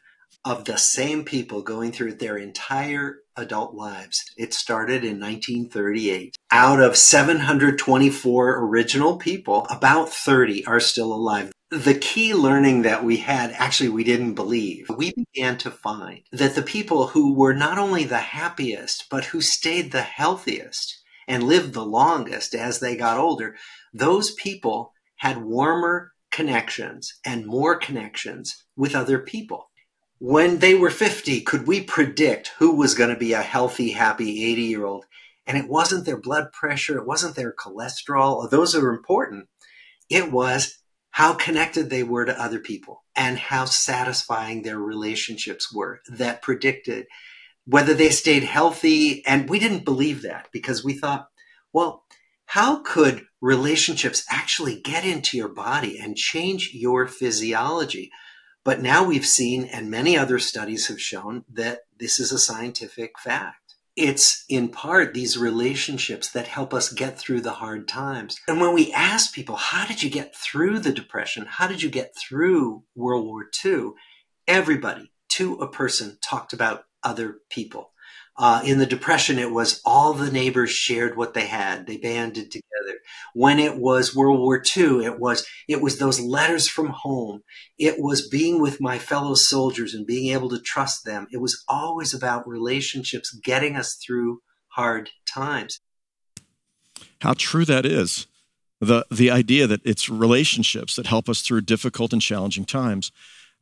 of 0.44 0.64
the 0.64 0.76
same 0.76 1.24
people 1.24 1.62
going 1.62 1.92
through 1.92 2.14
their 2.14 2.36
entire 2.36 3.18
adult 3.36 3.74
lives. 3.74 4.24
It 4.36 4.52
started 4.52 5.04
in 5.04 5.20
1938. 5.20 6.36
Out 6.50 6.80
of 6.80 6.96
724 6.96 8.58
original 8.58 9.16
people, 9.16 9.66
about 9.70 10.10
30 10.10 10.66
are 10.66 10.80
still 10.80 11.12
alive. 11.12 11.52
The 11.74 11.98
key 11.98 12.32
learning 12.34 12.82
that 12.82 13.02
we 13.02 13.16
had, 13.16 13.50
actually, 13.50 13.88
we 13.88 14.04
didn't 14.04 14.34
believe. 14.34 14.88
We 14.96 15.12
began 15.12 15.58
to 15.58 15.72
find 15.72 16.20
that 16.30 16.54
the 16.54 16.62
people 16.62 17.08
who 17.08 17.34
were 17.34 17.52
not 17.52 17.78
only 17.78 18.04
the 18.04 18.18
happiest, 18.18 19.06
but 19.10 19.24
who 19.24 19.40
stayed 19.40 19.90
the 19.90 20.02
healthiest 20.02 21.02
and 21.26 21.42
lived 21.42 21.72
the 21.72 21.84
longest 21.84 22.54
as 22.54 22.78
they 22.78 22.94
got 22.94 23.18
older, 23.18 23.56
those 23.92 24.30
people 24.34 24.92
had 25.16 25.42
warmer 25.42 26.12
connections 26.30 27.12
and 27.24 27.44
more 27.44 27.74
connections 27.74 28.66
with 28.76 28.94
other 28.94 29.18
people. 29.18 29.68
When 30.20 30.60
they 30.60 30.76
were 30.76 30.90
50, 30.90 31.40
could 31.40 31.66
we 31.66 31.80
predict 31.80 32.52
who 32.58 32.76
was 32.76 32.94
going 32.94 33.10
to 33.10 33.16
be 33.16 33.32
a 33.32 33.42
healthy, 33.42 33.90
happy 33.90 34.44
80 34.44 34.62
year 34.62 34.84
old? 34.84 35.06
And 35.44 35.58
it 35.58 35.68
wasn't 35.68 36.06
their 36.06 36.20
blood 36.20 36.52
pressure, 36.52 36.98
it 36.98 37.06
wasn't 37.06 37.34
their 37.34 37.52
cholesterol, 37.52 38.48
those 38.48 38.76
are 38.76 38.90
important. 38.90 39.48
It 40.08 40.30
was 40.30 40.78
how 41.14 41.32
connected 41.32 41.90
they 41.90 42.02
were 42.02 42.24
to 42.24 42.42
other 42.42 42.58
people 42.58 43.04
and 43.14 43.38
how 43.38 43.64
satisfying 43.64 44.62
their 44.62 44.80
relationships 44.80 45.72
were 45.72 46.00
that 46.08 46.42
predicted 46.42 47.06
whether 47.66 47.94
they 47.94 48.10
stayed 48.10 48.42
healthy. 48.42 49.24
And 49.24 49.48
we 49.48 49.60
didn't 49.60 49.84
believe 49.84 50.22
that 50.22 50.48
because 50.50 50.82
we 50.82 50.92
thought, 50.92 51.28
well, 51.72 52.02
how 52.46 52.82
could 52.82 53.26
relationships 53.40 54.24
actually 54.28 54.80
get 54.80 55.04
into 55.04 55.36
your 55.36 55.48
body 55.48 56.00
and 56.00 56.16
change 56.16 56.72
your 56.74 57.06
physiology? 57.06 58.10
But 58.64 58.82
now 58.82 59.04
we've 59.04 59.24
seen, 59.24 59.66
and 59.66 59.88
many 59.88 60.18
other 60.18 60.40
studies 60.40 60.88
have 60.88 61.00
shown, 61.00 61.44
that 61.48 61.82
this 61.96 62.18
is 62.18 62.32
a 62.32 62.40
scientific 62.40 63.20
fact 63.20 63.63
it's 63.96 64.44
in 64.48 64.68
part 64.68 65.14
these 65.14 65.38
relationships 65.38 66.30
that 66.32 66.48
help 66.48 66.74
us 66.74 66.92
get 66.92 67.18
through 67.18 67.40
the 67.40 67.52
hard 67.52 67.86
times. 67.86 68.40
And 68.48 68.60
when 68.60 68.74
we 68.74 68.92
ask 68.92 69.32
people, 69.32 69.56
how 69.56 69.86
did 69.86 70.02
you 70.02 70.10
get 70.10 70.34
through 70.34 70.80
the 70.80 70.92
Depression? 70.92 71.46
How 71.48 71.68
did 71.68 71.82
you 71.82 71.90
get 71.90 72.14
through 72.16 72.82
World 72.96 73.26
War 73.26 73.46
II? 73.64 73.90
Everybody, 74.48 75.12
to 75.30 75.54
a 75.54 75.68
person, 75.68 76.18
talked 76.22 76.52
about 76.52 76.84
other 77.02 77.38
people. 77.50 77.92
Uh, 78.36 78.62
in 78.64 78.78
the 78.78 78.86
Depression, 78.86 79.38
it 79.38 79.52
was 79.52 79.80
all 79.84 80.12
the 80.12 80.30
neighbors 80.30 80.70
shared 80.70 81.16
what 81.16 81.34
they 81.34 81.46
had. 81.46 81.86
They 81.86 81.96
banded 81.96 82.50
together. 82.50 82.73
When 83.34 83.58
it 83.58 83.78
was 83.78 84.14
World 84.14 84.40
War 84.40 84.62
II, 84.76 85.04
it 85.04 85.18
was 85.18 85.46
it 85.68 85.80
was 85.80 85.98
those 85.98 86.20
letters 86.20 86.68
from 86.68 86.88
home. 86.88 87.42
It 87.78 87.96
was 87.98 88.28
being 88.28 88.60
with 88.60 88.80
my 88.80 88.98
fellow 88.98 89.34
soldiers 89.34 89.94
and 89.94 90.06
being 90.06 90.32
able 90.32 90.48
to 90.50 90.60
trust 90.60 91.04
them. 91.04 91.26
It 91.32 91.40
was 91.40 91.62
always 91.68 92.14
about 92.14 92.48
relationships 92.48 93.34
getting 93.42 93.76
us 93.76 93.94
through 93.94 94.40
hard 94.68 95.10
times. 95.26 95.80
How 97.20 97.34
true 97.34 97.64
that 97.64 97.86
is. 97.86 98.26
The 98.80 99.06
the 99.10 99.30
idea 99.30 99.66
that 99.66 99.80
it's 99.84 100.08
relationships 100.08 100.96
that 100.96 101.06
help 101.06 101.28
us 101.28 101.40
through 101.40 101.62
difficult 101.62 102.12
and 102.12 102.20
challenging 102.20 102.64
times. 102.64 103.12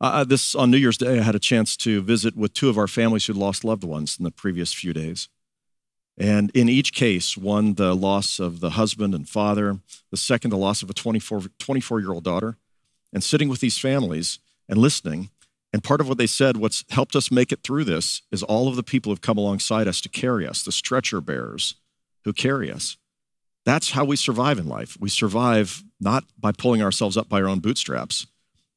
Uh, 0.01 0.23
this 0.25 0.53
on 0.53 0.69
New 0.69 0.77
Year's 0.77 0.97
Day, 0.97 1.19
I 1.19 1.23
had 1.23 1.35
a 1.35 1.39
chance 1.39 1.77
to 1.77 2.01
visit 2.01 2.35
with 2.35 2.53
two 2.53 2.67
of 2.67 2.77
our 2.77 2.89
families 2.89 3.25
who 3.25 3.33
lost 3.33 3.63
loved 3.63 3.85
ones 3.85 4.17
in 4.19 4.25
the 4.25 4.31
previous 4.31 4.73
few 4.73 4.91
days. 4.91 5.29
And 6.17 6.51
in 6.51 6.69
each 6.69 6.93
case, 6.93 7.35
one, 7.35 7.73
the 7.73 7.95
loss 7.95 8.39
of 8.39 8.59
the 8.59 8.71
husband 8.71 9.15
and 9.15 9.27
father, 9.27 9.79
the 10.11 10.17
second, 10.17 10.51
the 10.51 10.57
loss 10.57 10.83
of 10.83 10.89
a 10.89 10.93
24, 10.93 11.43
24 11.57 11.99
year 11.99 12.11
old 12.11 12.23
daughter. 12.23 12.57
And 13.11 13.23
sitting 13.23 13.49
with 13.49 13.59
these 13.59 13.77
families 13.77 14.39
and 14.67 14.79
listening, 14.79 15.29
and 15.71 15.83
part 15.83 16.01
of 16.01 16.07
what 16.07 16.19
they 16.19 16.27
said, 16.27 16.57
what's 16.57 16.85
helped 16.91 17.15
us 17.15 17.31
make 17.31 17.51
it 17.51 17.63
through 17.63 17.85
this 17.85 18.21
is 18.31 18.43
all 18.43 18.67
of 18.67 18.75
the 18.75 18.83
people 18.83 19.09
who 19.09 19.13
have 19.13 19.21
come 19.21 19.39
alongside 19.39 19.87
us 19.87 20.01
to 20.01 20.09
carry 20.09 20.47
us, 20.47 20.63
the 20.63 20.71
stretcher 20.71 21.19
bearers 21.19 21.75
who 22.25 22.31
carry 22.33 22.71
us. 22.71 22.97
That's 23.65 23.91
how 23.91 24.05
we 24.05 24.15
survive 24.15 24.59
in 24.59 24.67
life. 24.67 24.97
We 24.99 25.09
survive 25.09 25.83
not 25.99 26.25
by 26.37 26.51
pulling 26.51 26.83
ourselves 26.83 27.17
up 27.17 27.27
by 27.27 27.41
our 27.41 27.47
own 27.47 27.59
bootstraps, 27.59 28.27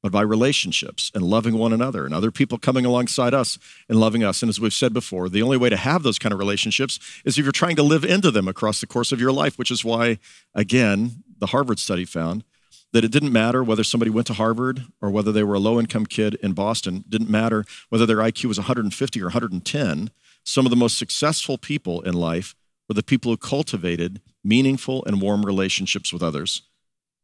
but 0.06 0.12
by 0.12 0.22
relationships 0.22 1.10
and 1.16 1.24
loving 1.24 1.58
one 1.58 1.72
another 1.72 2.04
and 2.04 2.14
other 2.14 2.30
people 2.30 2.58
coming 2.58 2.86
alongside 2.86 3.34
us 3.34 3.58
and 3.88 3.98
loving 3.98 4.22
us. 4.22 4.40
And 4.40 4.48
as 4.48 4.60
we've 4.60 4.72
said 4.72 4.92
before, 4.92 5.28
the 5.28 5.42
only 5.42 5.56
way 5.56 5.68
to 5.68 5.76
have 5.76 6.04
those 6.04 6.16
kind 6.16 6.32
of 6.32 6.38
relationships 6.38 7.00
is 7.24 7.36
if 7.36 7.44
you're 7.44 7.50
trying 7.50 7.74
to 7.74 7.82
live 7.82 8.04
into 8.04 8.30
them 8.30 8.46
across 8.46 8.80
the 8.80 8.86
course 8.86 9.10
of 9.10 9.20
your 9.20 9.32
life, 9.32 9.58
which 9.58 9.72
is 9.72 9.84
why, 9.84 10.20
again, 10.54 11.24
the 11.40 11.46
Harvard 11.46 11.80
study 11.80 12.04
found 12.04 12.44
that 12.92 13.02
it 13.02 13.10
didn't 13.10 13.32
matter 13.32 13.64
whether 13.64 13.82
somebody 13.82 14.12
went 14.12 14.28
to 14.28 14.34
Harvard 14.34 14.84
or 15.02 15.10
whether 15.10 15.32
they 15.32 15.42
were 15.42 15.56
a 15.56 15.58
low 15.58 15.80
income 15.80 16.06
kid 16.06 16.36
in 16.36 16.52
Boston, 16.52 17.02
didn't 17.08 17.28
matter 17.28 17.64
whether 17.88 18.06
their 18.06 18.18
IQ 18.18 18.44
was 18.44 18.58
150 18.58 19.20
or 19.20 19.24
110. 19.24 20.10
Some 20.44 20.66
of 20.66 20.70
the 20.70 20.76
most 20.76 20.98
successful 20.98 21.58
people 21.58 22.00
in 22.02 22.14
life 22.14 22.54
were 22.88 22.94
the 22.94 23.02
people 23.02 23.32
who 23.32 23.38
cultivated 23.38 24.20
meaningful 24.44 25.04
and 25.04 25.20
warm 25.20 25.44
relationships 25.44 26.12
with 26.12 26.22
others. 26.22 26.62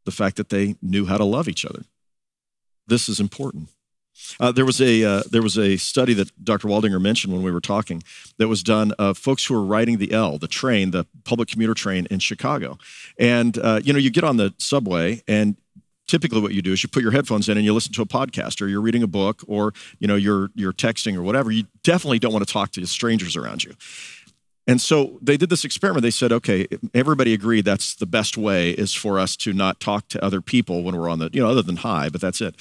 The 0.04 0.10
fact 0.10 0.34
that 0.34 0.48
they 0.48 0.74
knew 0.82 1.06
how 1.06 1.16
to 1.18 1.24
love 1.24 1.46
each 1.46 1.64
other. 1.64 1.84
This 2.86 3.08
is 3.08 3.20
important. 3.20 3.68
Uh, 4.38 4.52
there 4.52 4.66
was 4.66 4.80
a 4.80 5.02
uh, 5.02 5.22
there 5.30 5.42
was 5.42 5.58
a 5.58 5.76
study 5.76 6.14
that 6.14 6.44
Dr. 6.44 6.68
Waldinger 6.68 7.00
mentioned 7.00 7.32
when 7.32 7.42
we 7.42 7.50
were 7.50 7.60
talking 7.60 8.02
that 8.38 8.48
was 8.48 8.62
done 8.62 8.92
of 8.92 9.18
folks 9.18 9.44
who 9.44 9.54
were 9.54 9.64
riding 9.64 9.98
the 9.98 10.12
L, 10.12 10.38
the 10.38 10.48
train, 10.48 10.90
the 10.90 11.06
public 11.24 11.48
commuter 11.48 11.74
train 11.74 12.06
in 12.10 12.18
Chicago, 12.18 12.78
and 13.18 13.58
uh, 13.58 13.80
you 13.82 13.92
know 13.92 13.98
you 13.98 14.10
get 14.10 14.24
on 14.24 14.36
the 14.36 14.54
subway 14.58 15.22
and 15.26 15.56
typically 16.08 16.40
what 16.40 16.52
you 16.52 16.60
do 16.60 16.72
is 16.72 16.82
you 16.82 16.88
put 16.88 17.02
your 17.02 17.12
headphones 17.12 17.48
in 17.48 17.56
and 17.56 17.64
you 17.64 17.72
listen 17.72 17.92
to 17.92 18.02
a 18.02 18.06
podcast 18.06 18.60
or 18.60 18.66
you're 18.66 18.80
reading 18.80 19.02
a 19.02 19.06
book 19.06 19.42
or 19.46 19.72
you 19.98 20.06
know 20.06 20.16
you're 20.16 20.50
you're 20.54 20.72
texting 20.72 21.16
or 21.16 21.22
whatever. 21.22 21.50
You 21.50 21.64
definitely 21.82 22.18
don't 22.18 22.32
want 22.32 22.46
to 22.46 22.52
talk 22.52 22.72
to 22.72 22.86
strangers 22.86 23.36
around 23.36 23.64
you. 23.64 23.74
And 24.66 24.80
so 24.80 25.18
they 25.20 25.36
did 25.36 25.50
this 25.50 25.64
experiment. 25.64 26.02
They 26.02 26.10
said, 26.10 26.30
okay, 26.30 26.68
everybody 26.94 27.32
agreed 27.34 27.64
that's 27.64 27.96
the 27.96 28.06
best 28.06 28.36
way 28.36 28.70
is 28.70 28.94
for 28.94 29.18
us 29.18 29.34
to 29.38 29.52
not 29.52 29.80
talk 29.80 30.06
to 30.08 30.24
other 30.24 30.40
people 30.40 30.84
when 30.84 30.96
we're 30.96 31.08
on 31.08 31.18
the, 31.18 31.30
you 31.32 31.42
know, 31.42 31.50
other 31.50 31.62
than 31.62 31.78
hi, 31.78 32.08
but 32.08 32.20
that's 32.20 32.40
it. 32.40 32.54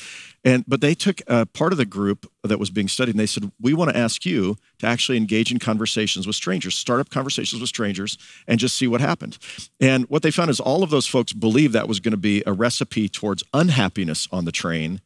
And 0.43 0.65
but 0.67 0.81
they 0.81 0.95
took 0.95 1.21
a 1.27 1.45
part 1.45 1.71
of 1.71 1.77
the 1.77 1.85
group 1.85 2.25
that 2.43 2.57
was 2.57 2.71
being 2.71 2.87
studied 2.87 3.11
and 3.11 3.19
they 3.19 3.27
said, 3.27 3.51
we 3.61 3.75
want 3.75 3.91
to 3.91 3.97
ask 3.97 4.25
you 4.25 4.57
to 4.79 4.87
actually 4.87 5.17
engage 5.17 5.51
in 5.51 5.59
conversations 5.59 6.25
with 6.25 6.35
strangers, 6.35 6.73
start 6.73 6.99
up 6.99 7.11
conversations 7.11 7.61
with 7.61 7.69
strangers, 7.69 8.17
and 8.47 8.59
just 8.59 8.75
see 8.75 8.87
what 8.87 9.01
happened. 9.01 9.37
And 9.79 10.05
what 10.05 10.23
they 10.23 10.31
found 10.31 10.49
is 10.49 10.59
all 10.59 10.81
of 10.81 10.89
those 10.89 11.05
folks 11.05 11.33
believed 11.33 11.73
that 11.73 11.87
was 11.87 11.99
going 11.99 12.13
to 12.13 12.17
be 12.17 12.41
a 12.47 12.53
recipe 12.53 13.09
towards 13.09 13.43
unhappiness 13.53 14.27
on 14.31 14.45
the 14.45 14.51
train 14.51 15.01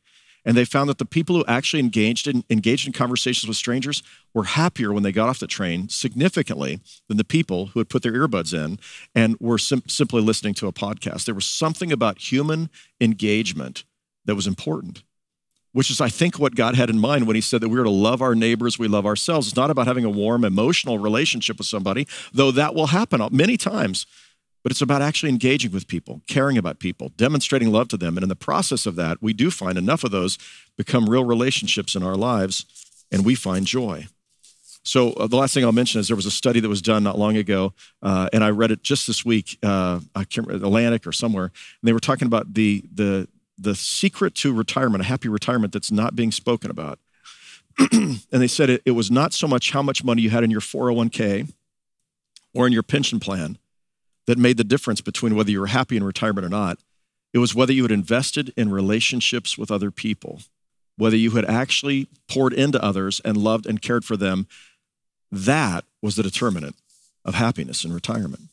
and 0.46 0.56
they 0.56 0.66
found 0.66 0.90
that 0.90 1.00
the 1.00 1.06
people 1.06 1.36
who 1.36 1.46
actually 1.48 1.80
engaged 1.80 2.28
in, 2.28 2.44
engaged 2.50 2.86
in 2.86 2.94
conversations 2.94 3.48
with 3.48 3.58
strangers 3.58 4.04
were 4.34 4.44
happier 4.44 4.94
when 4.94 5.04
they 5.04 5.12
got 5.12 5.28
off 5.28 5.40
the 5.40 5.48
train 5.48 5.90
significantly 5.90 6.80
than 7.08 7.18
the 7.18 7.24
people 7.24 7.68
who 7.68 7.80
had 7.80 7.90
put 7.90 8.04
their 8.04 8.14
earbuds 8.14 8.54
in 8.54 8.80
and 9.16 9.36
were 9.40 9.58
sim- 9.58 9.84
simply 9.88 10.22
listening 10.22 10.54
to 10.54 10.68
a 10.68 10.72
podcast. 10.72 11.26
There 11.26 11.36
was 11.36 11.46
something 11.46 11.92
about 11.92 12.32
human 12.32 12.70
engagement 13.02 13.84
that 14.26 14.36
was 14.36 14.48
important 14.48 15.04
which 15.72 15.92
is, 15.92 16.00
I 16.00 16.08
think, 16.08 16.40
what 16.40 16.56
God 16.56 16.76
had 16.76 16.90
in 16.90 17.00
mind 17.00 17.28
when 17.28 17.36
He 17.36 17.42
said 17.42 17.60
that 17.60 17.68
we 17.68 17.78
are 17.78 17.84
to 17.84 17.90
love 17.90 18.22
our 18.22 18.34
neighbors, 18.34 18.80
we 18.80 18.88
love 18.88 19.06
ourselves. 19.06 19.48
It's 19.48 19.58
not 19.58 19.70
about 19.70 19.88
having 19.88 20.06
a 20.06 20.10
warm 20.10 20.46
emotional 20.46 21.00
relationship 21.00 21.58
with 21.58 21.68
somebody, 21.68 22.08
though 22.32 22.52
that 22.52 22.74
will 22.74 22.88
happen 22.88 23.22
many 23.34 23.58
times 23.58 24.06
but 24.66 24.72
it's 24.72 24.82
about 24.82 25.04
actually 25.04 25.30
engaging 25.30 25.72
with 25.72 25.88
people, 25.88 26.22
caring 26.26 26.58
about 26.58 26.80
people, 26.80 27.10
demonstrating 27.18 27.72
love 27.72 27.88
to 27.88 27.98
them. 27.98 28.18
And 28.18 28.24
in 28.24 28.30
the 28.30 28.36
process 28.36 28.88
of 28.88 28.96
that, 28.96 29.22
we 29.22 29.32
do 29.32 29.52
find 29.52 29.78
enough 29.78 30.04
of 30.04 30.10
those 30.10 30.40
become 30.76 31.08
real 31.08 31.24
relationships 31.24 31.94
in 31.94 32.02
our 32.02 32.16
lives, 32.16 32.66
and 33.12 33.24
we 33.24 33.36
find 33.36 33.68
joy. 33.68 34.08
So 34.82 35.14
uh, 35.14 35.28
the 35.28 35.36
last 35.36 35.54
thing 35.54 35.64
I'll 35.64 35.72
mention 35.72 36.02
is 36.02 36.08
there 36.08 36.16
was 36.16 36.26
a 36.26 36.32
study 36.32 36.60
that 36.62 36.68
was 36.68 36.82
done 36.82 37.04
not 37.04 37.20
long 37.20 37.38
ago, 37.38 37.76
uh, 38.02 38.28
and 38.34 38.44
I 38.44 38.50
read 38.50 38.72
it 38.72 38.82
just 38.82 39.06
this 39.06 39.24
week. 39.24 39.60
Uh, 39.62 40.00
I 40.16 40.24
can't 40.24 40.48
remember, 40.48 40.66
Atlantic 40.66 41.06
or 41.06 41.12
somewhere, 41.12 41.46
and 41.46 41.84
they 41.84 41.94
were 41.94 42.00
talking 42.00 42.26
about 42.26 42.56
the 42.56 42.84
the 42.92 43.28
the 43.60 43.76
secret 43.76 44.34
to 44.38 44.52
retirement, 44.52 45.04
a 45.04 45.06
happy 45.06 45.30
retirement 45.30 45.74
that's 45.74 45.92
not 45.92 46.16
being 46.16 46.32
spoken 46.32 46.72
about. 46.72 46.98
and 47.92 48.20
they 48.32 48.48
said 48.48 48.72
it, 48.72 48.82
it 48.84 48.92
was 48.92 49.12
not 49.12 49.32
so 49.32 49.48
much 49.48 49.74
how 49.74 49.84
much 49.84 50.04
money 50.04 50.24
you 50.24 50.32
had 50.32 50.44
in 50.44 50.50
your 50.50 50.60
401k 50.60 51.54
or 52.56 52.66
in 52.66 52.74
your 52.74 52.82
pension 52.82 53.20
plan, 53.20 53.60
that 54.28 54.38
made 54.38 54.58
the 54.58 54.64
difference 54.64 55.02
between 55.02 55.36
whether 55.36 55.52
you 55.52 55.60
were 55.60 55.68
happy 55.68 55.98
in 55.98 56.04
retirement 56.04 56.46
or 56.46 56.50
not. 56.50 56.80
It 57.34 57.40
was 57.40 57.54
whether 57.54 57.74
you 57.74 57.84
had 57.84 57.92
invested 57.92 58.54
in 58.56 58.72
relationships 58.72 59.58
with 59.58 59.70
other 59.70 59.92
people, 59.92 60.42
whether 60.98 61.18
you 61.18 61.32
had 61.32 61.46
actually 61.46 62.08
poured 62.28 62.54
into 62.54 62.82
others 62.84 63.22
and 63.26 63.38
loved 63.38 63.66
and 63.66 63.82
cared 63.82 64.06
for 64.06 64.16
them. 64.16 64.48
That 65.32 65.84
was 66.02 66.16
the 66.16 66.24
determinant 66.24 66.76
of 67.26 67.36
happiness 67.36 67.84
in 67.84 67.92
retirement. 67.92 68.44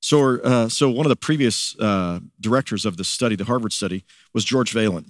So, 0.00 0.38
uh, 0.40 0.68
so 0.68 0.88
one 0.88 1.04
of 1.04 1.10
the 1.10 1.16
previous 1.16 1.78
uh, 1.78 2.20
directors 2.40 2.86
of 2.86 2.96
this 2.96 3.08
study, 3.08 3.36
the 3.36 3.44
Harvard 3.44 3.72
study, 3.72 4.04
was 4.32 4.44
George 4.44 4.72
Vaillant. 4.72 5.06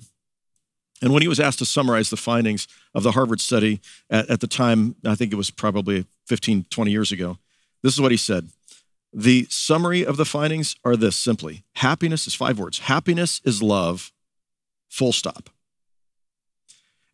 And 1.00 1.12
when 1.12 1.22
he 1.22 1.28
was 1.28 1.38
asked 1.38 1.60
to 1.60 1.64
summarize 1.64 2.10
the 2.10 2.16
findings 2.16 2.66
of 2.94 3.02
the 3.02 3.12
Harvard 3.12 3.40
study 3.40 3.80
at, 4.10 4.28
at 4.28 4.40
the 4.40 4.46
time, 4.46 4.96
I 5.04 5.14
think 5.14 5.32
it 5.32 5.36
was 5.36 5.50
probably 5.50 6.06
15, 6.26 6.66
20 6.70 6.90
years 6.90 7.12
ago, 7.12 7.38
this 7.82 7.92
is 7.92 8.00
what 8.00 8.10
he 8.10 8.16
said 8.16 8.48
the 9.12 9.46
summary 9.50 10.04
of 10.04 10.16
the 10.16 10.24
findings 10.24 10.76
are 10.84 10.96
this 10.96 11.16
simply 11.16 11.64
happiness 11.76 12.26
is 12.26 12.34
five 12.34 12.58
words 12.58 12.80
happiness 12.80 13.40
is 13.44 13.62
love, 13.62 14.12
full 14.88 15.12
stop. 15.12 15.50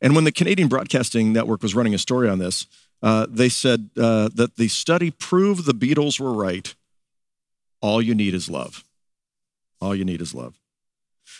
And 0.00 0.14
when 0.14 0.24
the 0.24 0.32
Canadian 0.32 0.68
Broadcasting 0.68 1.32
Network 1.32 1.62
was 1.62 1.74
running 1.74 1.94
a 1.94 1.98
story 1.98 2.28
on 2.28 2.38
this, 2.38 2.66
uh, 3.02 3.26
they 3.28 3.48
said 3.48 3.90
uh, 3.96 4.28
that 4.34 4.56
the 4.56 4.68
study 4.68 5.10
proved 5.10 5.64
the 5.64 5.72
Beatles 5.72 6.20
were 6.20 6.32
right. 6.32 6.74
All 7.80 8.02
you 8.02 8.14
need 8.14 8.34
is 8.34 8.50
love. 8.50 8.84
All 9.80 9.94
you 9.94 10.04
need 10.04 10.20
is 10.20 10.34
love. 10.34 10.58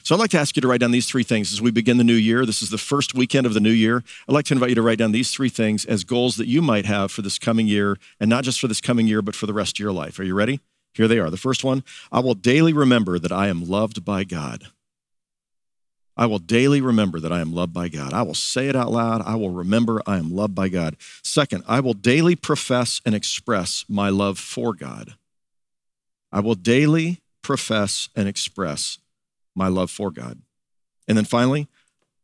So 0.05 0.15
I'd 0.15 0.19
like 0.19 0.31
to 0.33 0.39
ask 0.39 0.55
you 0.55 0.61
to 0.61 0.69
write 0.69 0.81
down 0.81 0.91
these 0.91 1.09
three 1.09 1.23
things 1.23 1.51
as 1.51 1.63
we 1.63 1.71
begin 1.71 1.97
the 1.97 2.05
new 2.05 2.13
year. 2.13 2.45
This 2.45 2.61
is 2.61 2.69
the 2.69 2.77
first 2.77 3.15
weekend 3.15 3.47
of 3.47 3.55
the 3.55 3.61
new 3.61 3.71
year. 3.71 4.05
I'd 4.29 4.35
like 4.35 4.45
to 4.47 4.55
invite 4.55 4.69
you 4.69 4.75
to 4.75 4.83
write 4.83 4.99
down 4.99 5.13
these 5.13 5.31
three 5.31 5.49
things 5.49 5.87
as 5.87 6.05
goals 6.05 6.37
that 6.37 6.47
you 6.47 6.61
might 6.61 6.85
have 6.85 7.11
for 7.11 7.23
this 7.23 7.39
coming 7.39 7.67
year, 7.67 7.97
and 8.21 8.29
not 8.29 8.45
just 8.45 8.61
for 8.61 8.69
this 8.69 8.83
coming 8.83 9.07
year, 9.07 9.23
but 9.23 9.35
for 9.35 9.47
the 9.47 9.55
rest 9.55 9.77
of 9.77 9.81
your 9.81 9.93
life. 9.93 10.19
Are 10.19 10.25
you 10.25 10.35
ready? 10.35 10.61
Here 10.93 11.09
they 11.09 11.19
are. 11.19 11.31
The 11.31 11.39
first 11.39 11.65
one 11.65 11.85
I 12.13 12.21
will 12.21 12.35
daily 12.35 12.75
remember 12.75 13.19
that 13.19 13.33
I 13.33 13.49
am 13.49 13.65
loved 13.67 14.05
by 14.05 14.25
God. 14.25 14.65
I 16.19 16.27
will 16.27 16.39
daily 16.39 16.83
remember 16.83 17.19
that 17.19 17.33
I 17.33 17.41
am 17.41 17.55
loved 17.55 17.73
by 17.73 17.89
God. 17.89 18.13
I 18.13 18.23
will 18.23 18.35
say 18.35 18.69
it 18.69 18.77
out 18.77 18.93
loud. 18.93 19.23
I 19.23 19.37
will 19.37 19.51
remember 19.51 20.03
I 20.07 20.19
am 20.19 20.37
loved 20.37 20.55
by 20.55 20.69
God. 20.69 20.97
Second, 21.23 21.65
I 21.67 21.81
will 21.81 21.95
daily 21.95 22.37
profess 22.37 23.01
and 23.07 23.15
express 23.15 23.87
my 23.89 24.11
love 24.11 24.39
for 24.39 24.75
God. 24.75 25.15
I 26.31 26.41
will 26.41 26.55
daily 26.57 27.23
profess 27.41 28.11
and 28.15 28.29
express 28.29 28.99
my 29.55 29.69
love 29.69 29.91
for 29.91 30.11
God. 30.11 30.41
And 31.07 31.17
then 31.17 31.25
finally, 31.25 31.69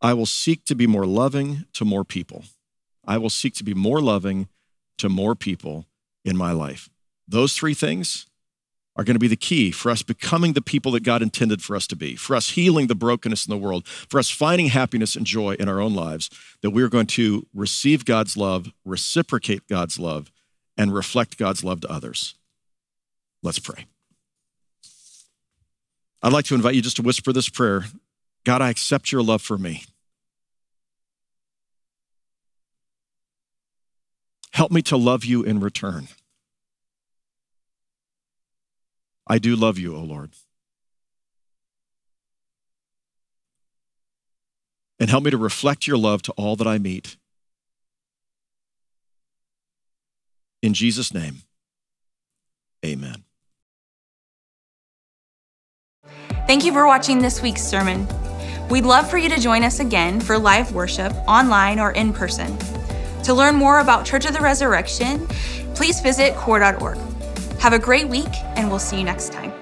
I 0.01 0.15
will 0.15 0.27
seek 0.27 0.65
to 0.65 0.75
be 0.75 0.87
more 0.87 1.07
loving 1.07 1.67
to 1.75 1.85
more 1.85 2.05
people. 2.05 2.45
I 3.07 3.19
will 3.19 3.31
seek 3.31 3.55
to 3.57 3.65
be 3.65 3.75
more 3.75 4.01
loving 4.01 4.49
to 4.99 5.09
more 5.09 5.35
people 5.35 5.87
in 6.25 6.37
my 6.37 6.53
life. 6.53 6.89
Those 7.27 7.55
three 7.55 7.75
things 7.75 8.27
are 8.97 9.05
going 9.05 9.15
to 9.15 9.21
be 9.21 9.29
the 9.29 9.37
key 9.37 9.71
for 9.71 9.91
us 9.91 10.03
becoming 10.03 10.53
the 10.53 10.61
people 10.61 10.93
that 10.93 11.05
God 11.05 11.23
intended 11.23 11.63
for 11.63 11.77
us 11.77 11.87
to 11.87 11.97
be, 11.97 12.17
for 12.17 12.35
us 12.35 12.51
healing 12.51 12.87
the 12.87 12.95
brokenness 12.95 13.47
in 13.47 13.51
the 13.51 13.57
world, 13.57 13.87
for 13.87 14.19
us 14.19 14.31
finding 14.31 14.67
happiness 14.67 15.15
and 15.15 15.25
joy 15.25 15.55
in 15.55 15.69
our 15.69 15.81
own 15.81 15.95
lives, 15.95 16.29
that 16.63 16.71
we're 16.71 16.89
going 16.89 17.07
to 17.07 17.47
receive 17.55 18.05
God's 18.05 18.37
love, 18.37 18.73
reciprocate 18.85 19.67
God's 19.69 19.99
love, 19.99 20.31
and 20.77 20.93
reflect 20.93 21.39
God's 21.39 21.63
love 21.63 21.81
to 21.83 21.91
others. 21.91 22.35
Let's 23.43 23.59
pray. 23.59 23.87
I'd 26.23 26.33
like 26.33 26.45
to 26.47 26.55
invite 26.55 26.75
you 26.75 26.83
just 26.83 26.97
to 26.97 27.03
whisper 27.03 27.33
this 27.33 27.49
prayer 27.49 27.85
God, 28.45 28.63
I 28.63 28.71
accept 28.71 29.13
your 29.13 29.23
love 29.23 29.43
for 29.43 29.59
me. 29.59 29.85
Help 34.53 34.73
me 34.73 34.83
to 34.83 34.97
love 34.97 35.25
you 35.25 35.43
in 35.43 35.61
return. 35.61 36.09
I 39.27 39.39
do 39.39 39.55
love 39.55 39.79
you, 39.79 39.95
O 39.95 40.01
Lord. 40.01 40.33
And 44.99 45.09
help 45.09 45.25
me 45.25 45.31
to 45.31 45.39
reflect 45.39 45.87
your 45.87 45.97
love 45.97 46.23
to 46.23 46.33
all 46.33 46.57
that 46.57 46.67
I 46.67 46.79
meet. 46.79 47.17
In 50.63 50.75
Jesus' 50.75 51.15
name, 51.15 51.43
amen. 52.85 53.25
Thank 56.51 56.65
you 56.65 56.73
for 56.73 56.85
watching 56.85 57.21
this 57.21 57.41
week's 57.41 57.63
sermon. 57.63 58.09
We'd 58.69 58.85
love 58.85 59.09
for 59.09 59.19
you 59.19 59.29
to 59.29 59.39
join 59.39 59.63
us 59.63 59.79
again 59.79 60.21
for 60.21 60.37
live 60.37 60.73
worship, 60.73 61.13
online 61.29 61.79
or 61.79 61.93
in 61.93 62.13
person. 62.13 62.59
To 63.23 63.35
learn 63.35 63.55
more 63.55 63.79
about 63.79 64.05
Church 64.05 64.27
of 64.27 64.33
the 64.33 64.41
Resurrection, 64.41 65.29
please 65.77 66.01
visit 66.01 66.35
cor.org. 66.35 66.99
Have 67.61 67.73
a 67.73 67.79
great 67.79 68.09
week, 68.09 68.35
and 68.57 68.69
we'll 68.69 68.81
see 68.81 68.99
you 68.99 69.05
next 69.05 69.33
time. 69.33 69.60